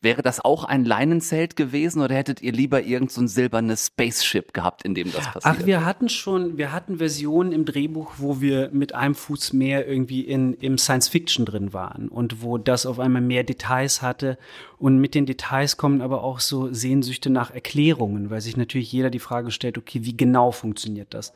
wäre 0.00 0.22
das 0.22 0.44
auch 0.44 0.64
ein 0.64 0.84
Leinenzelt 0.84 1.56
gewesen 1.56 2.02
oder 2.02 2.14
hättet 2.14 2.42
ihr 2.42 2.52
lieber 2.52 2.82
irgend 2.82 3.10
so 3.10 3.20
ein 3.20 3.28
silbernes 3.28 3.86
Spaceship 3.86 4.52
gehabt, 4.52 4.82
in 4.84 4.94
dem 4.94 5.12
das 5.12 5.24
passiert? 5.32 5.44
Ach, 5.44 5.66
wir 5.66 5.84
hatten 5.84 6.08
schon, 6.08 6.58
wir 6.58 6.72
hatten 6.72 6.98
Versionen 6.98 7.52
im 7.52 7.64
Drehbuch, 7.64 8.14
wo 8.18 8.40
wir 8.40 8.70
mit 8.72 8.94
einem 8.94 9.14
Fuß 9.14 9.52
mehr 9.52 9.86
irgendwie 9.86 10.22
in, 10.22 10.54
im 10.54 10.78
Science 10.78 11.08
Fiction 11.08 11.44
drin 11.44 11.72
waren 11.72 12.08
und 12.08 12.42
wo 12.42 12.58
das 12.58 12.86
auf 12.86 12.98
einmal 12.98 13.22
mehr 13.22 13.44
Details 13.44 14.02
hatte. 14.02 14.38
Und 14.78 14.98
mit 14.98 15.14
den 15.14 15.26
Details 15.26 15.76
kommen 15.76 16.00
aber 16.00 16.22
auch 16.22 16.40
so 16.40 16.72
Sehnsüchte 16.72 17.30
nach 17.30 17.50
Erklärungen, 17.50 18.30
weil 18.30 18.40
sich 18.40 18.56
natürlich 18.56 18.92
jeder 18.92 19.10
die 19.10 19.18
Frage 19.18 19.50
stellt, 19.50 19.78
okay, 19.78 20.00
wie 20.02 20.16
genau 20.16 20.52
funktioniert 20.52 21.14
das? 21.14 21.32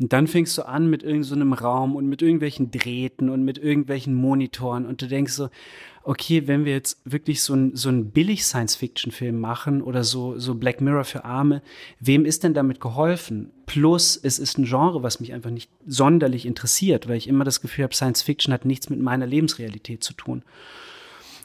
Und 0.00 0.12
dann 0.12 0.26
fängst 0.26 0.58
du 0.58 0.62
an 0.62 0.90
mit 0.90 1.04
irgendeinem 1.04 1.54
so 1.54 1.64
Raum 1.64 1.94
und 1.94 2.08
mit 2.08 2.20
irgendwelchen 2.20 2.72
Drähten 2.72 3.28
und 3.28 3.44
mit 3.44 3.58
irgendwelchen 3.58 4.14
Monitoren 4.14 4.86
und 4.86 5.00
du 5.00 5.06
denkst 5.06 5.32
so, 5.32 5.50
okay, 6.02 6.46
wenn 6.46 6.64
wir 6.64 6.72
jetzt 6.72 7.00
wirklich 7.04 7.42
so 7.42 7.54
ein, 7.54 7.76
so 7.76 7.88
ein 7.88 8.10
billig 8.10 8.44
Science-Fiction-Film 8.44 9.38
machen 9.38 9.82
oder 9.82 10.02
so, 10.02 10.38
so 10.38 10.54
Black 10.56 10.80
Mirror 10.80 11.04
für 11.04 11.24
Arme, 11.24 11.62
wem 12.00 12.26
ist 12.26 12.42
denn 12.42 12.54
damit 12.54 12.80
geholfen? 12.80 13.52
Plus, 13.66 14.18
es 14.20 14.38
ist 14.38 14.58
ein 14.58 14.64
Genre, 14.64 15.02
was 15.02 15.20
mich 15.20 15.32
einfach 15.32 15.50
nicht 15.50 15.70
sonderlich 15.86 16.44
interessiert, 16.44 17.08
weil 17.08 17.16
ich 17.16 17.28
immer 17.28 17.44
das 17.44 17.60
Gefühl 17.60 17.84
habe, 17.84 17.94
Science-Fiction 17.94 18.52
hat 18.52 18.64
nichts 18.64 18.90
mit 18.90 19.00
meiner 19.00 19.26
Lebensrealität 19.26 20.02
zu 20.02 20.12
tun. 20.12 20.42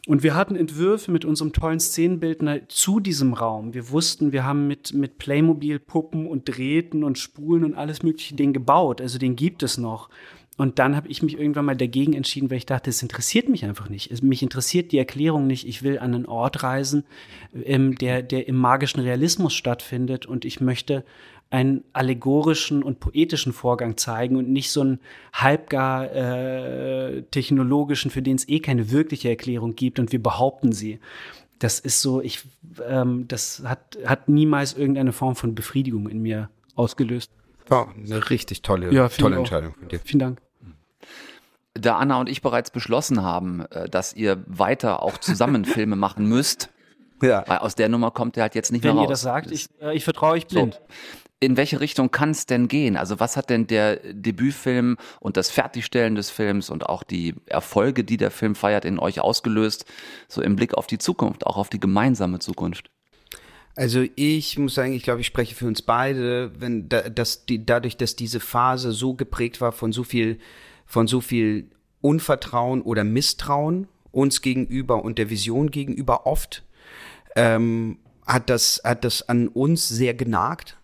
Und 0.08 0.24
wir 0.24 0.36
hatten 0.36 0.56
Entwürfe 0.56 1.12
mit 1.12 1.26
unserem 1.26 1.54
tollen 1.54 1.80
Szenenbildner 1.80 2.68
zu 2.70 3.00
diesem 3.00 3.34
Raum. 3.34 3.74
Wir 3.74 3.90
wussten, 3.90 4.32
wir 4.32 4.44
haben 4.44 4.68
mit, 4.68 4.94
mit 4.94 5.18
Playmobil-Puppen 5.18 6.26
und 6.26 6.46
Drähten 6.46 7.04
und 7.04 7.18
Spulen 7.18 7.64
und 7.64 7.76
alles 7.76 8.02
mögliche 8.04 8.36
den 8.36 8.54
gebaut. 8.54 9.02
Also 9.02 9.20
den 9.20 9.36
gibt 9.36 9.62
es 9.64 9.78
noch. 9.78 10.10
Und 10.60 10.78
dann 10.78 10.98
habe 10.98 11.08
ich 11.08 11.24
mich 11.24 11.40
irgendwann 11.40 11.64
mal 11.64 11.78
dagegen 11.78 12.12
entschieden, 12.12 12.50
weil 12.50 12.58
ich 12.58 12.66
dachte, 12.66 12.90
es 12.90 13.02
interessiert 13.02 13.48
mich 13.48 13.64
einfach 13.64 13.88
nicht. 13.88 14.12
Es, 14.12 14.22
mich 14.22 14.44
interessiert 14.44 14.92
die 14.92 14.98
Erklärung 14.98 15.48
nicht. 15.48 15.66
Ich 15.66 15.84
will 15.84 16.00
an 16.00 16.14
einen 16.14 16.26
Ort 16.26 16.64
reisen, 16.64 17.06
ähm, 17.64 17.96
der, 17.96 18.22
der 18.24 18.50
im 18.50 18.58
magischen 18.58 19.00
Realismus 19.00 19.54
stattfindet. 19.54 20.26
Und 20.26 20.44
ich 20.44 20.60
möchte 20.60 21.06
einen 21.52 21.84
allegorischen 21.94 22.84
und 22.84 23.00
poetischen 23.00 23.54
Vorgang 23.54 23.98
zeigen 23.98 24.36
und 24.36 24.50
nicht 24.50 24.72
so 24.72 24.82
einen 24.82 25.00
halbgar 25.34 26.12
äh, 26.14 27.24
technologischen, 27.32 28.12
für 28.12 28.22
den 28.22 28.36
es 28.36 28.48
eh 28.48 28.60
keine 28.60 28.92
wirkliche 28.92 29.30
Erklärung 29.30 29.76
gibt 29.76 29.98
und 30.00 30.12
wir 30.12 30.22
behaupten 30.22 30.72
sie. 30.72 31.00
Das 31.58 31.80
ist 31.80 32.02
so, 32.02 32.22
ich, 32.22 32.44
ähm, 32.88 33.28
das 33.28 33.64
hat, 33.66 33.98
hat 34.06 34.30
niemals 34.30 34.74
irgendeine 34.74 35.12
Form 35.12 35.36
von 35.36 35.56
Befriedigung 35.56 36.08
in 36.08 36.22
mir 36.22 36.50
ausgelöst. 36.76 37.32
War 37.68 37.94
eine 37.98 38.30
richtig 38.30 38.62
tolle, 38.62 38.94
Ja, 38.94 39.10
tolle. 39.10 39.38
Entscheidung 39.38 39.74
von 39.74 39.88
dir. 39.90 40.00
Vielen 40.00 40.20
Dank. 40.20 40.42
da 41.74 41.98
Anna 41.98 42.20
und 42.20 42.30
ich 42.30 42.42
bereits 42.42 42.72
beschlossen 42.72 43.24
haben, 43.24 43.62
äh, 43.72 43.90
dass 43.90 44.14
ihr 44.16 44.44
weiter 44.48 45.02
auch 45.04 45.18
zusammen 45.18 45.66
Filme 45.66 45.96
machen 45.96 46.26
müsst, 46.28 46.70
Ja. 47.22 47.44
weil 47.48 47.58
aus 47.60 47.76
der 47.76 47.90
Nummer 47.90 48.12
kommt 48.12 48.38
ihr 48.38 48.44
halt 48.44 48.56
jetzt 48.56 48.72
nicht 48.72 48.84
Wenn 48.84 48.92
mehr 48.96 49.02
raus. 49.02 49.08
ihr 49.08 49.12
das 49.12 49.22
sagt, 49.22 49.52
ich, 49.52 49.68
äh, 49.82 49.96
ich 49.96 50.04
vertraue 50.04 50.32
euch 50.34 50.48
blind. 50.48 50.76
So. 50.76 51.19
In 51.42 51.56
welche 51.56 51.80
Richtung 51.80 52.12
kann 52.12 52.32
es 52.32 52.48
denn 52.48 52.68
gehen? 52.68 52.98
Also 52.98 53.22
was 53.22 53.38
hat 53.38 53.50
denn 53.50 53.66
der 53.66 53.98
Debütfilm 54.14 54.98
und 55.22 55.38
das 55.38 55.50
Fertigstellen 55.50 56.16
des 56.16 56.30
Films 56.30 56.70
und 56.70 56.88
auch 56.88 57.02
die 57.04 57.36
Erfolge, 57.46 58.04
die 58.04 58.18
der 58.18 58.30
Film 58.30 58.56
feiert, 58.56 58.84
in 58.84 59.00
euch 59.00 59.22
ausgelöst, 59.22 59.86
so 60.28 60.42
im 60.42 60.58
Blick 60.58 60.74
auf 60.74 60.86
die 60.86 60.98
Zukunft, 60.98 61.48
auch 61.48 61.56
auf 61.56 61.70
die 61.70 61.80
gemeinsame 61.80 62.40
Zukunft? 62.40 62.92
Also 63.76 64.04
ich 64.18 64.58
muss 64.58 64.76
sagen, 64.76 64.92
ich 64.92 65.04
glaube, 65.04 65.22
ich 65.22 65.28
spreche 65.28 65.56
für 65.56 65.66
uns 65.66 65.82
beide, 65.82 66.52
wenn 66.60 66.90
da, 66.90 67.10
dass 67.10 67.46
die, 67.46 67.66
dadurch, 67.66 67.96
dass 67.96 68.18
diese 68.18 68.42
Phase 68.42 68.92
so 68.92 69.14
geprägt 69.14 69.62
war 69.62 69.72
von 69.72 69.94
so 69.94 70.04
viel, 70.04 70.40
von 70.86 71.08
so 71.08 71.22
viel 71.22 71.70
Unvertrauen 72.02 72.82
oder 72.82 73.06
Misstrauen 73.06 73.88
uns 74.12 74.42
gegenüber 74.42 75.06
und 75.06 75.18
der 75.18 75.30
Vision 75.30 75.72
gegenüber 75.72 76.26
oft, 76.26 76.66
ähm, 77.38 78.00
hat 78.26 78.50
das, 78.50 78.82
hat 78.84 79.06
das 79.06 79.30
an 79.30 79.48
uns 79.48 79.88
sehr 79.88 80.14
genagt 80.14 80.79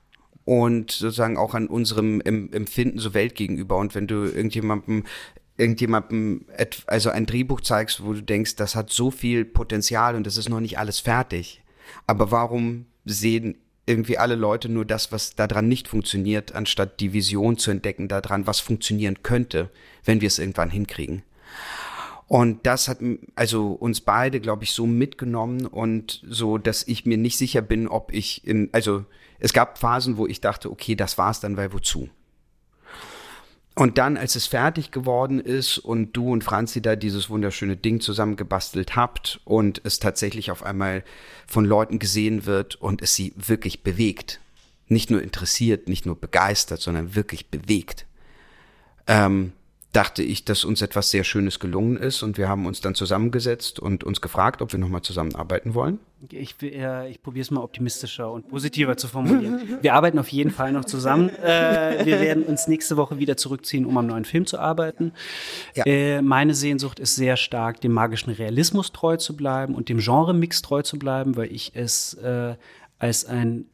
und 0.45 0.91
sozusagen 0.91 1.37
auch 1.37 1.53
an 1.55 1.67
unserem 1.67 2.21
Em- 2.21 2.51
Empfinden 2.53 2.99
so 2.99 3.13
Welt 3.13 3.35
gegenüber. 3.35 3.77
Und 3.77 3.95
wenn 3.95 4.07
du 4.07 4.25
irgendjemandem 4.25 5.03
irgendjemandem 5.57 6.45
also 6.85 7.09
ein 7.09 7.25
Drehbuch 7.25 7.61
zeigst, 7.61 8.03
wo 8.03 8.13
du 8.13 8.21
denkst, 8.21 8.55
das 8.55 8.75
hat 8.75 8.91
so 8.91 9.09
viel 9.09 9.45
Potenzial 9.45 10.15
und 10.15 10.27
das 10.27 10.37
ist 10.37 10.49
noch 10.49 10.59
nicht 10.59 10.77
alles 10.77 10.99
fertig. 10.99 11.61
Aber 12.07 12.29
warum 12.31 12.85
sehen 13.05 13.57
irgendwie 13.85 14.17
alle 14.17 14.35
Leute 14.35 14.67
nur 14.67 14.83
das, 14.83 15.11
was 15.11 15.35
daran 15.35 15.67
nicht 15.67 15.87
funktioniert, 15.87 16.55
anstatt 16.55 16.99
die 16.99 17.13
Vision 17.13 17.57
zu 17.57 17.71
entdecken 17.71 18.07
daran, 18.07 18.47
was 18.47 18.59
funktionieren 18.59 19.23
könnte, 19.23 19.69
wenn 20.03 20.21
wir 20.21 20.27
es 20.27 20.39
irgendwann 20.39 20.71
hinkriegen? 20.71 21.23
Und 22.27 22.65
das 22.65 22.87
hat 22.87 22.97
also 23.35 23.71
uns 23.71 24.01
beide, 24.01 24.39
glaube 24.39 24.63
ich, 24.63 24.71
so 24.71 24.87
mitgenommen 24.87 25.67
und 25.67 26.23
so, 26.27 26.57
dass 26.57 26.87
ich 26.87 27.05
mir 27.05 27.17
nicht 27.17 27.37
sicher 27.37 27.61
bin, 27.61 27.87
ob 27.87 28.11
ich 28.11 28.45
in, 28.47 28.69
also 28.71 29.05
es 29.45 29.53
gab 29.53 29.77
Phasen, 29.77 30.17
wo 30.17 30.25
ich 30.25 30.41
dachte, 30.41 30.71
okay, 30.71 30.95
das 30.95 31.19
war's 31.19 31.39
dann, 31.39 31.55
weil 31.55 31.71
wozu? 31.71 32.09
Und 33.75 33.99
dann, 33.99 34.17
als 34.17 34.35
es 34.35 34.47
fertig 34.47 34.89
geworden 34.89 35.39
ist 35.39 35.77
und 35.77 36.13
du 36.13 36.31
und 36.31 36.43
Franzi 36.43 36.81
da 36.81 36.95
dieses 36.95 37.29
wunderschöne 37.29 37.77
Ding 37.77 37.99
zusammengebastelt 37.99 38.95
habt 38.95 39.41
und 39.45 39.81
es 39.83 39.99
tatsächlich 39.99 40.49
auf 40.49 40.63
einmal 40.63 41.03
von 41.45 41.63
Leuten 41.63 41.99
gesehen 41.99 42.47
wird 42.47 42.73
und 42.73 43.03
es 43.03 43.13
sie 43.13 43.33
wirklich 43.35 43.83
bewegt, 43.83 44.39
nicht 44.87 45.11
nur 45.11 45.21
interessiert, 45.21 45.87
nicht 45.87 46.07
nur 46.07 46.19
begeistert, 46.19 46.81
sondern 46.81 47.13
wirklich 47.13 47.51
bewegt, 47.51 48.07
ähm, 49.05 49.53
dachte 49.95 50.23
ich, 50.23 50.43
dass 50.43 50.65
uns 50.65 50.81
etwas 50.81 51.09
sehr 51.09 51.23
Schönes 51.23 51.59
gelungen 51.59 51.95
ist 51.95 52.21
und 52.21 52.37
wir 52.37 52.49
haben 52.49 52.65
uns 52.65 52.81
dann 52.81 52.95
zusammengesetzt 52.95 53.79
und 53.79 54.03
uns 54.03 54.19
gefragt, 54.19 54.61
ob 54.61 54.73
wir 54.73 54.79
nochmal 54.79 55.01
zusammenarbeiten 55.01 55.73
wollen. 55.73 55.99
Ich, 56.31 56.55
äh, 56.61 57.09
ich 57.09 57.21
probiere 57.21 57.43
es 57.43 57.51
mal 57.51 57.61
optimistischer 57.61 58.31
und 58.31 58.47
positiver 58.49 58.97
zu 58.97 59.07
formulieren. 59.07 59.79
Wir 59.81 59.93
arbeiten 59.93 60.19
auf 60.19 60.29
jeden 60.29 60.51
Fall 60.51 60.71
noch 60.71 60.85
zusammen. 60.85 61.29
Äh, 61.29 62.05
wir 62.05 62.19
werden 62.19 62.43
uns 62.43 62.67
nächste 62.67 62.97
Woche 62.97 63.19
wieder 63.19 63.37
zurückziehen, 63.37 63.85
um 63.85 63.97
am 63.97 64.07
neuen 64.07 64.25
Film 64.25 64.45
zu 64.45 64.59
arbeiten. 64.59 65.13
Ja. 65.75 65.85
Äh, 65.85 66.21
meine 66.21 66.55
Sehnsucht 66.55 66.99
ist 66.99 67.15
sehr 67.15 67.37
stark, 67.37 67.79
dem 67.81 67.93
magischen 67.93 68.33
Realismus 68.33 68.91
treu 68.91 69.17
zu 69.17 69.37
bleiben 69.37 69.75
und 69.75 69.87
dem 69.89 69.99
Genre-Mix 69.99 70.61
treu 70.61 70.81
zu 70.81 70.99
bleiben, 70.99 71.37
weil 71.37 71.51
ich 71.53 71.71
es 71.75 72.15
äh, 72.15 72.55
als 72.97 73.25
ein 73.25 73.65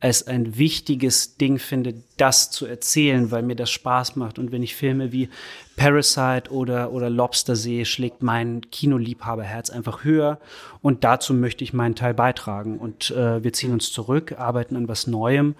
als 0.00 0.26
ein 0.26 0.56
wichtiges 0.56 1.36
Ding 1.36 1.58
finde, 1.58 2.02
das 2.20 2.50
zu 2.50 2.66
erzählen, 2.66 3.30
weil 3.30 3.42
mir 3.42 3.56
das 3.56 3.70
Spaß 3.70 4.16
macht. 4.16 4.38
Und 4.38 4.52
wenn 4.52 4.62
ich 4.62 4.76
Filme 4.76 5.10
wie 5.10 5.30
Parasite 5.76 6.50
oder, 6.50 6.92
oder 6.92 7.08
Lobster 7.08 7.56
sehe, 7.56 7.86
schlägt 7.86 8.22
mein 8.22 8.60
Kinoliebhaberherz 8.70 9.70
einfach 9.70 10.04
höher. 10.04 10.38
Und 10.82 11.04
dazu 11.04 11.32
möchte 11.32 11.64
ich 11.64 11.72
meinen 11.72 11.94
Teil 11.94 12.12
beitragen. 12.12 12.78
Und 12.78 13.10
äh, 13.12 13.42
wir 13.42 13.54
ziehen 13.54 13.72
uns 13.72 13.90
zurück, 13.90 14.34
arbeiten 14.38 14.76
an 14.76 14.88
was 14.88 15.06
Neuem, 15.06 15.54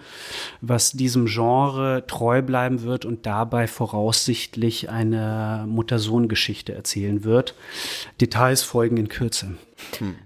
was 0.61 0.91
diesem 0.91 1.25
Genre 1.25 2.03
treu 2.05 2.43
bleiben 2.43 2.83
wird 2.83 3.05
und 3.05 3.25
dabei 3.25 3.67
voraussichtlich 3.67 4.89
eine 4.89 5.65
Mutter-Sohn-Geschichte 5.67 6.73
erzählen 6.73 7.23
wird. 7.23 7.55
Details 8.19 8.61
folgen 8.61 8.97
in 8.97 9.07
Kürze. 9.07 9.55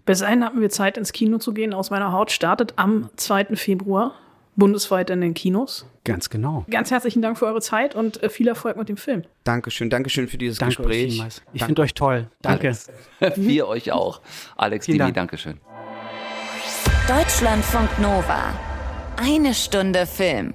Bis 0.05 0.19
dahin 0.19 0.43
hatten 0.43 0.59
wir 0.59 0.69
Zeit, 0.69 0.97
ins 0.97 1.13
Kino 1.13 1.37
zu 1.37 1.53
gehen. 1.53 1.73
Aus 1.73 1.89
meiner 1.89 2.11
Haut 2.11 2.31
startet 2.31 2.73
am 2.75 3.09
2. 3.15 3.55
Februar 3.55 4.13
bundesweit 4.55 5.09
in 5.09 5.21
den 5.21 5.33
Kinos. 5.33 5.85
Ganz 6.03 6.29
genau. 6.29 6.65
Ganz 6.69 6.91
herzlichen 6.91 7.21
Dank 7.21 7.37
für 7.37 7.45
eure 7.45 7.61
Zeit 7.61 7.95
und 7.95 8.21
äh, 8.21 8.29
viel 8.29 8.47
Erfolg 8.47 8.77
mit 8.77 8.89
dem 8.89 8.97
Film. 8.97 9.23
Dankeschön, 9.43 9.89
Dankeschön 9.89 10.27
für 10.27 10.37
dieses 10.37 10.59
Danke 10.59 10.77
Gespräch. 10.77 11.21
Ich 11.53 11.63
finde 11.63 11.81
euch 11.81 11.93
toll. 11.93 12.29
Danke. 12.41 12.75
Wir 13.35 13.67
euch 13.67 13.91
auch. 13.91 14.21
Alex, 14.55 14.85
Dimi, 14.85 14.99
Dank. 14.99 15.15
Dankeschön. 15.15 15.59
Deutschlandfunk 17.07 17.99
Nova. 17.99 18.53
Eine 19.17 19.53
Stunde 19.53 20.05
Film. 20.05 20.53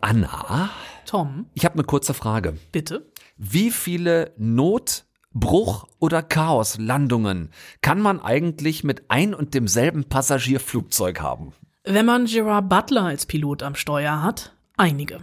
Anna, 0.00 0.70
Tom, 1.06 1.46
ich 1.54 1.64
habe 1.64 1.74
eine 1.74 1.84
kurze 1.84 2.14
Frage. 2.14 2.58
bitte. 2.72 3.06
Wie 3.36 3.70
viele 3.70 4.32
Not, 4.36 5.04
Bruch 5.32 5.86
oder 5.98 6.22
Chaoslandungen 6.22 7.50
kann 7.80 8.00
man 8.00 8.20
eigentlich 8.20 8.84
mit 8.84 9.04
ein 9.08 9.34
und 9.34 9.54
demselben 9.54 10.04
Passagierflugzeug 10.04 11.20
haben? 11.20 11.52
Wenn 11.86 12.06
man 12.06 12.24
Gerard 12.24 12.70
Butler 12.70 13.02
als 13.02 13.26
Pilot 13.26 13.62
am 13.62 13.74
Steuer 13.74 14.22
hat, 14.22 14.52
einige. 14.78 15.20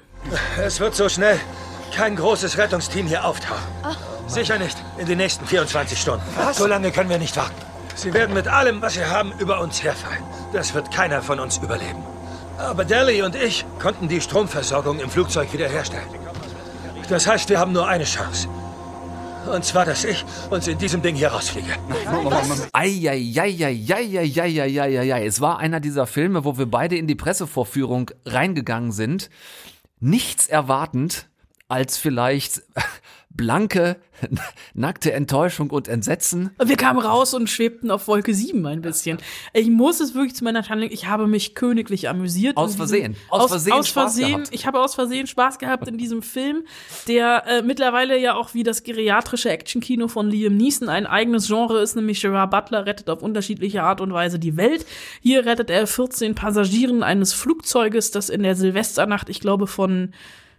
Es 0.64 0.80
wird 0.80 0.94
so 0.94 1.10
schnell 1.10 1.40
kein 1.92 2.16
großes 2.16 2.56
Rettungsteam 2.56 3.08
hier 3.08 3.26
auftauchen. 3.26 3.66
Sicher 4.28 4.60
nicht 4.60 4.78
in 5.00 5.08
den 5.08 5.18
nächsten 5.18 5.44
24 5.44 6.00
Stunden. 6.00 6.24
So 6.54 6.68
lange 6.68 6.92
können 6.92 7.10
wir 7.10 7.18
nicht 7.18 7.36
warten. 7.36 7.56
Sie 7.96 8.14
werden 8.14 8.36
mit 8.36 8.48
allem, 8.48 8.80
was 8.80 8.94
sie 8.94 9.04
haben, 9.04 9.34
über 9.40 9.60
uns 9.60 9.82
herfallen. 9.82 10.24
Das 10.54 10.76
wird 10.76 10.92
keiner 10.92 11.24
von 11.24 11.40
uns 11.40 11.58
überleben. 11.58 12.04
Aber 12.60 12.86
Deli 12.86 13.24
und 13.24 13.36
ich 13.36 13.66
konnten 13.80 14.08
die 14.08 14.22
Stromversorgung 14.22 15.00
im 15.00 15.10
Flugzeug 15.10 15.52
wiederherstellen. 15.52 16.08
Das 17.10 17.26
heißt, 17.26 17.50
wir 17.50 17.58
haben 17.58 17.72
nur 17.74 17.88
eine 17.88 18.04
Chance. 18.04 18.48
Und 19.48 19.66
zwar, 19.66 19.86
dass 19.86 20.04
ich 20.04 20.24
uns 20.50 20.68
in 20.68 20.78
diesem 20.78 21.02
Ding 21.02 21.16
hier 21.16 21.30
rausfliege. 21.30 21.76
Eieieiei, 22.74 23.66
es 25.26 25.42
war 25.42 25.60
einer 25.60 25.80
dieser 25.80 26.08
Filme, 26.08 26.44
wo 26.46 26.58
wir 26.58 26.66
beide 26.66 26.96
in 26.96 27.08
die 27.08 27.16
Pressevorführung 27.16 28.12
reingegangen 28.26 28.92
sind, 28.92 29.30
nichts 30.00 30.48
erwartend 30.48 31.28
als 31.68 31.98
vielleicht 31.98 32.64
blanke, 33.36 33.98
nackte 34.74 35.14
Enttäuschung 35.14 35.70
und 35.70 35.88
Entsetzen. 35.88 36.52
Wir 36.64 36.76
kamen 36.76 37.00
raus 37.00 37.34
und 37.34 37.50
schwebten 37.50 37.92
auf 37.92 38.08
Wolke 38.08 38.34
7 38.34 38.66
ein 38.66 38.82
bisschen. 38.82 39.18
Ich 39.54 39.70
muss 39.70 40.00
es 40.00 40.14
wirklich 40.14 40.36
zu 40.36 40.44
meiner 40.44 40.64
Schande 40.64 40.88
ich 40.88 41.08
habe 41.08 41.28
mich 41.28 41.56
königlich 41.56 42.10
amüsiert. 42.10 42.58
Aus 42.58 42.76
Versehen. 42.76 43.16
Aus 43.30 43.44
aus, 43.44 43.50
Versehen 43.52 43.74
aus 43.74 43.90
Versehen. 43.90 44.44
Ich 44.52 44.66
habe 44.66 44.80
aus 44.80 44.96
Versehen 44.96 45.28
Spaß 45.28 45.60
gehabt 45.60 45.88
in 45.88 45.98
diesem 45.98 46.22
Film, 46.22 46.64
der 47.08 47.46
äh, 47.48 47.62
mittlerweile 47.62 48.18
ja 48.20 48.36
auch 48.36 48.54
wie 48.54 48.64
das 48.64 48.84
geriatrische 48.84 49.50
Actionkino 49.50 50.08
von 50.08 50.30
Liam 50.30 50.58
Neeson 50.58 50.90
ein 50.90 51.06
eigenes 51.06 51.48
Genre 51.48 51.82
ist, 51.82 51.96
nämlich 51.96 52.22
Gerard 52.22 52.52
Butler 52.52 52.86
rettet 52.86 53.10
auf 53.10 53.22
unterschiedliche 53.22 53.84
Art 53.84 54.02
und 54.02 54.14
Weise 54.14 54.40
die 54.40 54.58
Welt. 54.58 54.86
Hier 55.22 55.46
rettet 55.46 55.70
er 55.70 55.88
14 55.88 56.36
Passagieren 56.36 57.04
eines 57.04 57.34
Flugzeuges, 57.34 58.12
das 58.12 58.30
in 58.30 58.44
der 58.44 58.56
Silvesternacht, 58.56 59.30
ich 59.30 59.40
glaube, 59.40 59.68
von 59.68 60.14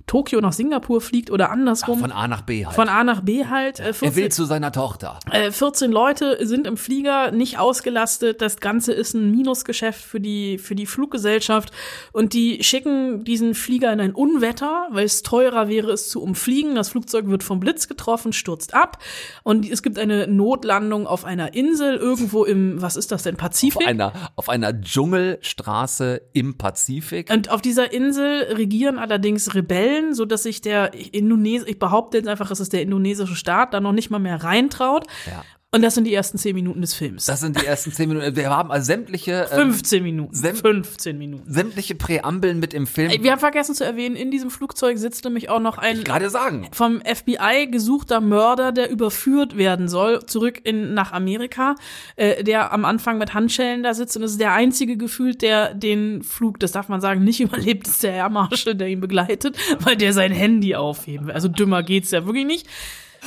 Tokio 0.07 0.40
nach 0.40 0.53
Singapur 0.53 1.00
fliegt 1.00 1.30
oder 1.30 1.50
andersrum. 1.50 2.00
Von 2.00 2.12
A 2.12 2.28
nach 2.28 2.42
B 2.42 2.66
halt. 2.66 2.74
Von 2.74 2.88
A 2.88 3.05
nach 3.05 3.20
B 3.20 3.46
halt. 3.46 3.80
Äh, 3.80 3.88
er 3.88 3.94
14, 3.94 4.16
will 4.16 4.28
zu 4.30 4.44
seiner 4.44 4.72
Tochter. 4.72 5.18
äh, 5.30 5.50
14 5.50 5.90
Leute 5.92 6.38
sind 6.46 6.66
im 6.66 6.76
Flieger, 6.76 7.30
nicht 7.30 7.59
ausgelastet. 7.59 8.42
Das 8.42 8.59
Ganze 8.59 8.92
ist 8.92 9.14
ein 9.14 9.30
Minusgeschäft 9.30 10.00
für 10.03 10.20
die, 10.20 10.59
für 10.59 10.74
die 10.74 10.86
Fluggesellschaft. 10.86 11.72
Und 12.12 12.32
die 12.32 12.62
schicken 12.62 13.24
diesen 13.24 13.55
Flieger 13.55 13.92
in 13.92 14.00
ein 14.00 14.12
Unwetter, 14.14 14.88
weil 14.90 15.05
es 15.05 15.22
teurer 15.22 15.68
wäre, 15.68 15.92
es 15.92 16.09
zu 16.09 16.22
umfliegen. 16.22 16.74
Das 16.74 16.90
Flugzeug 16.90 17.28
wird 17.28 17.42
vom 17.42 17.61
Blitz 17.61 17.88
getroffen, 17.88 18.32
stürzt 18.32 18.74
ab. 18.74 18.98
Und 19.42 19.68
es 19.70 19.82
gibt 19.82 19.98
eine 19.98 20.26
Notlandung 20.26 21.07
auf 21.07 21.24
einer 21.24 21.55
Insel 21.55 21.96
irgendwo 21.96 22.44
im, 22.44 22.80
was 22.82 22.96
ist 22.96 23.12
das 23.12 23.22
denn, 23.22 23.34
Auf 23.34 23.40
Pazifik? 23.40 23.86
einer, 23.86 24.12
auf 24.36 24.48
einer 24.48 24.72
Dschungelstraße 24.72 26.22
im 26.32 26.57
Pazifik. 26.59 27.30
Und 27.30 27.50
auf 27.50 27.62
dieser 27.62 27.92
Insel 27.92 28.44
regieren 28.55 28.98
allerdings 28.98 29.55
Rebellen, 29.55 29.91
so 30.14 30.24
dass 30.24 30.43
sich 30.43 30.61
der 30.61 30.95
Indones 30.95 31.64
ich 31.66 31.78
behaupte 31.78 32.18
jetzt 32.18 32.28
einfach, 32.28 32.51
es 32.51 32.61
ist 32.61 32.72
der 32.72 32.82
indonesische 32.82 33.36
Staat, 33.36 33.74
da 33.74 33.80
noch 33.80 33.93
nicht 33.93 34.11
mal 34.11 34.18
mehr 34.18 34.43
reintraut. 34.43 35.07
Ja. 35.26 35.45
Und 35.75 35.81
das 35.81 35.95
sind 35.95 36.05
die 36.05 36.12
ersten 36.12 36.37
zehn 36.37 36.55
Minuten 36.55 36.83
des 36.83 36.93
Films. 36.93 37.25
Das 37.25 37.41
sind 37.41 37.59
die 37.59 37.64
ersten 37.64 37.93
zehn 37.93 38.07
Minuten. 38.07 38.37
Wir 38.37 38.51
haben 38.51 38.70
also 38.70 38.85
sämtliche, 38.85 39.49
ähm, 39.53 39.73
15 39.73 40.03
Minuten. 40.03 40.35
Sem- 40.35 40.55
15 40.55 41.16
Minuten. 41.16 41.51
sämtliche 41.51 41.95
Präambeln 41.95 42.61
mit 42.61 42.75
im 42.75 42.87
Film. 42.87 43.11
Wir 43.23 43.33
haben 43.33 43.39
vergessen 43.39 43.75
zu 43.75 43.83
erwähnen, 43.83 44.14
in 44.14 44.31
diesem 44.31 44.51
Flugzeug 44.51 44.99
sitzt 44.99 45.25
nämlich 45.25 45.49
auch 45.49 45.61
noch 45.61 45.79
ein 45.79 46.05
gerade 46.05 46.29
sagen. 46.29 46.68
vom 46.73 47.01
FBI 47.01 47.68
gesuchter 47.70 48.20
Mörder, 48.20 48.70
der 48.73 48.91
überführt 48.91 49.57
werden 49.57 49.89
soll, 49.89 50.27
zurück 50.27 50.61
in, 50.62 50.93
nach 50.93 51.12
Amerika, 51.12 51.75
äh, 52.16 52.45
der 52.45 52.70
am 52.75 52.85
Anfang 52.85 53.16
mit 53.16 53.33
Handschellen 53.33 53.83
da 53.83 53.95
sitzt 53.95 54.14
und 54.18 54.25
es 54.25 54.33
ist 54.33 54.41
der 54.43 54.53
einzige 54.53 54.99
gefühlt, 54.99 55.41
der 55.41 55.73
den 55.73 56.23
Flug, 56.23 56.61
das 56.61 56.73
darf 56.73 56.91
man 56.91 57.01
sagen, 57.01 57.25
nicht 57.25 57.41
überlebt, 57.41 57.89
ist 57.89 58.03
der 58.03 58.12
Air 58.12 58.29
Marshal, 58.29 58.75
der 58.75 58.89
ihn 58.89 59.01
begleitet, 59.01 59.57
weil 59.81 59.97
der 59.97 60.12
sein 60.12 60.33
Handy 60.33 60.75
aufheben 60.75 61.29
will. 61.29 61.35
Also 61.35 61.49
dümmer 61.49 61.83
geht's 61.83 62.11
ja 62.11 62.27
wirklich 62.27 62.45
nicht. 62.45 62.66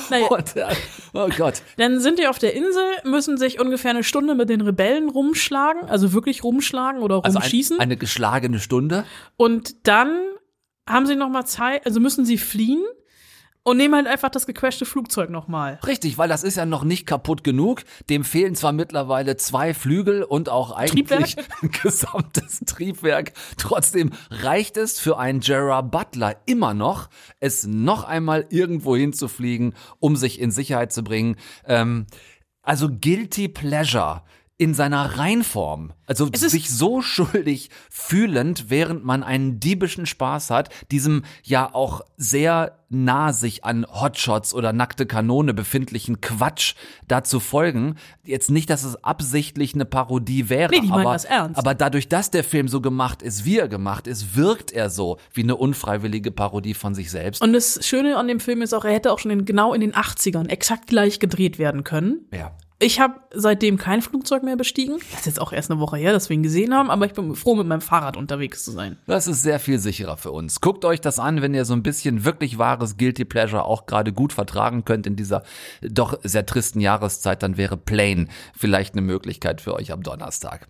Naja, 0.09 0.27
Und, 0.27 0.55
äh, 0.55 0.65
oh 1.13 1.29
Gott. 1.37 1.61
dann 1.77 1.99
sind 1.99 2.19
die 2.19 2.27
auf 2.27 2.37
der 2.39 2.53
Insel, 2.53 2.83
müssen 3.05 3.37
sich 3.37 3.59
ungefähr 3.59 3.91
eine 3.91 4.03
Stunde 4.03 4.35
mit 4.35 4.49
den 4.49 4.61
Rebellen 4.61 5.09
rumschlagen, 5.09 5.83
also 5.89 6.13
wirklich 6.13 6.43
rumschlagen 6.43 7.01
oder 7.01 7.21
Also 7.23 7.37
ein, 7.37 7.41
rumschießen. 7.43 7.79
eine 7.79 7.97
geschlagene 7.97 8.59
Stunde. 8.59 9.05
Und 9.37 9.87
dann 9.87 10.19
haben 10.87 11.05
sie 11.05 11.15
noch 11.15 11.29
mal 11.29 11.45
Zeit, 11.45 11.85
also 11.85 11.99
müssen 11.99 12.25
sie 12.25 12.37
fliehen 12.37 12.83
und 13.65 13.77
nehmen 13.77 13.95
halt 13.95 14.07
einfach 14.07 14.29
das 14.29 14.45
gecrashte 14.45 14.85
Flugzeug 14.85 15.31
noch 15.31 15.47
mal. 15.47 15.79
Richtig, 15.85 16.19
weil 16.19 16.29
das 16.29 16.43
ist 16.43 16.55
ja 16.55 16.65
noch 16.67 16.83
nicht 16.83 17.07
kaputt 17.07 17.43
genug. 17.43 17.81
Dem 18.11 18.23
fehlen 18.23 18.53
zwar 18.55 18.71
mittlerweile 18.71 19.37
zwei 19.37 19.73
Flügel 19.73 20.23
und 20.23 20.49
auch 20.49 20.71
eigentlich 20.71 21.35
ein 21.61 21.71
gesamtes 21.71 22.59
Triebwerk. 22.67 23.33
Trotzdem 23.57 24.11
reicht 24.29 24.77
es 24.77 24.99
für 24.99 25.17
einen 25.17 25.39
Gerard 25.39 25.89
Butler 25.89 26.37
immer 26.45 26.75
noch, 26.75 27.09
es 27.39 27.65
noch 27.65 28.03
einmal 28.03 28.45
irgendwo 28.49 28.95
hinzufliegen, 28.95 29.73
um 29.99 30.15
sich 30.15 30.39
in 30.39 30.51
Sicherheit 30.51 30.93
zu 30.93 31.03
bringen. 31.03 31.35
Ähm, 31.65 32.05
also 32.61 32.87
Guilty 32.87 33.47
Pleasure 33.47 34.21
in 34.57 34.73
seiner 34.73 35.17
Reinform. 35.17 35.91
Also 36.05 36.29
sich 36.33 36.69
so 36.69 37.01
schuldig 37.01 37.69
fühlend, 37.89 38.69
während 38.69 39.03
man 39.03 39.21
einen 39.21 39.59
diebischen 39.59 40.05
Spaß 40.05 40.49
hat, 40.49 40.69
diesem 40.91 41.23
ja 41.43 41.73
auch 41.73 42.01
sehr 42.15 42.79
nah 42.87 43.33
sich 43.33 43.65
an 43.65 43.85
Hotshots 43.89 44.53
oder 44.53 44.71
nackte 44.71 45.05
Kanone 45.07 45.53
befindlichen 45.53 46.21
Quatsch 46.21 46.75
da 47.07 47.23
zu 47.23 47.41
folgen. 47.41 47.95
Jetzt 48.23 48.49
nicht, 48.49 48.69
dass 48.69 48.85
es 48.85 49.03
absichtlich 49.03 49.73
eine 49.73 49.83
Parodie 49.83 50.47
wäre, 50.47 50.71
Nee, 50.71 50.89
aber, 50.89 51.03
das 51.13 51.25
ernst. 51.25 51.57
aber 51.59 51.73
dadurch, 51.73 52.07
dass 52.07 52.31
der 52.31 52.45
Film 52.45 52.69
so 52.69 52.79
gemacht 52.79 53.21
ist, 53.23 53.43
wie 53.43 53.57
er 53.57 53.67
gemacht 53.67 54.07
ist, 54.07 54.37
wirkt 54.37 54.71
er 54.71 54.89
so 54.89 55.17
wie 55.33 55.43
eine 55.43 55.57
unfreiwillige 55.57 56.31
Parodie 56.31 56.75
von 56.75 56.95
sich 56.95 57.11
selbst. 57.11 57.41
Und 57.41 57.51
das 57.51 57.85
Schöne 57.85 58.15
an 58.15 58.29
dem 58.29 58.39
Film 58.39 58.61
ist 58.61 58.73
auch, 58.73 58.85
er 58.85 58.93
hätte 58.93 59.11
auch 59.11 59.19
schon 59.19 59.31
in, 59.31 59.43
genau 59.43 59.73
in 59.73 59.81
den 59.81 59.93
80ern 59.93 60.47
exakt 60.47 60.87
gleich 60.87 61.19
gedreht 61.19 61.57
werden 61.59 61.83
können. 61.83 62.25
ja. 62.31 62.55
Ich 62.77 62.99
habe 62.99 63.21
seitdem 63.33 63.77
kein 63.77 64.01
Flugzeug 64.01 64.43
mehr 64.43 64.57
bestiegen. 64.57 64.97
Das 65.11 65.21
ist 65.21 65.25
jetzt 65.25 65.41
auch 65.41 65.53
erst 65.53 65.71
eine 65.71 65.79
Woche 65.79 65.95
her, 65.95 66.11
dass 66.11 66.27
wir 66.27 66.35
ihn 66.35 66.43
gesehen 66.43 66.73
haben, 66.73 66.91
aber 66.91 67.05
ich 67.05 67.13
bin 67.13 67.33
froh, 67.35 67.55
mit 67.55 67.67
meinem 67.67 67.81
Fahrrad 67.81 68.17
unterwegs 68.17 68.65
zu 68.65 68.71
sein. 68.71 68.97
Das 69.07 69.27
ist 69.27 69.43
sehr 69.43 69.59
viel 69.59 69.79
sicherer 69.79 70.17
für 70.17 70.31
uns. 70.31 70.59
Guckt 70.59 70.83
euch 70.83 70.99
das 70.99 71.17
an, 71.17 71.41
wenn 71.41 71.53
ihr 71.53 71.63
so 71.63 71.73
ein 71.73 71.83
bisschen 71.83 72.25
wirklich 72.25 72.57
wahres 72.57 72.97
Guilty 72.97 73.23
Pleasure 73.23 73.63
auch 73.63 73.85
gerade 73.85 74.11
gut 74.11 74.33
vertragen 74.33 74.83
könnt 74.83 75.07
in 75.07 75.15
dieser 75.15 75.43
doch 75.81 76.19
sehr 76.23 76.45
tristen 76.45 76.81
Jahreszeit, 76.81 77.43
dann 77.43 77.55
wäre 77.55 77.77
Plane 77.77 78.27
vielleicht 78.53 78.93
eine 78.93 79.01
Möglichkeit 79.01 79.61
für 79.61 79.73
euch 79.73 79.93
am 79.93 80.03
Donnerstag. 80.03 80.67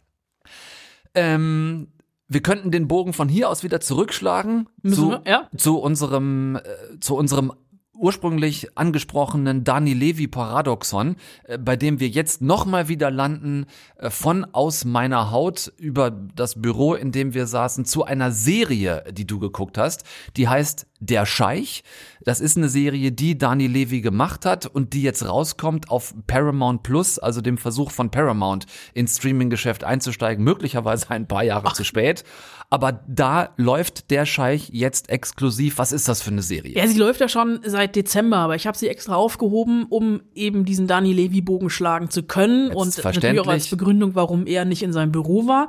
Ähm, 1.16 1.88
wir 2.28 2.41
könnten 2.41 2.72
den 2.72 2.88
Bogen 2.88 3.14
von 3.14 3.30
hier 3.30 3.49
aus 3.49 3.64
wieder 3.64 3.82
zurückschlagen 3.82 4.68
Müssen 4.82 4.95
zu, 4.95 5.10
wir? 5.10 5.22
Ja. 5.26 5.49
zu 5.58 5.78
unserem 5.78 6.56
äh, 6.58 6.99
zu 6.99 7.16
unserem 7.16 7.53
ursprünglich 7.98 8.78
angesprochenen 8.78 9.64
Dani 9.64 9.93
Levi 9.93 10.28
Paradoxon, 10.28 11.16
äh, 11.43 11.58
bei 11.58 11.76
dem 11.76 12.00
wir 12.00 12.08
jetzt 12.08 12.41
nochmal 12.41 12.88
wieder 12.88 13.12
landen, 13.12 13.66
äh, 13.98 14.10
von 14.10 14.46
aus 14.54 14.86
meiner 14.86 15.32
Haut 15.32 15.72
über 15.78 16.12
das 16.12 16.62
Büro, 16.62 16.93
in 16.93 17.12
dem 17.12 17.34
wir 17.34 17.48
saßen, 17.48 17.86
zu 17.86 18.04
einer 18.04 18.32
Serie, 18.32 19.04
die 19.12 19.26
du 19.26 19.39
geguckt 19.39 19.78
hast. 19.78 20.04
Die 20.38 20.48
heißt 20.48 20.88
Der 21.00 21.26
Scheich. 21.26 21.84
Das 22.24 22.39
ist 22.39 22.58
eine 22.58 22.70
Serie, 22.70 23.12
die 23.12 23.38
Dani 23.38 23.68
Levi 23.68 24.02
gemacht 24.02 24.46
hat 24.46 24.66
und 24.66 24.93
die 24.93 25.02
jetzt 25.02 25.28
rauskommt 25.28 25.89
auf 25.89 26.14
Paramount 26.26 26.84
Plus, 26.84 27.20
also 27.20 27.41
dem 27.41 27.58
Versuch 27.58 27.91
von 27.91 28.10
Paramount 28.10 28.66
ins 28.93 29.18
Streaming-Geschäft 29.18 29.84
einzusteigen, 29.84 30.43
möglicherweise 30.43 31.10
ein 31.12 31.28
paar 31.28 31.43
Jahre 31.43 31.74
zu 31.74 31.84
spät. 31.84 32.24
Aber 32.70 33.03
da 33.07 33.49
läuft 33.57 34.11
Der 34.11 34.26
Scheich 34.26 34.70
jetzt 34.72 35.09
exklusiv. 35.09 35.78
Was 35.78 35.91
ist 35.91 36.07
das 36.07 36.22
für 36.22 36.32
eine 36.32 36.41
Serie? 36.41 36.76
Ja, 36.76 36.88
sie 36.88 36.97
läuft 36.97 37.22
ja 37.22 37.30
schon 37.30 37.59
seit 37.63 37.95
Dezember, 37.95 38.38
aber 38.38 38.55
ich 38.55 38.68
habe 38.68 38.78
sie 38.78 38.88
extra 38.88 39.16
aufgehoben, 39.16 39.86
um 39.89 40.22
eben 40.34 40.66
diesen 40.66 40.88
Dani 40.88 41.13
Levi-Bogen 41.13 41.70
schlagen 41.70 42.09
zu 42.09 42.24
können 42.24 42.72
und 42.72 43.03
natürlich 43.03 43.39
auch 43.39 43.47
als 43.47 43.68
Begründung, 43.68 44.16
warum 44.16 44.47
er 44.47 44.66
nicht 44.66 44.84
in 44.84 44.93
seinem 44.93 45.11
Büro 45.11 45.47
war. 45.47 45.68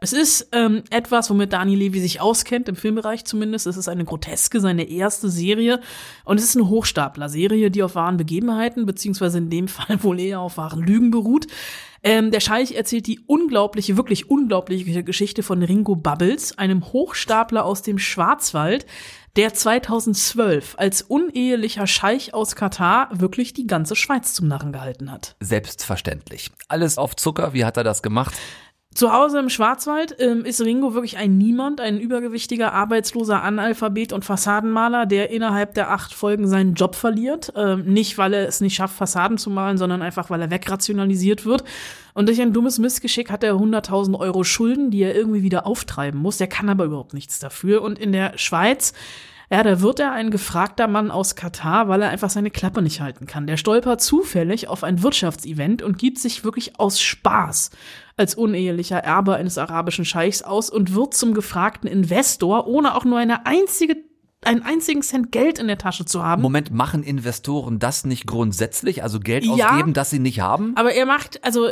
Es 0.00 0.12
ist 0.12 0.48
ähm, 0.52 0.84
etwas, 0.90 1.28
womit 1.28 1.52
Dani 1.52 1.74
Levi 1.74 1.98
sich 1.98 2.20
auskennt, 2.20 2.68
im 2.68 2.76
Filmbereich 2.76 3.24
zumindest. 3.24 3.66
Es 3.66 3.76
ist 3.76 3.88
eine 3.88 4.04
Groteske, 4.04 4.60
seine 4.60 4.88
erste 4.88 5.28
Serie. 5.28 5.80
Und 6.24 6.38
es 6.38 6.44
ist 6.44 6.56
eine 6.56 6.68
Hochstapler-Serie, 6.68 7.72
die 7.72 7.82
auf 7.82 7.96
wahren 7.96 8.16
Begebenheiten, 8.16 8.86
beziehungsweise 8.86 9.38
in 9.38 9.50
dem 9.50 9.66
Fall 9.68 10.02
wohl 10.04 10.20
eher 10.20 10.38
auf 10.38 10.56
wahren 10.56 10.82
Lügen 10.82 11.10
beruht. 11.10 11.48
Ähm, 12.04 12.30
der 12.30 12.38
Scheich 12.38 12.76
erzählt 12.76 13.08
die 13.08 13.18
unglaubliche, 13.26 13.96
wirklich 13.96 14.30
unglaubliche 14.30 15.02
Geschichte 15.02 15.42
von 15.42 15.64
Ringo 15.64 15.96
Bubbles, 15.96 16.56
einem 16.56 16.92
Hochstapler 16.92 17.64
aus 17.64 17.82
dem 17.82 17.98
Schwarzwald, 17.98 18.86
der 19.34 19.52
2012 19.52 20.76
als 20.78 21.02
unehelicher 21.02 21.88
Scheich 21.88 22.34
aus 22.34 22.54
Katar 22.54 23.08
wirklich 23.12 23.52
die 23.52 23.66
ganze 23.66 23.96
Schweiz 23.96 24.32
zum 24.32 24.46
Narren 24.46 24.72
gehalten 24.72 25.10
hat. 25.10 25.34
Selbstverständlich. 25.40 26.50
Alles 26.68 26.98
auf 26.98 27.16
Zucker, 27.16 27.52
wie 27.52 27.64
hat 27.64 27.76
er 27.76 27.84
das 27.84 28.02
gemacht? 28.02 28.34
Zu 28.98 29.12
Hause 29.12 29.38
im 29.38 29.48
Schwarzwald 29.48 30.16
ähm, 30.18 30.44
ist 30.44 30.60
Ringo 30.60 30.92
wirklich 30.92 31.18
ein 31.18 31.38
Niemand, 31.38 31.80
ein 31.80 32.00
übergewichtiger, 32.00 32.72
arbeitsloser 32.72 33.44
Analphabet 33.44 34.12
und 34.12 34.24
Fassadenmaler, 34.24 35.06
der 35.06 35.30
innerhalb 35.30 35.74
der 35.74 35.92
acht 35.92 36.12
Folgen 36.12 36.48
seinen 36.48 36.74
Job 36.74 36.96
verliert. 36.96 37.52
Ähm, 37.54 37.84
nicht, 37.84 38.18
weil 38.18 38.34
er 38.34 38.48
es 38.48 38.60
nicht 38.60 38.74
schafft, 38.74 38.96
Fassaden 38.96 39.38
zu 39.38 39.50
malen, 39.50 39.78
sondern 39.78 40.02
einfach, 40.02 40.30
weil 40.30 40.42
er 40.42 40.50
wegrationalisiert 40.50 41.44
wird. 41.44 41.62
Und 42.12 42.26
durch 42.26 42.40
ein 42.40 42.52
dummes 42.52 42.80
Missgeschick 42.80 43.30
hat 43.30 43.44
er 43.44 43.54
100.000 43.54 44.18
Euro 44.18 44.42
Schulden, 44.42 44.90
die 44.90 45.04
er 45.04 45.14
irgendwie 45.14 45.44
wieder 45.44 45.64
auftreiben 45.64 46.20
muss. 46.20 46.38
Der 46.38 46.48
kann 46.48 46.68
aber 46.68 46.86
überhaupt 46.86 47.14
nichts 47.14 47.38
dafür. 47.38 47.82
Und 47.82 48.00
in 48.00 48.10
der 48.10 48.36
Schweiz 48.36 48.94
ja, 49.50 49.62
da 49.62 49.80
wird 49.80 49.98
er 50.00 50.12
ein 50.12 50.30
gefragter 50.30 50.88
Mann 50.88 51.10
aus 51.10 51.34
Katar, 51.34 51.88
weil 51.88 52.02
er 52.02 52.10
einfach 52.10 52.28
seine 52.28 52.50
Klappe 52.50 52.82
nicht 52.82 53.00
halten 53.00 53.26
kann. 53.26 53.46
Der 53.46 53.56
stolpert 53.56 54.02
zufällig 54.02 54.68
auf 54.68 54.84
ein 54.84 55.02
Wirtschaftsevent 55.02 55.82
und 55.82 55.98
gibt 55.98 56.18
sich 56.18 56.44
wirklich 56.44 56.78
aus 56.78 57.00
Spaß 57.00 57.70
als 58.16 58.34
unehelicher 58.34 58.98
Erbe 58.98 59.36
eines 59.36 59.56
arabischen 59.56 60.04
Scheichs 60.04 60.42
aus 60.42 60.68
und 60.68 60.94
wird 60.94 61.14
zum 61.14 61.32
gefragten 61.32 61.88
Investor, 61.88 62.66
ohne 62.66 62.94
auch 62.94 63.04
nur 63.04 63.18
eine 63.18 63.46
einzige 63.46 63.96
einen 64.44 64.62
einzigen 64.62 65.02
Cent 65.02 65.32
Geld 65.32 65.58
in 65.58 65.66
der 65.66 65.78
Tasche 65.78 66.04
zu 66.04 66.22
haben. 66.22 66.42
Moment, 66.42 66.70
machen 66.70 67.02
Investoren 67.02 67.78
das 67.78 68.04
nicht 68.04 68.26
grundsätzlich, 68.26 69.02
also 69.02 69.18
Geld 69.18 69.44
ja, 69.44 69.70
ausgeben, 69.70 69.94
das 69.94 70.10
sie 70.10 70.20
nicht 70.20 70.40
haben? 70.40 70.76
Aber 70.76 70.92
er 70.92 71.06
macht, 71.06 71.44
also 71.44 71.68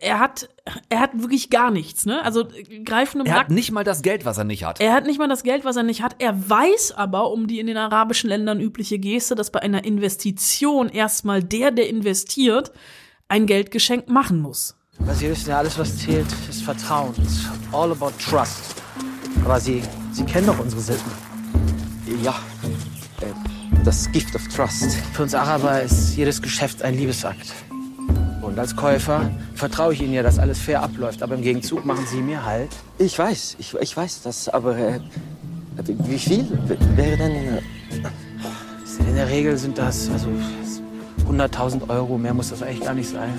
er 0.00 0.20
hat, 0.20 0.48
er 0.88 1.00
hat 1.00 1.10
wirklich 1.20 1.50
gar 1.50 1.70
nichts, 1.70 2.06
ne? 2.06 2.24
Also 2.24 2.46
greifen 2.84 3.20
im 3.20 3.26
Er 3.26 3.34
hat 3.34 3.50
nicht 3.50 3.72
mal 3.72 3.84
das 3.84 4.02
Geld, 4.02 4.24
was 4.24 4.38
er 4.38 4.44
nicht 4.44 4.64
hat. 4.64 4.80
Er 4.80 4.92
hat 4.92 5.06
nicht 5.06 5.18
mal 5.18 5.28
das 5.28 5.42
Geld, 5.42 5.64
was 5.64 5.76
er 5.76 5.82
nicht 5.82 6.02
hat. 6.02 6.16
Er 6.20 6.48
weiß 6.48 6.92
aber 6.96 7.32
um 7.32 7.48
die 7.48 7.58
in 7.58 7.66
den 7.66 7.76
arabischen 7.76 8.28
Ländern 8.28 8.60
übliche 8.60 8.98
Geste, 8.98 9.34
dass 9.34 9.50
bei 9.50 9.60
einer 9.60 9.84
Investition 9.84 10.88
erstmal 10.88 11.42
der, 11.42 11.72
der 11.72 11.88
investiert, 11.88 12.72
ein 13.26 13.46
Geldgeschenk 13.46 14.08
machen 14.08 14.40
muss. 14.40 14.76
Aber 15.00 15.14
Sie 15.14 15.28
wissen 15.28 15.50
ja, 15.50 15.58
alles, 15.58 15.76
was 15.78 15.98
zählt, 15.98 16.26
ist 16.48 16.62
Vertrauen. 16.62 17.12
It's 17.18 17.48
all 17.72 17.90
about 17.90 18.12
trust. 18.24 18.76
Aber 19.44 19.58
Sie, 19.58 19.82
Sie 20.12 20.24
kennen 20.24 20.46
doch 20.46 20.60
unsere 20.60 20.80
Sitten. 20.80 21.33
Ja, 22.24 22.34
äh, 23.20 23.26
das 23.84 24.10
Gift 24.10 24.34
of 24.34 24.48
Trust. 24.48 24.94
Für 25.12 25.24
uns 25.24 25.34
Araber 25.34 25.82
ist 25.82 26.16
jedes 26.16 26.40
Geschäft 26.40 26.80
ein 26.80 26.96
Liebesakt. 26.96 27.52
Und 28.40 28.58
als 28.58 28.74
Käufer 28.74 29.30
vertraue 29.54 29.92
ich 29.92 30.00
Ihnen 30.00 30.14
ja, 30.14 30.22
dass 30.22 30.38
alles 30.38 30.58
fair 30.58 30.82
abläuft. 30.82 31.22
Aber 31.22 31.34
im 31.34 31.42
Gegenzug 31.42 31.84
machen 31.84 32.06
Sie 32.06 32.22
mir 32.22 32.42
halt. 32.42 32.70
Ich 32.96 33.18
weiß, 33.18 33.56
ich, 33.58 33.74
ich 33.74 33.94
weiß 33.94 34.22
das, 34.22 34.48
aber 34.48 34.78
äh, 34.78 35.00
wie 35.86 36.18
viel 36.18 36.48
wäre 36.96 37.18
denn... 37.18 37.32
Äh, 37.32 37.62
in 39.06 39.16
der 39.16 39.28
Regel 39.28 39.58
sind 39.58 39.76
das 39.76 40.08
also 40.08 40.28
100.000 41.28 41.90
Euro. 41.90 42.16
Mehr 42.16 42.32
muss 42.32 42.48
das 42.48 42.62
eigentlich 42.62 42.80
gar 42.80 42.94
nicht 42.94 43.10
sein. 43.10 43.34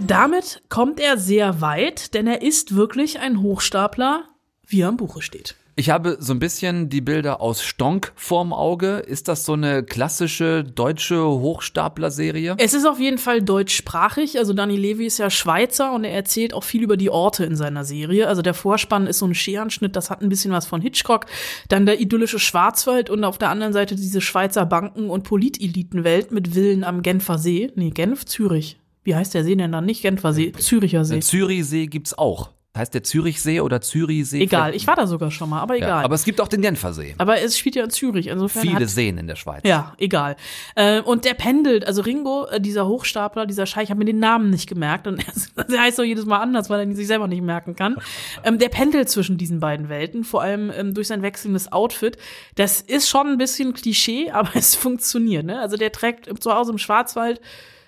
Damit 0.00 0.62
kommt 0.70 0.98
er 0.98 1.18
sehr 1.18 1.60
weit, 1.60 2.14
denn 2.14 2.26
er 2.26 2.40
ist 2.40 2.74
wirklich 2.74 3.18
ein 3.18 3.42
Hochstapler, 3.42 4.24
wie 4.66 4.80
er 4.80 4.88
im 4.88 4.96
Buche 4.96 5.20
steht. 5.20 5.56
Ich 5.76 5.90
habe 5.90 6.18
so 6.20 6.32
ein 6.32 6.38
bisschen 6.38 6.88
die 6.88 7.00
Bilder 7.00 7.40
aus 7.40 7.64
Stonk 7.64 8.12
vorm 8.14 8.52
Auge. 8.52 8.98
Ist 8.98 9.26
das 9.26 9.44
so 9.44 9.54
eine 9.54 9.82
klassische 9.82 10.62
deutsche 10.62 11.26
Hochstapler-Serie? 11.26 12.54
Es 12.58 12.74
ist 12.74 12.86
auf 12.86 13.00
jeden 13.00 13.18
Fall 13.18 13.42
deutschsprachig. 13.42 14.38
Also 14.38 14.52
Dani 14.52 14.76
Levi 14.76 15.06
ist 15.06 15.18
ja 15.18 15.30
Schweizer 15.30 15.92
und 15.92 16.04
er 16.04 16.12
erzählt 16.12 16.54
auch 16.54 16.62
viel 16.62 16.84
über 16.84 16.96
die 16.96 17.10
Orte 17.10 17.44
in 17.44 17.56
seiner 17.56 17.84
Serie. 17.84 18.28
Also 18.28 18.40
der 18.40 18.54
Vorspann 18.54 19.08
ist 19.08 19.18
so 19.18 19.26
ein 19.26 19.34
Scherenschnitt, 19.34 19.96
das 19.96 20.10
hat 20.10 20.22
ein 20.22 20.28
bisschen 20.28 20.52
was 20.52 20.64
von 20.64 20.80
Hitchcock. 20.80 21.26
Dann 21.68 21.86
der 21.86 22.00
idyllische 22.00 22.38
Schwarzwald 22.38 23.10
und 23.10 23.24
auf 23.24 23.38
der 23.38 23.50
anderen 23.50 23.72
Seite 23.72 23.96
diese 23.96 24.20
Schweizer 24.20 24.66
Banken- 24.66 25.10
und 25.10 25.24
Politelitenwelt 25.24 26.30
mit 26.30 26.54
Villen 26.54 26.84
am 26.84 27.02
Genfer 27.02 27.38
See. 27.38 27.72
Nee, 27.74 27.90
Genf, 27.90 28.26
Zürich. 28.26 28.78
Wie 29.02 29.16
heißt 29.16 29.34
der 29.34 29.42
See 29.42 29.56
denn 29.56 29.72
dann? 29.72 29.86
Nicht 29.86 30.02
Genfer 30.02 30.32
See, 30.32 30.52
Züricher 30.52 31.04
See. 31.04 31.18
Zürichsee 31.18 31.88
gibt's 31.88 32.16
auch. 32.16 32.50
Heißt 32.76 32.92
der 32.92 33.04
Zürichsee 33.04 33.60
oder 33.60 33.80
Zürichsee? 33.80 34.40
Egal, 34.40 34.74
ich 34.74 34.88
war 34.88 34.96
da 34.96 35.06
sogar 35.06 35.30
schon 35.30 35.48
mal, 35.48 35.60
aber 35.60 35.76
egal. 35.76 35.88
Ja, 35.88 36.00
aber 36.00 36.16
es 36.16 36.24
gibt 36.24 36.40
auch 36.40 36.48
den 36.48 36.60
Genfersee. 36.60 37.14
Aber 37.18 37.40
es 37.40 37.56
spielt 37.56 37.76
ja 37.76 37.84
in 37.84 37.90
Zürich, 37.90 38.26
insofern. 38.26 38.62
Viele 38.62 38.80
hat, 38.80 38.88
Seen 38.88 39.16
in 39.16 39.28
der 39.28 39.36
Schweiz. 39.36 39.60
Ja, 39.64 39.94
egal. 39.98 40.34
Äh, 40.74 41.00
und 41.00 41.24
der 41.24 41.34
pendelt, 41.34 41.86
also 41.86 42.02
Ringo, 42.02 42.46
äh, 42.46 42.60
dieser 42.60 42.88
Hochstapler, 42.88 43.46
dieser 43.46 43.66
Scheich, 43.66 43.90
hat 43.92 43.98
mir 43.98 44.06
den 44.06 44.18
Namen 44.18 44.50
nicht 44.50 44.68
gemerkt 44.68 45.06
und 45.06 45.24
er 45.72 45.82
heißt 45.82 46.00
auch 46.00 46.04
jedes 46.04 46.26
Mal 46.26 46.38
anders, 46.38 46.68
weil 46.68 46.80
er 46.80 46.84
ihn 46.84 46.96
sich 46.96 47.06
selber 47.06 47.28
nicht 47.28 47.42
merken 47.42 47.76
kann. 47.76 47.94
Ähm, 48.42 48.58
der 48.58 48.70
pendelt 48.70 49.08
zwischen 49.08 49.38
diesen 49.38 49.60
beiden 49.60 49.88
Welten, 49.88 50.24
vor 50.24 50.42
allem 50.42 50.72
ähm, 50.76 50.94
durch 50.94 51.06
sein 51.06 51.22
wechselndes 51.22 51.70
Outfit. 51.70 52.18
Das 52.56 52.80
ist 52.80 53.08
schon 53.08 53.28
ein 53.28 53.38
bisschen 53.38 53.74
Klischee, 53.74 54.30
aber 54.32 54.50
es 54.54 54.74
funktioniert. 54.74 55.46
Ne? 55.46 55.60
Also 55.60 55.76
der 55.76 55.92
trägt 55.92 56.28
zu 56.42 56.52
Hause 56.52 56.72
im 56.72 56.78
Schwarzwald 56.78 57.40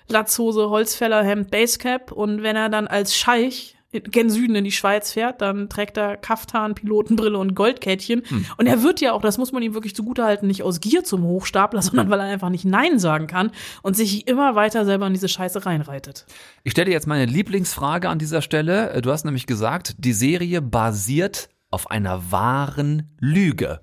Latzhose, 0.08 0.70
Holzfällerhemd, 0.70 1.50
Basecap 1.50 2.12
und 2.12 2.44
wenn 2.44 2.54
er 2.54 2.68
dann 2.68 2.86
als 2.86 3.16
Scheich 3.16 3.75
gen 4.00 4.30
Süden 4.30 4.54
in 4.54 4.64
die 4.64 4.72
Schweiz 4.72 5.12
fährt, 5.12 5.40
dann 5.40 5.68
trägt 5.68 5.96
er 5.96 6.16
Kaftan, 6.16 6.74
Pilotenbrille 6.74 7.38
und 7.38 7.54
Goldkettchen. 7.54 8.22
Hm. 8.26 8.46
Und 8.56 8.66
er 8.66 8.82
wird 8.82 9.00
ja 9.00 9.12
auch, 9.12 9.20
das 9.20 9.38
muss 9.38 9.52
man 9.52 9.62
ihm 9.62 9.74
wirklich 9.74 9.94
zugutehalten, 9.94 10.48
nicht 10.48 10.62
aus 10.62 10.80
Gier 10.80 11.04
zum 11.04 11.22
Hochstapler, 11.22 11.82
sondern 11.82 12.10
weil 12.10 12.20
er 12.20 12.26
einfach 12.26 12.50
nicht 12.50 12.64
Nein 12.64 12.98
sagen 12.98 13.26
kann 13.26 13.50
und 13.82 13.96
sich 13.96 14.26
immer 14.28 14.54
weiter 14.54 14.84
selber 14.84 15.06
in 15.06 15.12
diese 15.12 15.28
Scheiße 15.28 15.66
reinreitet. 15.66 16.26
Ich 16.64 16.72
stelle 16.72 16.90
jetzt 16.90 17.06
meine 17.06 17.26
Lieblingsfrage 17.26 18.08
an 18.08 18.18
dieser 18.18 18.42
Stelle. 18.42 19.00
Du 19.02 19.10
hast 19.10 19.24
nämlich 19.24 19.46
gesagt, 19.46 19.94
die 19.98 20.12
Serie 20.12 20.62
basiert 20.62 21.48
auf 21.70 21.90
einer 21.90 22.30
wahren 22.30 23.14
Lüge. 23.18 23.80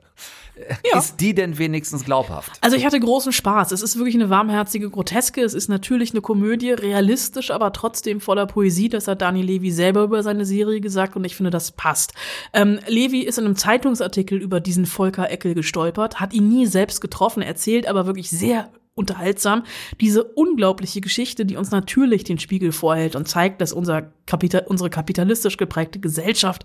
Ja. 0.55 0.99
Ist 0.99 1.19
die 1.19 1.33
denn 1.33 1.57
wenigstens 1.57 2.05
glaubhaft? 2.05 2.51
Also 2.61 2.75
ich 2.75 2.85
hatte 2.85 2.99
großen 2.99 3.31
Spaß. 3.31 3.71
Es 3.71 3.81
ist 3.81 3.97
wirklich 3.97 4.15
eine 4.15 4.29
warmherzige 4.29 4.89
Groteske. 4.89 5.41
Es 5.41 5.53
ist 5.53 5.67
natürlich 5.67 6.11
eine 6.11 6.21
Komödie, 6.21 6.71
realistisch, 6.71 7.49
aber 7.51 7.73
trotzdem 7.73 8.21
voller 8.21 8.45
Poesie. 8.45 8.89
Das 8.89 9.07
hat 9.07 9.21
Dani 9.21 9.41
Levi 9.41 9.71
selber 9.71 10.03
über 10.03 10.21
seine 10.21 10.45
Serie 10.45 10.79
gesagt 10.79 11.15
und 11.15 11.25
ich 11.25 11.35
finde, 11.35 11.49
das 11.49 11.71
passt. 11.71 12.13
Ähm, 12.53 12.79
Levi 12.87 13.21
ist 13.21 13.39
in 13.39 13.45
einem 13.45 13.55
Zeitungsartikel 13.55 14.39
über 14.39 14.59
diesen 14.59 14.85
Volker 14.85 15.31
Eckel 15.31 15.55
gestolpert, 15.55 16.19
hat 16.19 16.33
ihn 16.33 16.49
nie 16.49 16.67
selbst 16.67 17.01
getroffen, 17.01 17.41
erzählt 17.41 17.87
aber 17.87 18.05
wirklich 18.05 18.29
sehr 18.29 18.69
unterhaltsam. 18.95 19.63
Diese 19.99 20.23
unglaubliche 20.23 21.01
Geschichte, 21.01 21.45
die 21.45 21.55
uns 21.55 21.71
natürlich 21.71 22.23
den 22.23 22.37
Spiegel 22.37 22.71
vorhält 22.71 23.15
und 23.15 23.27
zeigt, 23.27 23.59
dass 23.61 23.73
unser 23.73 24.13
Kapital, 24.27 24.65
unsere 24.67 24.91
kapitalistisch 24.91 25.57
geprägte 25.57 25.99
Gesellschaft 25.99 26.63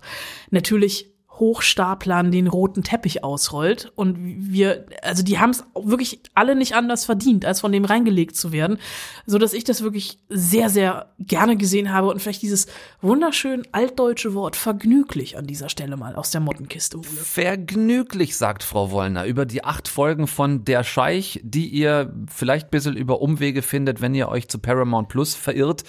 natürlich 0.51 1.11
Hochstaplern 1.39 2.31
den 2.31 2.47
roten 2.47 2.83
Teppich 2.83 3.23
ausrollt. 3.23 3.91
Und 3.95 4.17
wir, 4.19 4.85
also 5.01 5.23
die 5.23 5.39
haben 5.39 5.51
es 5.51 5.63
wirklich 5.75 6.19
alle 6.35 6.55
nicht 6.55 6.75
anders 6.75 7.05
verdient, 7.05 7.45
als 7.45 7.61
von 7.61 7.71
dem 7.71 7.85
reingelegt 7.85 8.35
zu 8.35 8.51
werden. 8.51 8.77
So 9.25 9.37
dass 9.37 9.53
ich 9.53 9.63
das 9.63 9.81
wirklich 9.81 10.19
sehr, 10.29 10.69
sehr 10.69 11.13
gerne 11.19 11.57
gesehen 11.57 11.93
habe 11.93 12.09
und 12.09 12.21
vielleicht 12.21 12.41
dieses 12.41 12.67
wunderschön 13.01 13.63
altdeutsche 13.71 14.33
Wort 14.33 14.55
vergnüglich 14.55 15.37
an 15.37 15.47
dieser 15.47 15.69
Stelle 15.69 15.97
mal 15.97 16.15
aus 16.15 16.31
der 16.31 16.41
Mottenkiste 16.41 16.97
hole. 16.97 17.07
Vergnüglich, 17.07 18.35
sagt 18.35 18.63
Frau 18.63 18.91
Wollner, 18.91 19.25
über 19.25 19.45
die 19.45 19.63
acht 19.63 19.87
Folgen 19.87 20.27
von 20.27 20.65
Der 20.65 20.83
Scheich, 20.83 21.39
die 21.43 21.67
ihr 21.67 22.13
vielleicht 22.27 22.67
ein 22.67 22.71
bisschen 22.71 22.97
über 22.97 23.21
Umwege 23.21 23.61
findet, 23.61 24.01
wenn 24.01 24.13
ihr 24.13 24.29
euch 24.29 24.47
zu 24.47 24.59
Paramount 24.59 25.09
Plus 25.09 25.35
verirrt. 25.35 25.83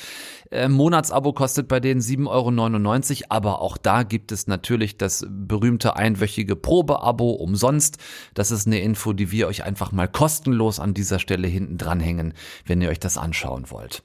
Äh, 0.51 0.69
Monatsabo 0.69 1.33
kostet 1.33 1.69
bei 1.69 1.79
denen 1.79 2.01
7,99 2.01 3.23
Euro, 3.23 3.27
aber 3.29 3.61
auch 3.61 3.77
da 3.77 4.03
gibt 4.03 4.33
es 4.33 4.49
natürlich 4.49 4.99
das 4.99 5.25
berühmte 5.29 5.97
einwöchige 5.97 6.57
Probeabo 6.57 7.31
umsonst. 7.31 7.99
Das 8.35 8.51
ist 8.51 8.67
eine 8.67 8.81
Info, 8.81 9.13
die 9.13 9.31
wir 9.31 9.47
euch 9.47 9.63
einfach 9.63 9.93
mal 9.93 10.09
kostenlos 10.09 10.81
an 10.81 10.93
dieser 10.93 11.21
Stelle 11.21 11.47
hinten 11.47 11.79
dranhängen, 11.79 12.35
wenn 12.67 12.83
ihr 12.83 12.89
euch 12.89 13.01
das 13.01 13.17
anschauen 13.17 13.71
wollt. 13.71 14.03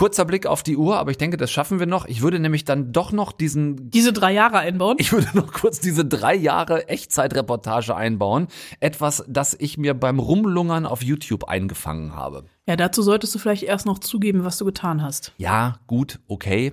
Kurzer 0.00 0.24
Blick 0.24 0.46
auf 0.46 0.62
die 0.62 0.78
Uhr, 0.78 0.98
aber 0.98 1.10
ich 1.10 1.18
denke, 1.18 1.36
das 1.36 1.50
schaffen 1.50 1.78
wir 1.78 1.84
noch. 1.84 2.06
Ich 2.06 2.22
würde 2.22 2.40
nämlich 2.40 2.64
dann 2.64 2.90
doch 2.90 3.12
noch 3.12 3.32
diesen. 3.32 3.90
Diese 3.90 4.14
drei 4.14 4.32
Jahre 4.32 4.56
einbauen? 4.56 4.96
Ich 4.98 5.12
würde 5.12 5.28
noch 5.34 5.52
kurz 5.52 5.78
diese 5.78 6.06
drei 6.06 6.34
Jahre 6.34 6.88
Echtzeitreportage 6.88 7.94
einbauen. 7.94 8.48
Etwas, 8.80 9.22
das 9.28 9.54
ich 9.60 9.76
mir 9.76 9.92
beim 9.92 10.18
Rumlungern 10.18 10.86
auf 10.86 11.02
YouTube 11.02 11.44
eingefangen 11.44 12.16
habe. 12.16 12.46
Ja, 12.66 12.76
dazu 12.76 13.02
solltest 13.02 13.34
du 13.34 13.38
vielleicht 13.38 13.62
erst 13.62 13.84
noch 13.84 13.98
zugeben, 13.98 14.42
was 14.42 14.56
du 14.56 14.64
getan 14.64 15.02
hast. 15.02 15.34
Ja, 15.36 15.80
gut, 15.86 16.18
okay. 16.28 16.72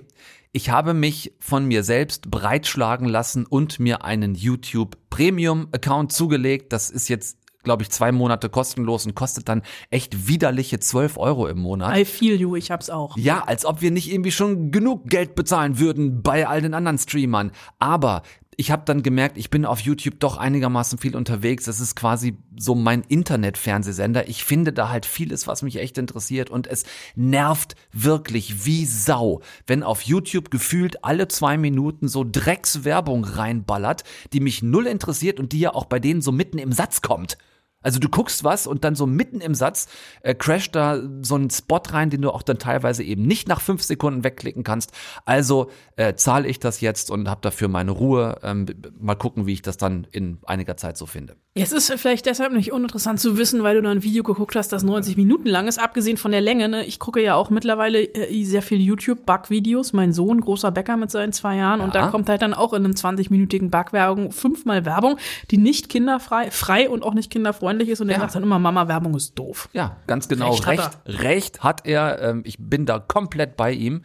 Ich 0.52 0.70
habe 0.70 0.94
mich 0.94 1.34
von 1.38 1.66
mir 1.66 1.84
selbst 1.84 2.30
breitschlagen 2.30 3.06
lassen 3.06 3.44
und 3.44 3.78
mir 3.78 4.06
einen 4.06 4.36
YouTube 4.36 4.96
Premium 5.10 5.68
Account 5.72 6.12
zugelegt. 6.12 6.72
Das 6.72 6.88
ist 6.88 7.08
jetzt 7.08 7.36
glaube 7.68 7.82
ich, 7.82 7.90
zwei 7.90 8.12
Monate 8.12 8.48
kostenlos 8.48 9.04
und 9.04 9.14
kostet 9.14 9.46
dann 9.50 9.60
echt 9.90 10.26
widerliche 10.26 10.80
12 10.80 11.18
Euro 11.18 11.48
im 11.48 11.58
Monat. 11.58 11.94
I 11.98 12.06
feel 12.06 12.40
you, 12.40 12.56
ich 12.56 12.70
hab's 12.70 12.88
auch. 12.88 13.14
Ja, 13.18 13.44
als 13.44 13.66
ob 13.66 13.82
wir 13.82 13.90
nicht 13.90 14.10
irgendwie 14.10 14.32
schon 14.32 14.70
genug 14.70 15.10
Geld 15.10 15.34
bezahlen 15.34 15.78
würden 15.78 16.22
bei 16.22 16.48
all 16.48 16.62
den 16.62 16.72
anderen 16.72 16.96
Streamern. 16.96 17.52
Aber 17.78 18.22
ich 18.60 18.72
habe 18.72 18.82
dann 18.84 19.04
gemerkt, 19.04 19.38
ich 19.38 19.50
bin 19.50 19.64
auf 19.64 19.78
YouTube 19.80 20.18
doch 20.18 20.36
einigermaßen 20.36 20.98
viel 20.98 21.14
unterwegs. 21.14 21.66
Das 21.66 21.78
ist 21.78 21.94
quasi 21.94 22.38
so 22.58 22.74
mein 22.74 23.02
Internet-Fernsehsender. 23.02 24.28
Ich 24.28 24.42
finde 24.42 24.72
da 24.72 24.88
halt 24.88 25.06
vieles, 25.06 25.46
was 25.46 25.62
mich 25.62 25.76
echt 25.76 25.96
interessiert 25.96 26.50
und 26.50 26.66
es 26.66 26.84
nervt 27.14 27.76
wirklich 27.92 28.64
wie 28.64 28.84
Sau, 28.84 29.42
wenn 29.68 29.84
auf 29.84 30.02
YouTube 30.02 30.50
gefühlt 30.50 31.04
alle 31.04 31.28
zwei 31.28 31.56
Minuten 31.56 32.08
so 32.08 32.24
Dreckswerbung 32.24 33.22
reinballert, 33.22 34.02
die 34.32 34.40
mich 34.40 34.60
null 34.60 34.88
interessiert 34.88 35.38
und 35.38 35.52
die 35.52 35.60
ja 35.60 35.72
auch 35.72 35.84
bei 35.84 36.00
denen 36.00 36.20
so 36.20 36.32
mitten 36.32 36.58
im 36.58 36.72
Satz 36.72 37.00
kommt. 37.00 37.38
Also 37.80 38.00
du 38.00 38.08
guckst 38.08 38.42
was 38.44 38.66
und 38.66 38.84
dann 38.84 38.94
so 38.94 39.06
mitten 39.06 39.40
im 39.40 39.54
Satz 39.54 39.88
äh, 40.22 40.34
crasht 40.34 40.74
da 40.74 41.00
so 41.22 41.36
ein 41.36 41.48
Spot 41.50 41.80
rein, 41.90 42.10
den 42.10 42.22
du 42.22 42.30
auch 42.30 42.42
dann 42.42 42.58
teilweise 42.58 43.04
eben 43.04 43.22
nicht 43.22 43.48
nach 43.48 43.60
fünf 43.60 43.82
Sekunden 43.82 44.24
wegklicken 44.24 44.64
kannst. 44.64 44.92
Also 45.24 45.70
äh, 45.96 46.14
zahle 46.14 46.48
ich 46.48 46.58
das 46.58 46.80
jetzt 46.80 47.10
und 47.10 47.28
habe 47.28 47.40
dafür 47.40 47.68
meine 47.68 47.92
Ruhe. 47.92 48.38
Ähm, 48.42 48.66
mal 48.98 49.14
gucken, 49.14 49.46
wie 49.46 49.52
ich 49.52 49.62
das 49.62 49.76
dann 49.76 50.06
in 50.10 50.38
einiger 50.44 50.76
Zeit 50.76 50.96
so 50.96 51.06
finde. 51.06 51.36
Es 51.62 51.72
ist 51.72 51.92
vielleicht 52.00 52.26
deshalb 52.26 52.52
nicht 52.52 52.72
uninteressant 52.72 53.20
zu 53.20 53.36
wissen, 53.36 53.62
weil 53.62 53.76
du 53.76 53.82
da 53.82 53.90
ein 53.90 54.02
Video 54.02 54.22
geguckt 54.22 54.56
hast, 54.56 54.72
das 54.72 54.82
90 54.82 55.16
Minuten 55.16 55.48
lang 55.48 55.68
ist, 55.68 55.78
abgesehen 55.78 56.16
von 56.16 56.32
der 56.32 56.40
Länge. 56.40 56.68
Ne? 56.68 56.84
Ich 56.84 56.98
gucke 56.98 57.22
ja 57.22 57.34
auch 57.34 57.50
mittlerweile 57.50 58.02
äh, 58.02 58.44
sehr 58.44 58.62
viel 58.62 58.80
YouTube-Backvideos. 58.80 59.92
Mein 59.92 60.12
Sohn, 60.12 60.40
großer 60.40 60.70
Bäcker 60.70 60.96
mit 60.96 61.10
seinen 61.10 61.32
zwei 61.32 61.56
Jahren. 61.56 61.80
Ja. 61.80 61.84
Und 61.86 61.94
da 61.94 62.08
kommt 62.08 62.28
halt 62.28 62.42
dann 62.42 62.54
auch 62.54 62.72
in 62.72 62.84
einem 62.84 62.94
20-minütigen 62.94 63.70
Backwerbung 63.70 64.32
fünfmal 64.32 64.84
Werbung, 64.84 65.16
die 65.50 65.58
nicht 65.58 65.88
kinderfrei 65.88 66.50
frei 66.50 66.88
und 66.88 67.02
auch 67.02 67.14
nicht 67.14 67.30
kinderfreundlich 67.30 67.88
ist. 67.88 68.00
Und 68.00 68.08
er 68.08 68.20
sagt 68.20 68.34
dann 68.34 68.42
immer, 68.42 68.58
Mama, 68.58 68.88
Werbung 68.88 69.14
ist 69.14 69.38
doof. 69.38 69.68
Ja, 69.72 69.96
ganz 70.06 70.28
genau. 70.28 70.52
Recht, 70.52 70.66
Recht 70.66 70.82
hat 70.82 71.02
er. 71.04 71.20
Recht 71.20 71.62
hat 71.62 71.86
er. 71.86 72.22
Ähm, 72.22 72.42
ich 72.44 72.56
bin 72.58 72.86
da 72.86 72.98
komplett 72.98 73.56
bei 73.56 73.72
ihm. 73.72 74.02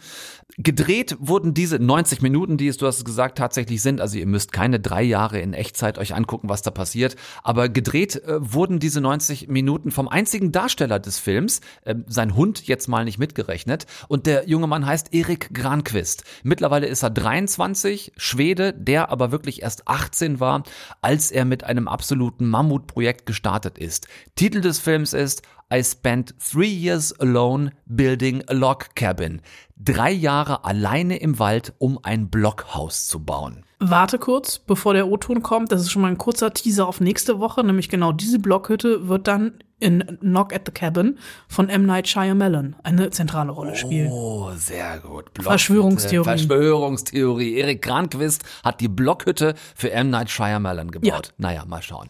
Gedreht 0.57 1.17
wurden 1.19 1.53
diese 1.53 1.79
90 1.79 2.21
Minuten, 2.21 2.57
die 2.57 2.67
es, 2.67 2.77
du 2.77 2.85
hast 2.85 2.97
es 2.97 3.05
gesagt, 3.05 3.37
tatsächlich 3.37 3.81
sind. 3.81 3.99
Also 3.99 4.17
ihr 4.17 4.27
müsst 4.27 4.51
keine 4.51 4.79
drei 4.79 5.01
Jahre 5.01 5.39
in 5.39 5.53
Echtzeit 5.53 5.97
euch 5.97 6.13
angucken, 6.13 6.49
was 6.49 6.61
da 6.61 6.69
passiert. 6.69 7.15
Aber 7.41 7.69
gedreht 7.69 8.23
äh, 8.23 8.37
wurden 8.39 8.79
diese 8.79 9.01
90 9.01 9.47
Minuten 9.47 9.89
vom 9.89 10.07
einzigen 10.07 10.51
Darsteller 10.51 10.99
des 10.99 11.17
Films, 11.17 11.61
äh, 11.85 11.95
sein 12.07 12.35
Hund 12.35 12.67
jetzt 12.67 12.87
mal 12.87 13.03
nicht 13.03 13.17
mitgerechnet. 13.17 13.87
Und 14.07 14.27
der 14.27 14.47
junge 14.47 14.67
Mann 14.67 14.85
heißt 14.85 15.13
Erik 15.13 15.53
Granquist. 15.53 16.23
Mittlerweile 16.43 16.85
ist 16.85 17.03
er 17.03 17.09
23, 17.09 18.13
Schwede, 18.17 18.73
der 18.73 19.09
aber 19.09 19.31
wirklich 19.31 19.63
erst 19.63 19.87
18 19.87 20.39
war, 20.39 20.63
als 21.01 21.31
er 21.31 21.45
mit 21.45 21.63
einem 21.63 21.87
absoluten 21.87 22.47
Mammutprojekt 22.47 23.25
gestartet 23.25 23.79
ist. 23.79 24.07
Titel 24.35 24.61
des 24.61 24.79
Films 24.79 25.13
ist 25.13 25.41
I 25.73 25.81
spent 25.81 26.35
three 26.39 26.67
years 26.67 27.17
alone 27.19 27.71
building 27.85 28.43
a 28.47 28.53
log 28.53 28.93
cabin. 28.95 29.41
Drei 29.75 30.11
Jahre 30.11 30.65
alleine 30.65 31.17
im 31.17 31.39
Wald, 31.39 31.73
um 31.79 31.99
ein 32.03 32.29
Blockhaus 32.29 33.07
zu 33.07 33.19
bauen. 33.19 33.65
Warte 33.79 34.19
kurz, 34.19 34.59
bevor 34.59 34.93
der 34.93 35.07
O-Ton 35.07 35.41
kommt. 35.41 35.71
Das 35.71 35.81
ist 35.81 35.91
schon 35.91 36.03
mal 36.03 36.09
ein 36.09 36.17
kurzer 36.17 36.53
Teaser 36.53 36.87
auf 36.87 37.01
nächste 37.01 37.39
Woche. 37.39 37.63
Nämlich 37.65 37.89
genau 37.89 38.11
diese 38.11 38.39
Blockhütte 38.39 39.07
wird 39.07 39.27
dann 39.27 39.59
in 39.79 40.19
Knock 40.21 40.53
at 40.53 40.61
the 40.65 40.71
Cabin 40.71 41.17
von 41.49 41.69
M. 41.69 41.85
Night 41.85 42.07
Shyamalan 42.07 42.75
eine 42.83 43.09
zentrale 43.09 43.51
Rolle 43.51 43.75
spielen. 43.75 44.09
Oh, 44.11 44.51
sehr 44.55 44.99
gut. 44.99 45.31
Verschwörungstheorie. 45.41 46.23
Verschwörungstheorie. 46.23 47.55
Erik 47.55 47.81
Granquist 47.81 48.43
hat 48.63 48.79
die 48.79 48.87
Blockhütte 48.87 49.55
für 49.75 49.91
M. 49.91 50.11
Night 50.11 50.29
Shyamalan 50.29 50.91
gebaut. 50.91 51.27
Ja. 51.27 51.33
Naja, 51.37 51.65
mal 51.65 51.81
schauen. 51.81 52.09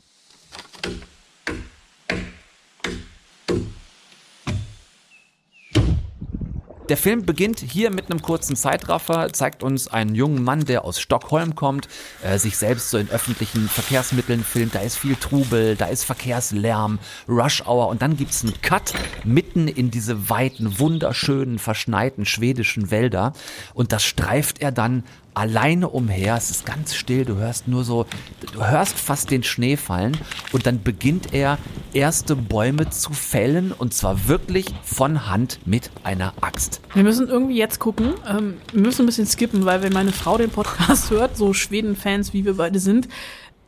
Der 6.90 6.98
Film 6.98 7.26
beginnt 7.26 7.60
hier 7.60 7.92
mit 7.92 8.12
einem 8.12 8.22
kurzen 8.22 8.58
Zeitraffer, 8.58 9.32
zeigt 9.32 9.64
uns 9.64 9.88
einen 9.88 10.16
jungen 10.16 10.44
Mann, 10.44 10.66
der 10.66 10.84
aus 10.84 11.00
Stockholm 11.00 11.56
kommt, 11.56 11.88
äh, 12.24 12.38
sich 12.38 12.58
selbst 12.58 12.90
so 12.90 12.98
in 12.98 13.10
öffentlichen 13.10 13.70
Verkehrsmitteln 13.70 14.44
filmt. 14.44 14.76
Da 14.76 14.80
ist 14.80 14.98
viel 14.98 15.16
Trubel, 15.16 15.78
da 15.78 15.86
ist 15.86 16.04
Verkehrslärm, 16.04 17.00
Rush 17.30 17.66
Hour 17.66 17.88
und 17.88 18.02
dann 18.02 18.18
gibt's 18.18 18.44
einen 18.44 18.62
Cut 18.62 18.94
mitten 19.24 19.70
in 19.70 19.92
diese 19.92 20.30
weiten, 20.30 20.78
wunderschönen, 20.78 21.58
verschneiten 21.58 22.26
schwedischen 22.26 22.92
Wälder 22.92 23.32
und 23.74 23.94
das 23.94 24.04
streift 24.04 24.62
er 24.62 24.74
dann 24.74 25.06
alleine 25.34 25.90
umher. 25.90 26.36
Es 26.36 26.50
ist 26.50 26.66
ganz 26.66 26.96
still. 26.96 27.26
Du 27.26 27.36
hörst 27.36 27.68
nur 27.68 27.84
so, 27.84 28.06
du 28.54 28.66
hörst 28.66 28.98
fast 28.98 29.32
den 29.32 29.44
Schnee 29.44 29.78
fallen. 29.78 30.18
Und 30.52 30.66
dann 30.66 30.84
beginnt 30.84 31.34
er, 31.34 31.58
erste 31.94 32.36
Bäume 32.36 32.90
zu 32.90 33.14
fällen. 33.14 33.72
Und 33.72 33.94
zwar 33.94 34.28
wirklich 34.28 34.68
von 34.84 35.28
Hand 35.28 35.60
mit 35.66 35.92
einer 36.04 36.34
Axt. 36.42 36.82
Wir 36.94 37.04
müssen 37.04 37.28
irgendwie 37.28 37.58
jetzt 37.58 37.80
gucken. 37.80 38.14
Ähm, 38.28 38.58
wir 38.72 38.82
müssen 38.82 39.04
ein 39.04 39.06
bisschen 39.06 39.28
skippen, 39.28 39.66
weil 39.66 39.82
wenn 39.82 39.94
meine 39.94 40.12
Frau 40.12 40.38
den 40.38 40.50
Podcast 40.50 41.10
hört, 41.10 41.38
so 41.38 41.54
Schweden-Fans 41.54 42.34
wie 42.34 42.46
wir 42.46 42.58
beide 42.58 42.80
sind, 42.80 43.08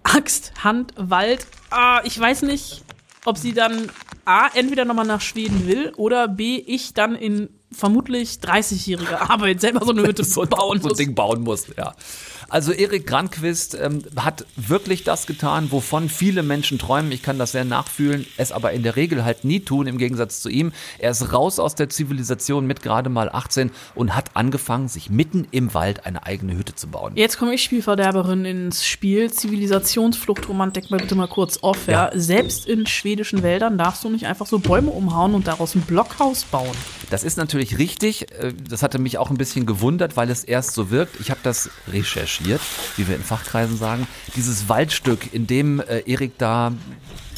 Axt, 0.04 0.54
Hand, 0.64 0.94
Wald. 0.98 1.48
Ah, 1.72 2.02
ich 2.04 2.20
weiß 2.20 2.44
nicht, 2.44 2.84
ob 3.26 3.38
sie 3.38 3.54
dann 3.54 3.90
A, 4.24 4.48
entweder 4.54 4.86
nochmal 4.86 5.06
nach 5.06 5.22
Schweden 5.22 5.68
will 5.68 5.94
oder 5.98 6.28
B, 6.28 6.58
ich 6.58 6.94
dann 6.94 7.16
in 7.16 7.50
vermutlich 7.76 8.40
30-jähriger 8.42 9.30
Arbeit 9.30 9.62
selber 9.62 9.86
so 9.86 9.92
eine 9.92 10.04
Hütte 10.04 10.24
so, 10.24 10.44
bauen 10.44 10.82
so 10.82 10.90
ein 10.90 10.96
Ding 10.96 11.16
bauen 11.16 11.42
muss, 11.42 11.68
ja. 11.78 11.94
Also 12.48 12.72
Erik 12.72 13.08
Granquist 13.08 13.76
ähm, 13.76 14.04
hat 14.16 14.46
wirklich 14.56 15.04
das 15.04 15.26
getan, 15.26 15.72
wovon 15.72 16.10
viele 16.10 16.44
Menschen 16.44 16.78
träumen. 16.78 17.12
Ich 17.12 17.24
kann 17.24 17.40
das 17.40 17.54
sehr 17.54 17.66
nachfühlen, 17.66 18.26
es 18.38 18.52
aber 18.52 18.72
in 18.72 18.84
der 18.84 18.96
Regel 18.96 19.26
halt 19.26 19.44
nie 19.46 19.62
tun, 19.62 19.88
im 19.88 19.98
Gegensatz 19.98 20.42
zu 20.42 20.50
ihm. 20.50 20.72
Er 21.00 21.12
ist 21.12 21.34
raus 21.34 21.60
aus 21.60 21.76
der 21.76 21.90
Zivilisation 21.90 22.68
mit 22.68 22.84
gerade 22.84 23.10
mal 23.10 23.30
18 23.30 23.72
und 23.96 24.16
hat 24.16 24.36
angefangen, 24.36 24.88
sich 24.88 25.10
mitten 25.10 25.48
im 25.52 25.74
Wald 25.74 26.06
eine 26.06 26.26
eigene 26.26 26.56
Hütte 26.56 26.76
zu 26.76 26.88
bauen. 26.88 27.14
Jetzt 27.16 27.40
komme 27.40 27.56
ich 27.56 27.64
Spielverderberin 27.64 28.46
ins 28.46 28.86
Spiel. 28.86 29.32
Zivilisationsfluchtromantik 29.32 30.92
mal 30.92 31.00
bitte 31.00 31.16
mal 31.16 31.28
kurz 31.28 31.60
off. 31.64 31.88
Ja. 31.88 32.12
ja. 32.14 32.20
Selbst 32.20 32.68
in 32.68 32.86
schwedischen 32.86 33.42
Wäldern 33.42 33.78
darfst 33.78 34.04
du 34.04 34.10
nicht 34.10 34.28
einfach 34.28 34.46
so 34.46 34.60
Bäume 34.60 34.92
umhauen 34.92 35.34
und 35.34 35.48
daraus 35.48 35.74
ein 35.74 35.82
Blockhaus 35.82 36.44
bauen. 36.44 36.76
Das 37.10 37.24
ist 37.24 37.38
natürlich 37.38 37.78
richtig. 37.78 38.32
Äh, 38.34 38.54
das 38.70 38.84
hatte 38.84 39.00
mich 39.00 39.18
auch 39.18 39.30
ein 39.30 39.38
bisschen 39.38 39.66
gewundert, 39.66 40.18
weil 40.18 40.30
es 40.30 40.44
erst 40.44 40.74
so 40.74 40.90
wirkt. 40.90 41.20
Ich 41.20 41.30
habe 41.30 41.40
das 41.44 41.70
recherchiert 41.88 42.62
wie 42.98 43.08
wir 43.08 43.16
in 43.16 43.24
Fachkreisen 43.24 43.78
sagen. 43.78 44.08
Dieses 44.36 44.70
Waldstück, 44.70 45.34
in 45.34 45.48
dem 45.48 45.80
äh, 45.80 46.00
Erik 46.06 46.38
da 46.38 46.74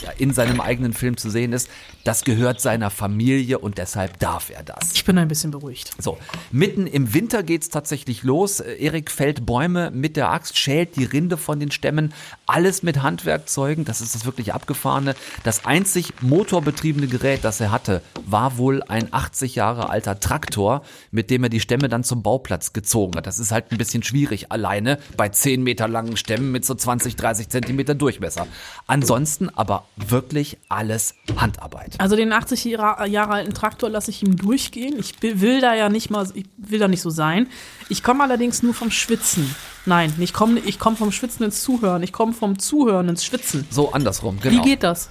ja, 0.02 0.12
in 0.18 0.34
seinem 0.34 0.62
eigenen 0.62 0.94
Film 0.94 1.18
zu 1.18 1.30
sehen 1.30 1.54
ist, 1.54 1.70
das 2.04 2.24
gehört 2.24 2.62
seiner 2.62 2.90
Familie 2.90 3.60
und 3.60 3.78
deshalb 3.78 4.20
darf 4.20 4.50
er 4.50 4.64
das. 4.64 4.94
Ich 4.94 5.06
bin 5.06 5.18
ein 5.18 5.28
bisschen 5.28 5.52
beruhigt. 5.52 5.92
So, 6.00 6.18
mitten 6.52 6.88
im 6.88 7.14
Winter 7.14 7.44
geht 7.44 7.64
es 7.64 7.70
tatsächlich 7.70 8.24
los. 8.24 8.60
Erik 8.60 9.12
fällt 9.12 9.46
Bäume 9.46 9.92
mit 9.92 10.16
der 10.16 10.32
Axt, 10.32 10.58
schält 10.58 10.96
die 10.96 11.04
Rinde 11.04 11.38
von 11.38 11.60
den 11.60 11.72
Stämmen, 11.72 12.14
alles 12.46 12.84
mit 12.84 13.02
Handwerkzeugen. 13.02 13.86
Das 13.86 14.02
ist 14.02 14.16
das 14.16 14.26
wirklich 14.26 14.54
abgefahrene. 14.54 15.16
Das 15.44 15.66
einzig 15.66 16.14
motorbetriebene 16.22 17.08
Gerät, 17.08 17.44
das 17.44 17.60
er 17.60 17.72
hatte, 17.72 18.02
war 18.26 18.58
wohl 18.58 18.84
ein 18.84 19.12
80 19.12 19.56
Jahre 19.56 19.90
alter 19.90 20.20
Traktor, 20.20 20.84
mit 21.12 21.30
dem 21.30 21.44
er 21.44 21.50
die 21.50 21.60
Stämme 21.60 21.90
dann 21.90 22.04
zum 22.04 22.24
Bauplatz 22.24 22.74
gezogen 22.74 23.18
hat. 23.18 23.28
Das 23.28 23.40
ist 23.40 23.52
halt 23.52 23.72
ein 23.72 23.78
bisschen 23.78 24.04
schwierig 24.04 24.52
alleine 24.52 25.00
bei 25.18 25.30
10 25.30 25.64
Meter 25.64 25.88
langen 25.88 26.18
Stämmen 26.18 26.52
mit 26.52 26.66
so 26.66 26.76
20, 26.76 27.16
30 27.16 27.50
Zentimeter 27.50 27.96
Durchmesser. 27.96 28.48
Ansonsten 28.86 29.50
aber 29.50 29.87
wirklich 29.98 30.58
alles 30.70 31.16
Handarbeit. 31.36 31.96
Also 32.00 32.16
den 32.16 32.32
80 32.32 32.66
Jahre 32.66 33.30
alten 33.30 33.54
Traktor 33.54 33.90
lasse 33.90 34.12
ich 34.12 34.24
ihm 34.24 34.36
durchgehen. 34.36 34.96
Ich 35.00 35.16
will 35.22 35.62
da 35.62 35.74
ja 35.76 35.90
nicht 35.90 36.10
mal, 36.10 36.28
ich 36.34 36.46
will 36.58 36.80
da 36.80 36.88
nicht 36.88 37.02
so 37.02 37.10
sein. 37.10 37.48
Ich 37.90 38.04
komme 38.04 38.24
allerdings 38.24 38.64
nur 38.64 38.74
vom 38.74 38.92
Schwitzen. 38.92 39.56
Nein, 39.86 40.14
ich 40.20 40.34
komme 40.34 40.60
ich 40.60 40.80
komm 40.80 40.98
vom 40.98 41.12
Schwitzen 41.12 41.46
ins 41.46 41.62
Zuhören. 41.62 42.04
Ich 42.04 42.14
komme 42.14 42.34
vom 42.34 42.60
Zuhören 42.60 43.10
ins 43.10 43.26
Schwitzen. 43.26 43.66
So 43.70 43.92
andersrum, 43.92 44.40
genau. 44.40 44.58
Wie 44.64 44.70
geht 44.70 44.84
das? 44.84 45.10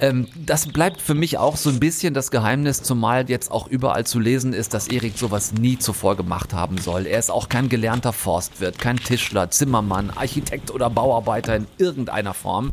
Ähm, 0.00 0.28
das 0.36 0.66
bleibt 0.66 1.00
für 1.00 1.14
mich 1.14 1.38
auch 1.38 1.56
so 1.56 1.70
ein 1.70 1.80
bisschen 1.80 2.14
das 2.14 2.30
Geheimnis, 2.30 2.82
zumal 2.82 3.28
jetzt 3.28 3.50
auch 3.50 3.66
überall 3.66 4.06
zu 4.06 4.20
lesen 4.20 4.52
ist, 4.52 4.74
dass 4.74 4.88
Erik 4.88 5.18
sowas 5.18 5.52
nie 5.52 5.78
zuvor 5.78 6.16
gemacht 6.16 6.54
haben 6.54 6.78
soll. 6.78 7.06
Er 7.06 7.18
ist 7.18 7.30
auch 7.30 7.48
kein 7.48 7.68
gelernter 7.68 8.12
Forstwirt, 8.12 8.78
kein 8.78 8.96
Tischler, 8.96 9.50
Zimmermann, 9.50 10.10
Architekt 10.10 10.70
oder 10.70 10.88
Bauarbeiter 10.88 11.56
in 11.56 11.66
irgendeiner 11.78 12.34
Form. 12.34 12.72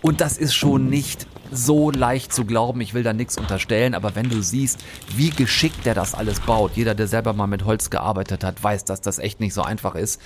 Und 0.00 0.20
das 0.20 0.38
ist 0.38 0.54
schon 0.54 0.88
nicht 0.88 1.26
so 1.50 1.90
leicht 1.90 2.32
zu 2.32 2.44
glauben. 2.46 2.80
Ich 2.80 2.94
will 2.94 3.02
da 3.02 3.12
nichts 3.12 3.36
unterstellen, 3.36 3.94
aber 3.94 4.14
wenn 4.14 4.30
du 4.30 4.42
siehst, 4.42 4.80
wie 5.14 5.30
geschickt 5.30 5.84
der 5.84 5.94
das 5.94 6.14
alles 6.14 6.40
baut, 6.40 6.72
jeder, 6.74 6.94
der 6.94 7.06
selber 7.06 7.34
mal 7.34 7.46
mit 7.46 7.64
Holz 7.64 7.90
gearbeitet 7.90 8.42
hat, 8.42 8.62
weiß, 8.62 8.84
dass 8.84 9.02
das 9.02 9.18
echt 9.18 9.40
nicht 9.40 9.52
so 9.52 9.62
einfach 9.62 9.94
ist. 9.94 10.20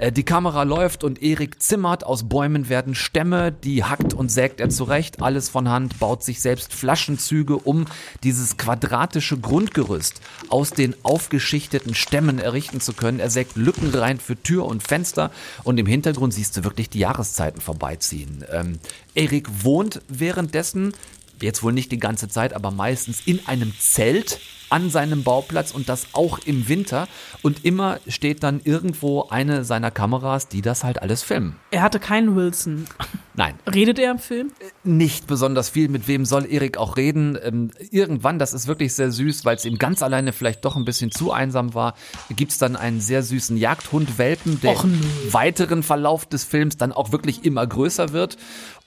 Äh, 0.00 0.10
Die 0.10 0.24
Kamera 0.24 0.62
läuft 0.62 1.04
und 1.04 1.22
Erik 1.22 1.62
zimmert, 1.62 2.04
aus 2.04 2.28
Bäumen 2.28 2.68
werden 2.68 2.94
Stämme, 2.94 3.52
die 3.52 3.84
hackt 3.84 4.14
und 4.14 4.30
sägt 4.30 4.58
er 4.58 4.70
zurecht, 4.70 5.22
alles 5.22 5.48
von 5.48 5.68
Hand, 5.68 5.98
baut 6.00 6.24
sich 6.24 6.40
selbst 6.40 6.72
Flaschenzüge, 6.72 7.56
um 7.56 7.84
dieses 8.24 8.56
quadratische 8.56 9.38
Grundgerüst 9.38 10.20
aus 10.48 10.70
den 10.70 10.94
aufgeschichteten 11.02 11.94
Stämmen 11.94 12.38
errichten 12.38 12.80
zu 12.80 12.94
können. 12.94 13.20
Er 13.20 13.30
sägt 13.30 13.56
Lücken 13.56 13.90
rein 13.94 14.18
für 14.18 14.42
Tür 14.42 14.64
und 14.64 14.82
Fenster 14.82 15.30
und 15.64 15.78
im 15.78 15.86
Hintergrund 15.86 16.32
siehst 16.32 16.56
du 16.56 16.64
wirklich 16.64 16.88
die 16.88 17.00
Jahreszeiten 17.00 17.60
vorbeiziehen. 17.60 18.44
Ähm, 18.50 18.78
Erik 19.14 19.48
wohnt 19.64 20.00
währenddessen 20.08 20.94
jetzt 21.42 21.62
wohl 21.62 21.72
nicht 21.72 21.92
die 21.92 21.98
ganze 21.98 22.28
Zeit, 22.28 22.54
aber 22.54 22.70
meistens 22.70 23.22
in 23.26 23.46
einem 23.46 23.72
Zelt 23.78 24.40
an 24.70 24.90
seinem 24.90 25.22
Bauplatz 25.22 25.72
und 25.72 25.88
das 25.88 26.06
auch 26.12 26.38
im 26.38 26.68
Winter. 26.68 27.08
Und 27.42 27.64
immer 27.64 27.98
steht 28.08 28.42
dann 28.42 28.60
irgendwo 28.64 29.28
eine 29.28 29.64
seiner 29.64 29.90
Kameras, 29.90 30.48
die 30.48 30.62
das 30.62 30.84
halt 30.84 31.02
alles 31.02 31.22
filmen. 31.22 31.56
Er 31.70 31.82
hatte 31.82 32.00
keinen 32.00 32.36
Wilson. 32.36 32.86
Nein. 33.34 33.54
Redet 33.72 33.98
er 33.98 34.10
im 34.10 34.18
Film? 34.18 34.52
Nicht 34.84 35.26
besonders 35.26 35.70
viel. 35.70 35.88
Mit 35.88 36.08
wem 36.08 36.24
soll 36.24 36.46
Erik 36.50 36.76
auch 36.76 36.96
reden? 36.96 37.38
Ähm, 37.42 37.70
irgendwann, 37.90 38.38
das 38.38 38.52
ist 38.52 38.66
wirklich 38.66 38.94
sehr 38.94 39.10
süß, 39.10 39.44
weil 39.44 39.56
es 39.56 39.64
ihm 39.64 39.78
ganz 39.78 40.02
alleine 40.02 40.32
vielleicht 40.32 40.64
doch 40.64 40.76
ein 40.76 40.84
bisschen 40.84 41.10
zu 41.10 41.32
einsam 41.32 41.74
war, 41.74 41.94
gibt's 42.30 42.58
dann 42.58 42.76
einen 42.76 43.00
sehr 43.00 43.22
süßen 43.22 43.56
Jagdhund-Welpen, 43.56 44.60
der 44.60 44.72
Och, 44.72 44.84
im 44.84 45.00
weiteren 45.32 45.82
Verlauf 45.82 46.26
des 46.26 46.44
Films 46.44 46.76
dann 46.76 46.92
auch 46.92 47.12
wirklich 47.12 47.44
immer 47.44 47.66
größer 47.66 48.12
wird. 48.12 48.36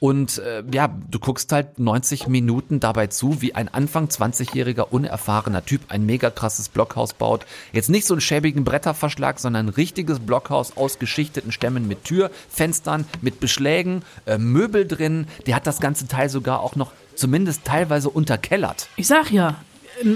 Und 0.03 0.39
äh, 0.39 0.65
ja, 0.69 0.93
du 1.09 1.17
guckst 1.17 1.53
halt 1.53 1.79
90 1.79 2.27
Minuten 2.27 2.81
dabei 2.81 3.07
zu, 3.07 3.41
wie 3.41 3.55
ein 3.55 3.73
Anfang 3.73 4.07
20-jähriger 4.07 4.89
unerfahrener 4.91 5.63
Typ 5.63 5.79
ein 5.87 6.05
mega 6.05 6.29
krasses 6.29 6.67
Blockhaus 6.67 7.13
baut. 7.13 7.45
Jetzt 7.71 7.89
nicht 7.89 8.05
so 8.05 8.13
einen 8.13 8.19
schäbigen 8.19 8.65
Bretterverschlag, 8.65 9.39
sondern 9.39 9.67
ein 9.67 9.69
richtiges 9.69 10.19
Blockhaus 10.19 10.75
aus 10.75 10.99
geschichteten 10.99 11.53
Stämmen 11.53 11.87
mit 11.87 12.03
Tür, 12.03 12.31
Fenstern, 12.49 13.05
mit 13.21 13.39
Beschlägen, 13.39 14.01
äh, 14.25 14.37
Möbel 14.37 14.85
drin. 14.85 15.25
Der 15.47 15.55
hat 15.55 15.67
das 15.67 15.79
ganze 15.79 16.05
Teil 16.05 16.27
sogar 16.27 16.59
auch 16.59 16.75
noch 16.75 16.91
zumindest 17.15 17.63
teilweise 17.63 18.09
unterkellert. 18.09 18.89
Ich 18.97 19.07
sag 19.07 19.31
ja, 19.31 19.55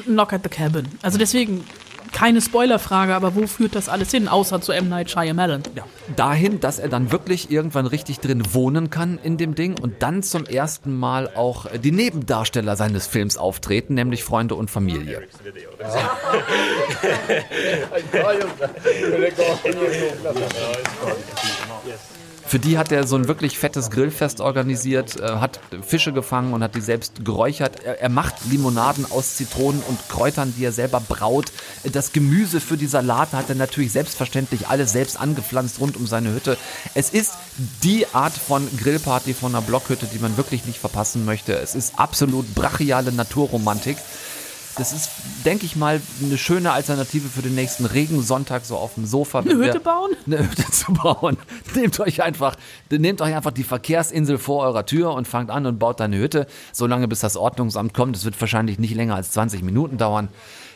Knock 0.04 0.34
at 0.34 0.44
the 0.44 0.50
Cabin. 0.50 0.90
Also 1.02 1.18
deswegen 1.18 1.64
keine 2.12 2.42
Spoilerfrage, 2.42 3.16
aber 3.16 3.36
wo 3.36 3.48
führt 3.48 3.76
das 3.76 3.90
alles 3.90 4.12
hin, 4.12 4.28
außer 4.28 4.62
zu 4.62 4.72
M. 4.72 4.90
Night 4.90 5.10
Shyamalan? 5.10 5.64
Ja. 5.76 5.84
Dahin, 6.16 6.60
dass 6.60 6.80
er 6.80 6.90
dann 6.90 7.12
wirklich 7.12 7.52
irgendwann 7.52 7.86
richtig 7.88 8.20
drin 8.20 8.54
wohnen 8.54 8.90
kann 8.90 9.20
in 9.22 9.38
dem 9.38 9.56
Ding 9.56 9.80
und 9.80 10.02
dann 10.02 10.24
zum 10.24 10.46
ersten 10.46 10.96
Mal 10.96 11.30
auch 11.36 11.66
die 11.72 11.92
Nebendarsteller 11.92 12.76
seines 12.76 13.08
Films 13.08 13.38
auftreten, 13.38 13.94
nämlich 13.94 14.24
Freunde 14.24 14.56
und 14.56 14.70
Familie. 14.70 15.28
Für 22.48 22.60
die 22.60 22.78
hat 22.78 22.94
er 22.94 23.06
so 23.06 23.18
ein 23.18 23.28
wirklich 23.28 23.60
fettes 23.60 23.92
Grillfest 23.92 24.40
organisiert, 24.40 25.20
äh, 25.20 25.24
hat 25.24 25.60
Fische 25.86 26.14
gefangen 26.14 26.54
und 26.54 26.64
hat 26.64 26.76
die 26.76 26.82
selbst 26.82 27.26
geräuchert. 27.26 27.84
Er, 27.84 28.08
macht 28.08 28.36
Limonaden 28.50 29.06
aus 29.12 29.36
Zitronen 29.36 29.84
und 29.86 30.00
Kräutern, 30.08 30.54
die 30.58 30.64
er 30.64 30.72
selber 30.72 31.02
braut. 31.02 31.52
Das 31.92 32.14
Gemüse 32.14 32.62
für 32.62 32.78
die 32.78 32.88
Salate 32.88 33.36
hat 33.36 33.50
er 33.50 33.56
natürlich 33.56 33.92
selbstverständlich 33.92 34.70
alles 34.70 34.94
selbst 34.94 35.20
angepflanzt 35.20 35.82
rund 35.82 35.98
um 35.98 36.08
seine 36.08 36.34
Hütte. 36.34 36.58
Es 36.94 37.10
ist 37.10 37.34
die 37.84 38.08
Art 38.14 38.34
von 38.34 38.66
Grillparty 38.78 39.34
von 39.34 39.54
einer 39.54 39.62
Blockhütte, 39.62 40.06
die 40.06 40.20
man 40.20 40.38
wirklich 40.38 40.66
nicht 40.66 40.80
verpassen 40.80 41.26
möchte. 41.26 41.54
Es 41.54 41.76
ist 41.76 42.00
absolut 42.00 42.56
brachiale 42.56 43.12
Naturromantik. 43.12 43.98
Das 44.78 44.94
ist, 44.94 45.10
denke 45.44 45.66
ich 45.66 45.76
mal, 45.76 46.00
eine 46.22 46.38
schöne 46.38 46.72
Alternative 46.72 47.30
für 47.30 47.42
den 47.42 47.56
nächsten 47.56 47.86
Regensonntag 47.86 48.64
so 48.64 48.78
auf 48.78 48.94
dem 48.94 49.06
Sofa. 49.06 49.40
Eine 49.40 49.56
Hütte 49.56 49.80
bauen? 49.80 50.12
eine 50.26 50.40
Hütte 50.40 50.66
zu 50.72 50.94
bauen. 50.94 51.38
Nehmt 51.74 52.00
euch 52.00 52.22
einfach, 52.22 52.56
nehmt 52.90 53.22
euch 53.22 53.36
einfach 53.36 53.52
die 53.52 53.64
Verkehrsinsel 53.64 54.38
vor 54.38 54.64
eurer 54.64 54.86
Tür 54.86 55.14
und 55.14 55.28
fangt 55.28 55.50
an 55.50 55.66
und 55.66 55.80
baut 55.80 56.00
eine 56.00 56.18
Hütte, 56.18 56.46
solange 56.72 57.08
bis 57.08 57.22
das 57.22 57.38
Ordnungsamt 57.38 57.94
kommt. 57.94 58.16
Es 58.16 58.26
wird 58.26 58.40
wahrscheinlich 58.40 58.78
nicht 58.78 58.94
länger 58.94 59.16
als 59.16 59.32
20 59.32 59.64
Minuten 59.64 59.98
dauern. 59.98 60.30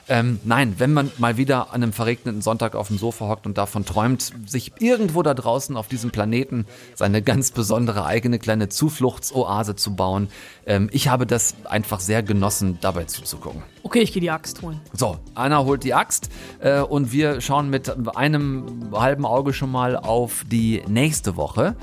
Ähm, 0.08 0.40
nein, 0.44 0.76
wenn 0.78 0.94
man 0.94 1.12
mal 1.18 1.38
wieder 1.38 1.74
an 1.74 1.84
einem 1.84 1.94
verregneten 1.94 2.42
Sonntag 2.42 2.76
auf 2.76 2.88
dem 2.88 2.98
Sofa 2.98 3.28
hockt 3.28 3.46
und 3.46 3.58
davon 3.58 3.86
träumt, 3.86 4.32
sich 4.46 4.74
irgendwo 4.80 5.22
da 5.24 5.34
draußen 5.34 5.78
auf 5.78 5.88
diesem 5.88 6.12
Planeten 6.12 6.66
seine 6.96 7.22
ganz 7.22 7.52
besondere 7.52 8.06
eigene 8.06 8.40
kleine 8.40 8.70
Zufluchtsoase 8.70 9.76
zu 9.76 9.96
bauen, 9.96 10.30
ähm, 10.66 10.90
ich 10.92 11.08
habe 11.08 11.26
das 11.26 11.56
einfach 11.66 12.00
sehr 12.00 12.24
genossen, 12.24 12.78
dabei 12.82 13.06
zuzugucken. 13.06 13.64
Okay, 13.84 14.02
ich 14.02 14.14
gehe 14.14 14.22
die 14.22 14.32
Axt 14.32 14.62
holen. 14.62 14.80
So, 14.94 15.18
Anna 15.36 15.64
holt 15.64 15.84
die 15.84 15.94
Axt 15.94 16.30
äh, 16.60 16.82
und 16.82 17.12
wir 17.12 17.42
schauen 17.42 17.70
mit 17.70 18.16
einem 18.16 18.92
halben 18.94 19.26
Auge 19.26 19.54
schon 19.54 19.72
mal 19.72 19.96
auf 19.96 20.44
die 20.50 20.82
nächste 20.88 21.36
Woche. 21.36 21.76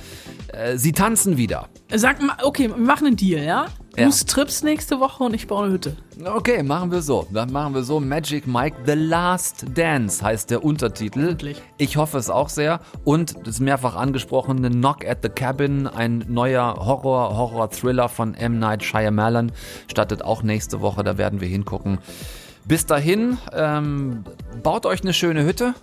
Äh, 0.53 0.77
sie 0.77 0.93
tanzen 0.93 1.37
wieder. 1.37 1.69
Sag 1.95 2.23
mal, 2.23 2.37
okay, 2.43 2.69
wir 2.69 2.77
machen 2.77 3.07
einen 3.07 3.16
Deal, 3.16 3.45
ja? 3.45 3.66
Du 4.05 4.12
strippst 4.12 4.64
nächste 4.64 5.01
Woche 5.01 5.24
und 5.24 5.34
ich 5.34 5.46
baue 5.46 5.64
eine 5.64 5.72
Hütte. 5.72 5.96
Okay, 6.24 6.62
machen 6.62 6.90
wir 6.90 7.03
so. 7.03 7.26
Dann 7.32 7.53
machen 7.53 7.74
wir 7.74 7.82
so. 7.82 8.01
Magic 8.01 8.46
Mike 8.46 8.76
The 8.86 8.92
Last 8.92 9.66
Dance 9.74 10.24
heißt 10.24 10.51
der 10.51 10.64
Untertitel. 10.64 11.36
Ich 11.78 11.96
hoffe 11.96 12.18
es 12.18 12.30
auch 12.30 12.49
sehr. 12.49 12.80
Und 13.05 13.34
das 13.46 13.61
mehrfach 13.61 13.96
angesprochene 13.96 14.70
Knock 14.70 15.05
at 15.07 15.18
the 15.22 15.28
Cabin, 15.28 15.86
ein 15.86 16.24
neuer 16.28 16.76
Horror, 16.78 17.36
Horror-Thriller 17.36 18.09
von 18.09 18.34
M. 18.34 18.59
Night 18.59 18.84
Shyamalan, 18.84 19.53
startet 19.90 20.24
auch 20.24 20.42
nächste 20.42 20.80
Woche. 20.80 21.03
Da 21.03 21.18
werden 21.18 21.40
wir 21.40 21.49
hingucken. 21.49 21.99
Bis 22.64 22.84
dahin, 22.86 23.38
ähm, 23.53 24.24
baut 24.62 24.86
euch 24.86 25.03
eine 25.03 25.14
schöne 25.14 25.44
Hütte. 25.44 25.74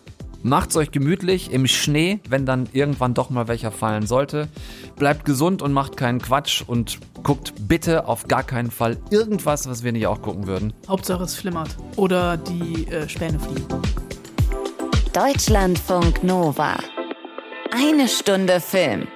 Macht's 0.45 0.77
euch 0.77 0.91
gemütlich 0.91 1.51
im 1.51 1.65
Schnee, 1.65 2.19
wenn 2.29 2.45
dann 2.45 2.69
irgendwann 2.71 3.15
doch 3.15 3.31
mal 3.31 3.47
welcher 3.47 3.71
fallen 3.71 4.05
sollte. 4.05 4.47
Bleibt 4.95 5.25
gesund 5.25 5.63
und 5.63 5.73
macht 5.73 5.97
keinen 5.97 6.21
Quatsch 6.21 6.61
und 6.67 6.99
guckt 7.23 7.53
bitte 7.67 8.07
auf 8.07 8.27
gar 8.27 8.43
keinen 8.43 8.69
Fall 8.69 8.97
irgendwas, 9.09 9.67
was 9.67 9.83
wir 9.83 9.91
nicht 9.91 10.05
auch 10.05 10.21
gucken 10.21 10.45
würden. 10.45 10.71
Hauptsache 10.87 11.23
es 11.23 11.33
flimmert. 11.33 11.75
Oder 11.95 12.37
die 12.37 12.87
äh, 12.89 13.09
Späne 13.09 13.39
fliegen. 13.39 13.65
Deutschlandfunk 15.13 16.23
Nova. 16.23 16.75
Eine 17.71 18.07
Stunde 18.07 18.59
Film. 18.59 19.07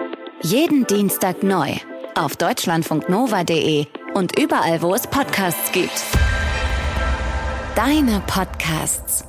Jeden 0.42 0.88
Dienstag 0.88 1.44
neu. 1.44 1.76
Auf 2.16 2.38
deutschlandfunknova.de 2.38 3.86
und 4.16 4.40
überall, 4.40 4.82
wo 4.82 4.96
es 4.96 5.06
Podcasts 5.06 5.72
gibt. 5.74 6.04
Deine 7.76 8.20
Podcasts. 8.26 9.29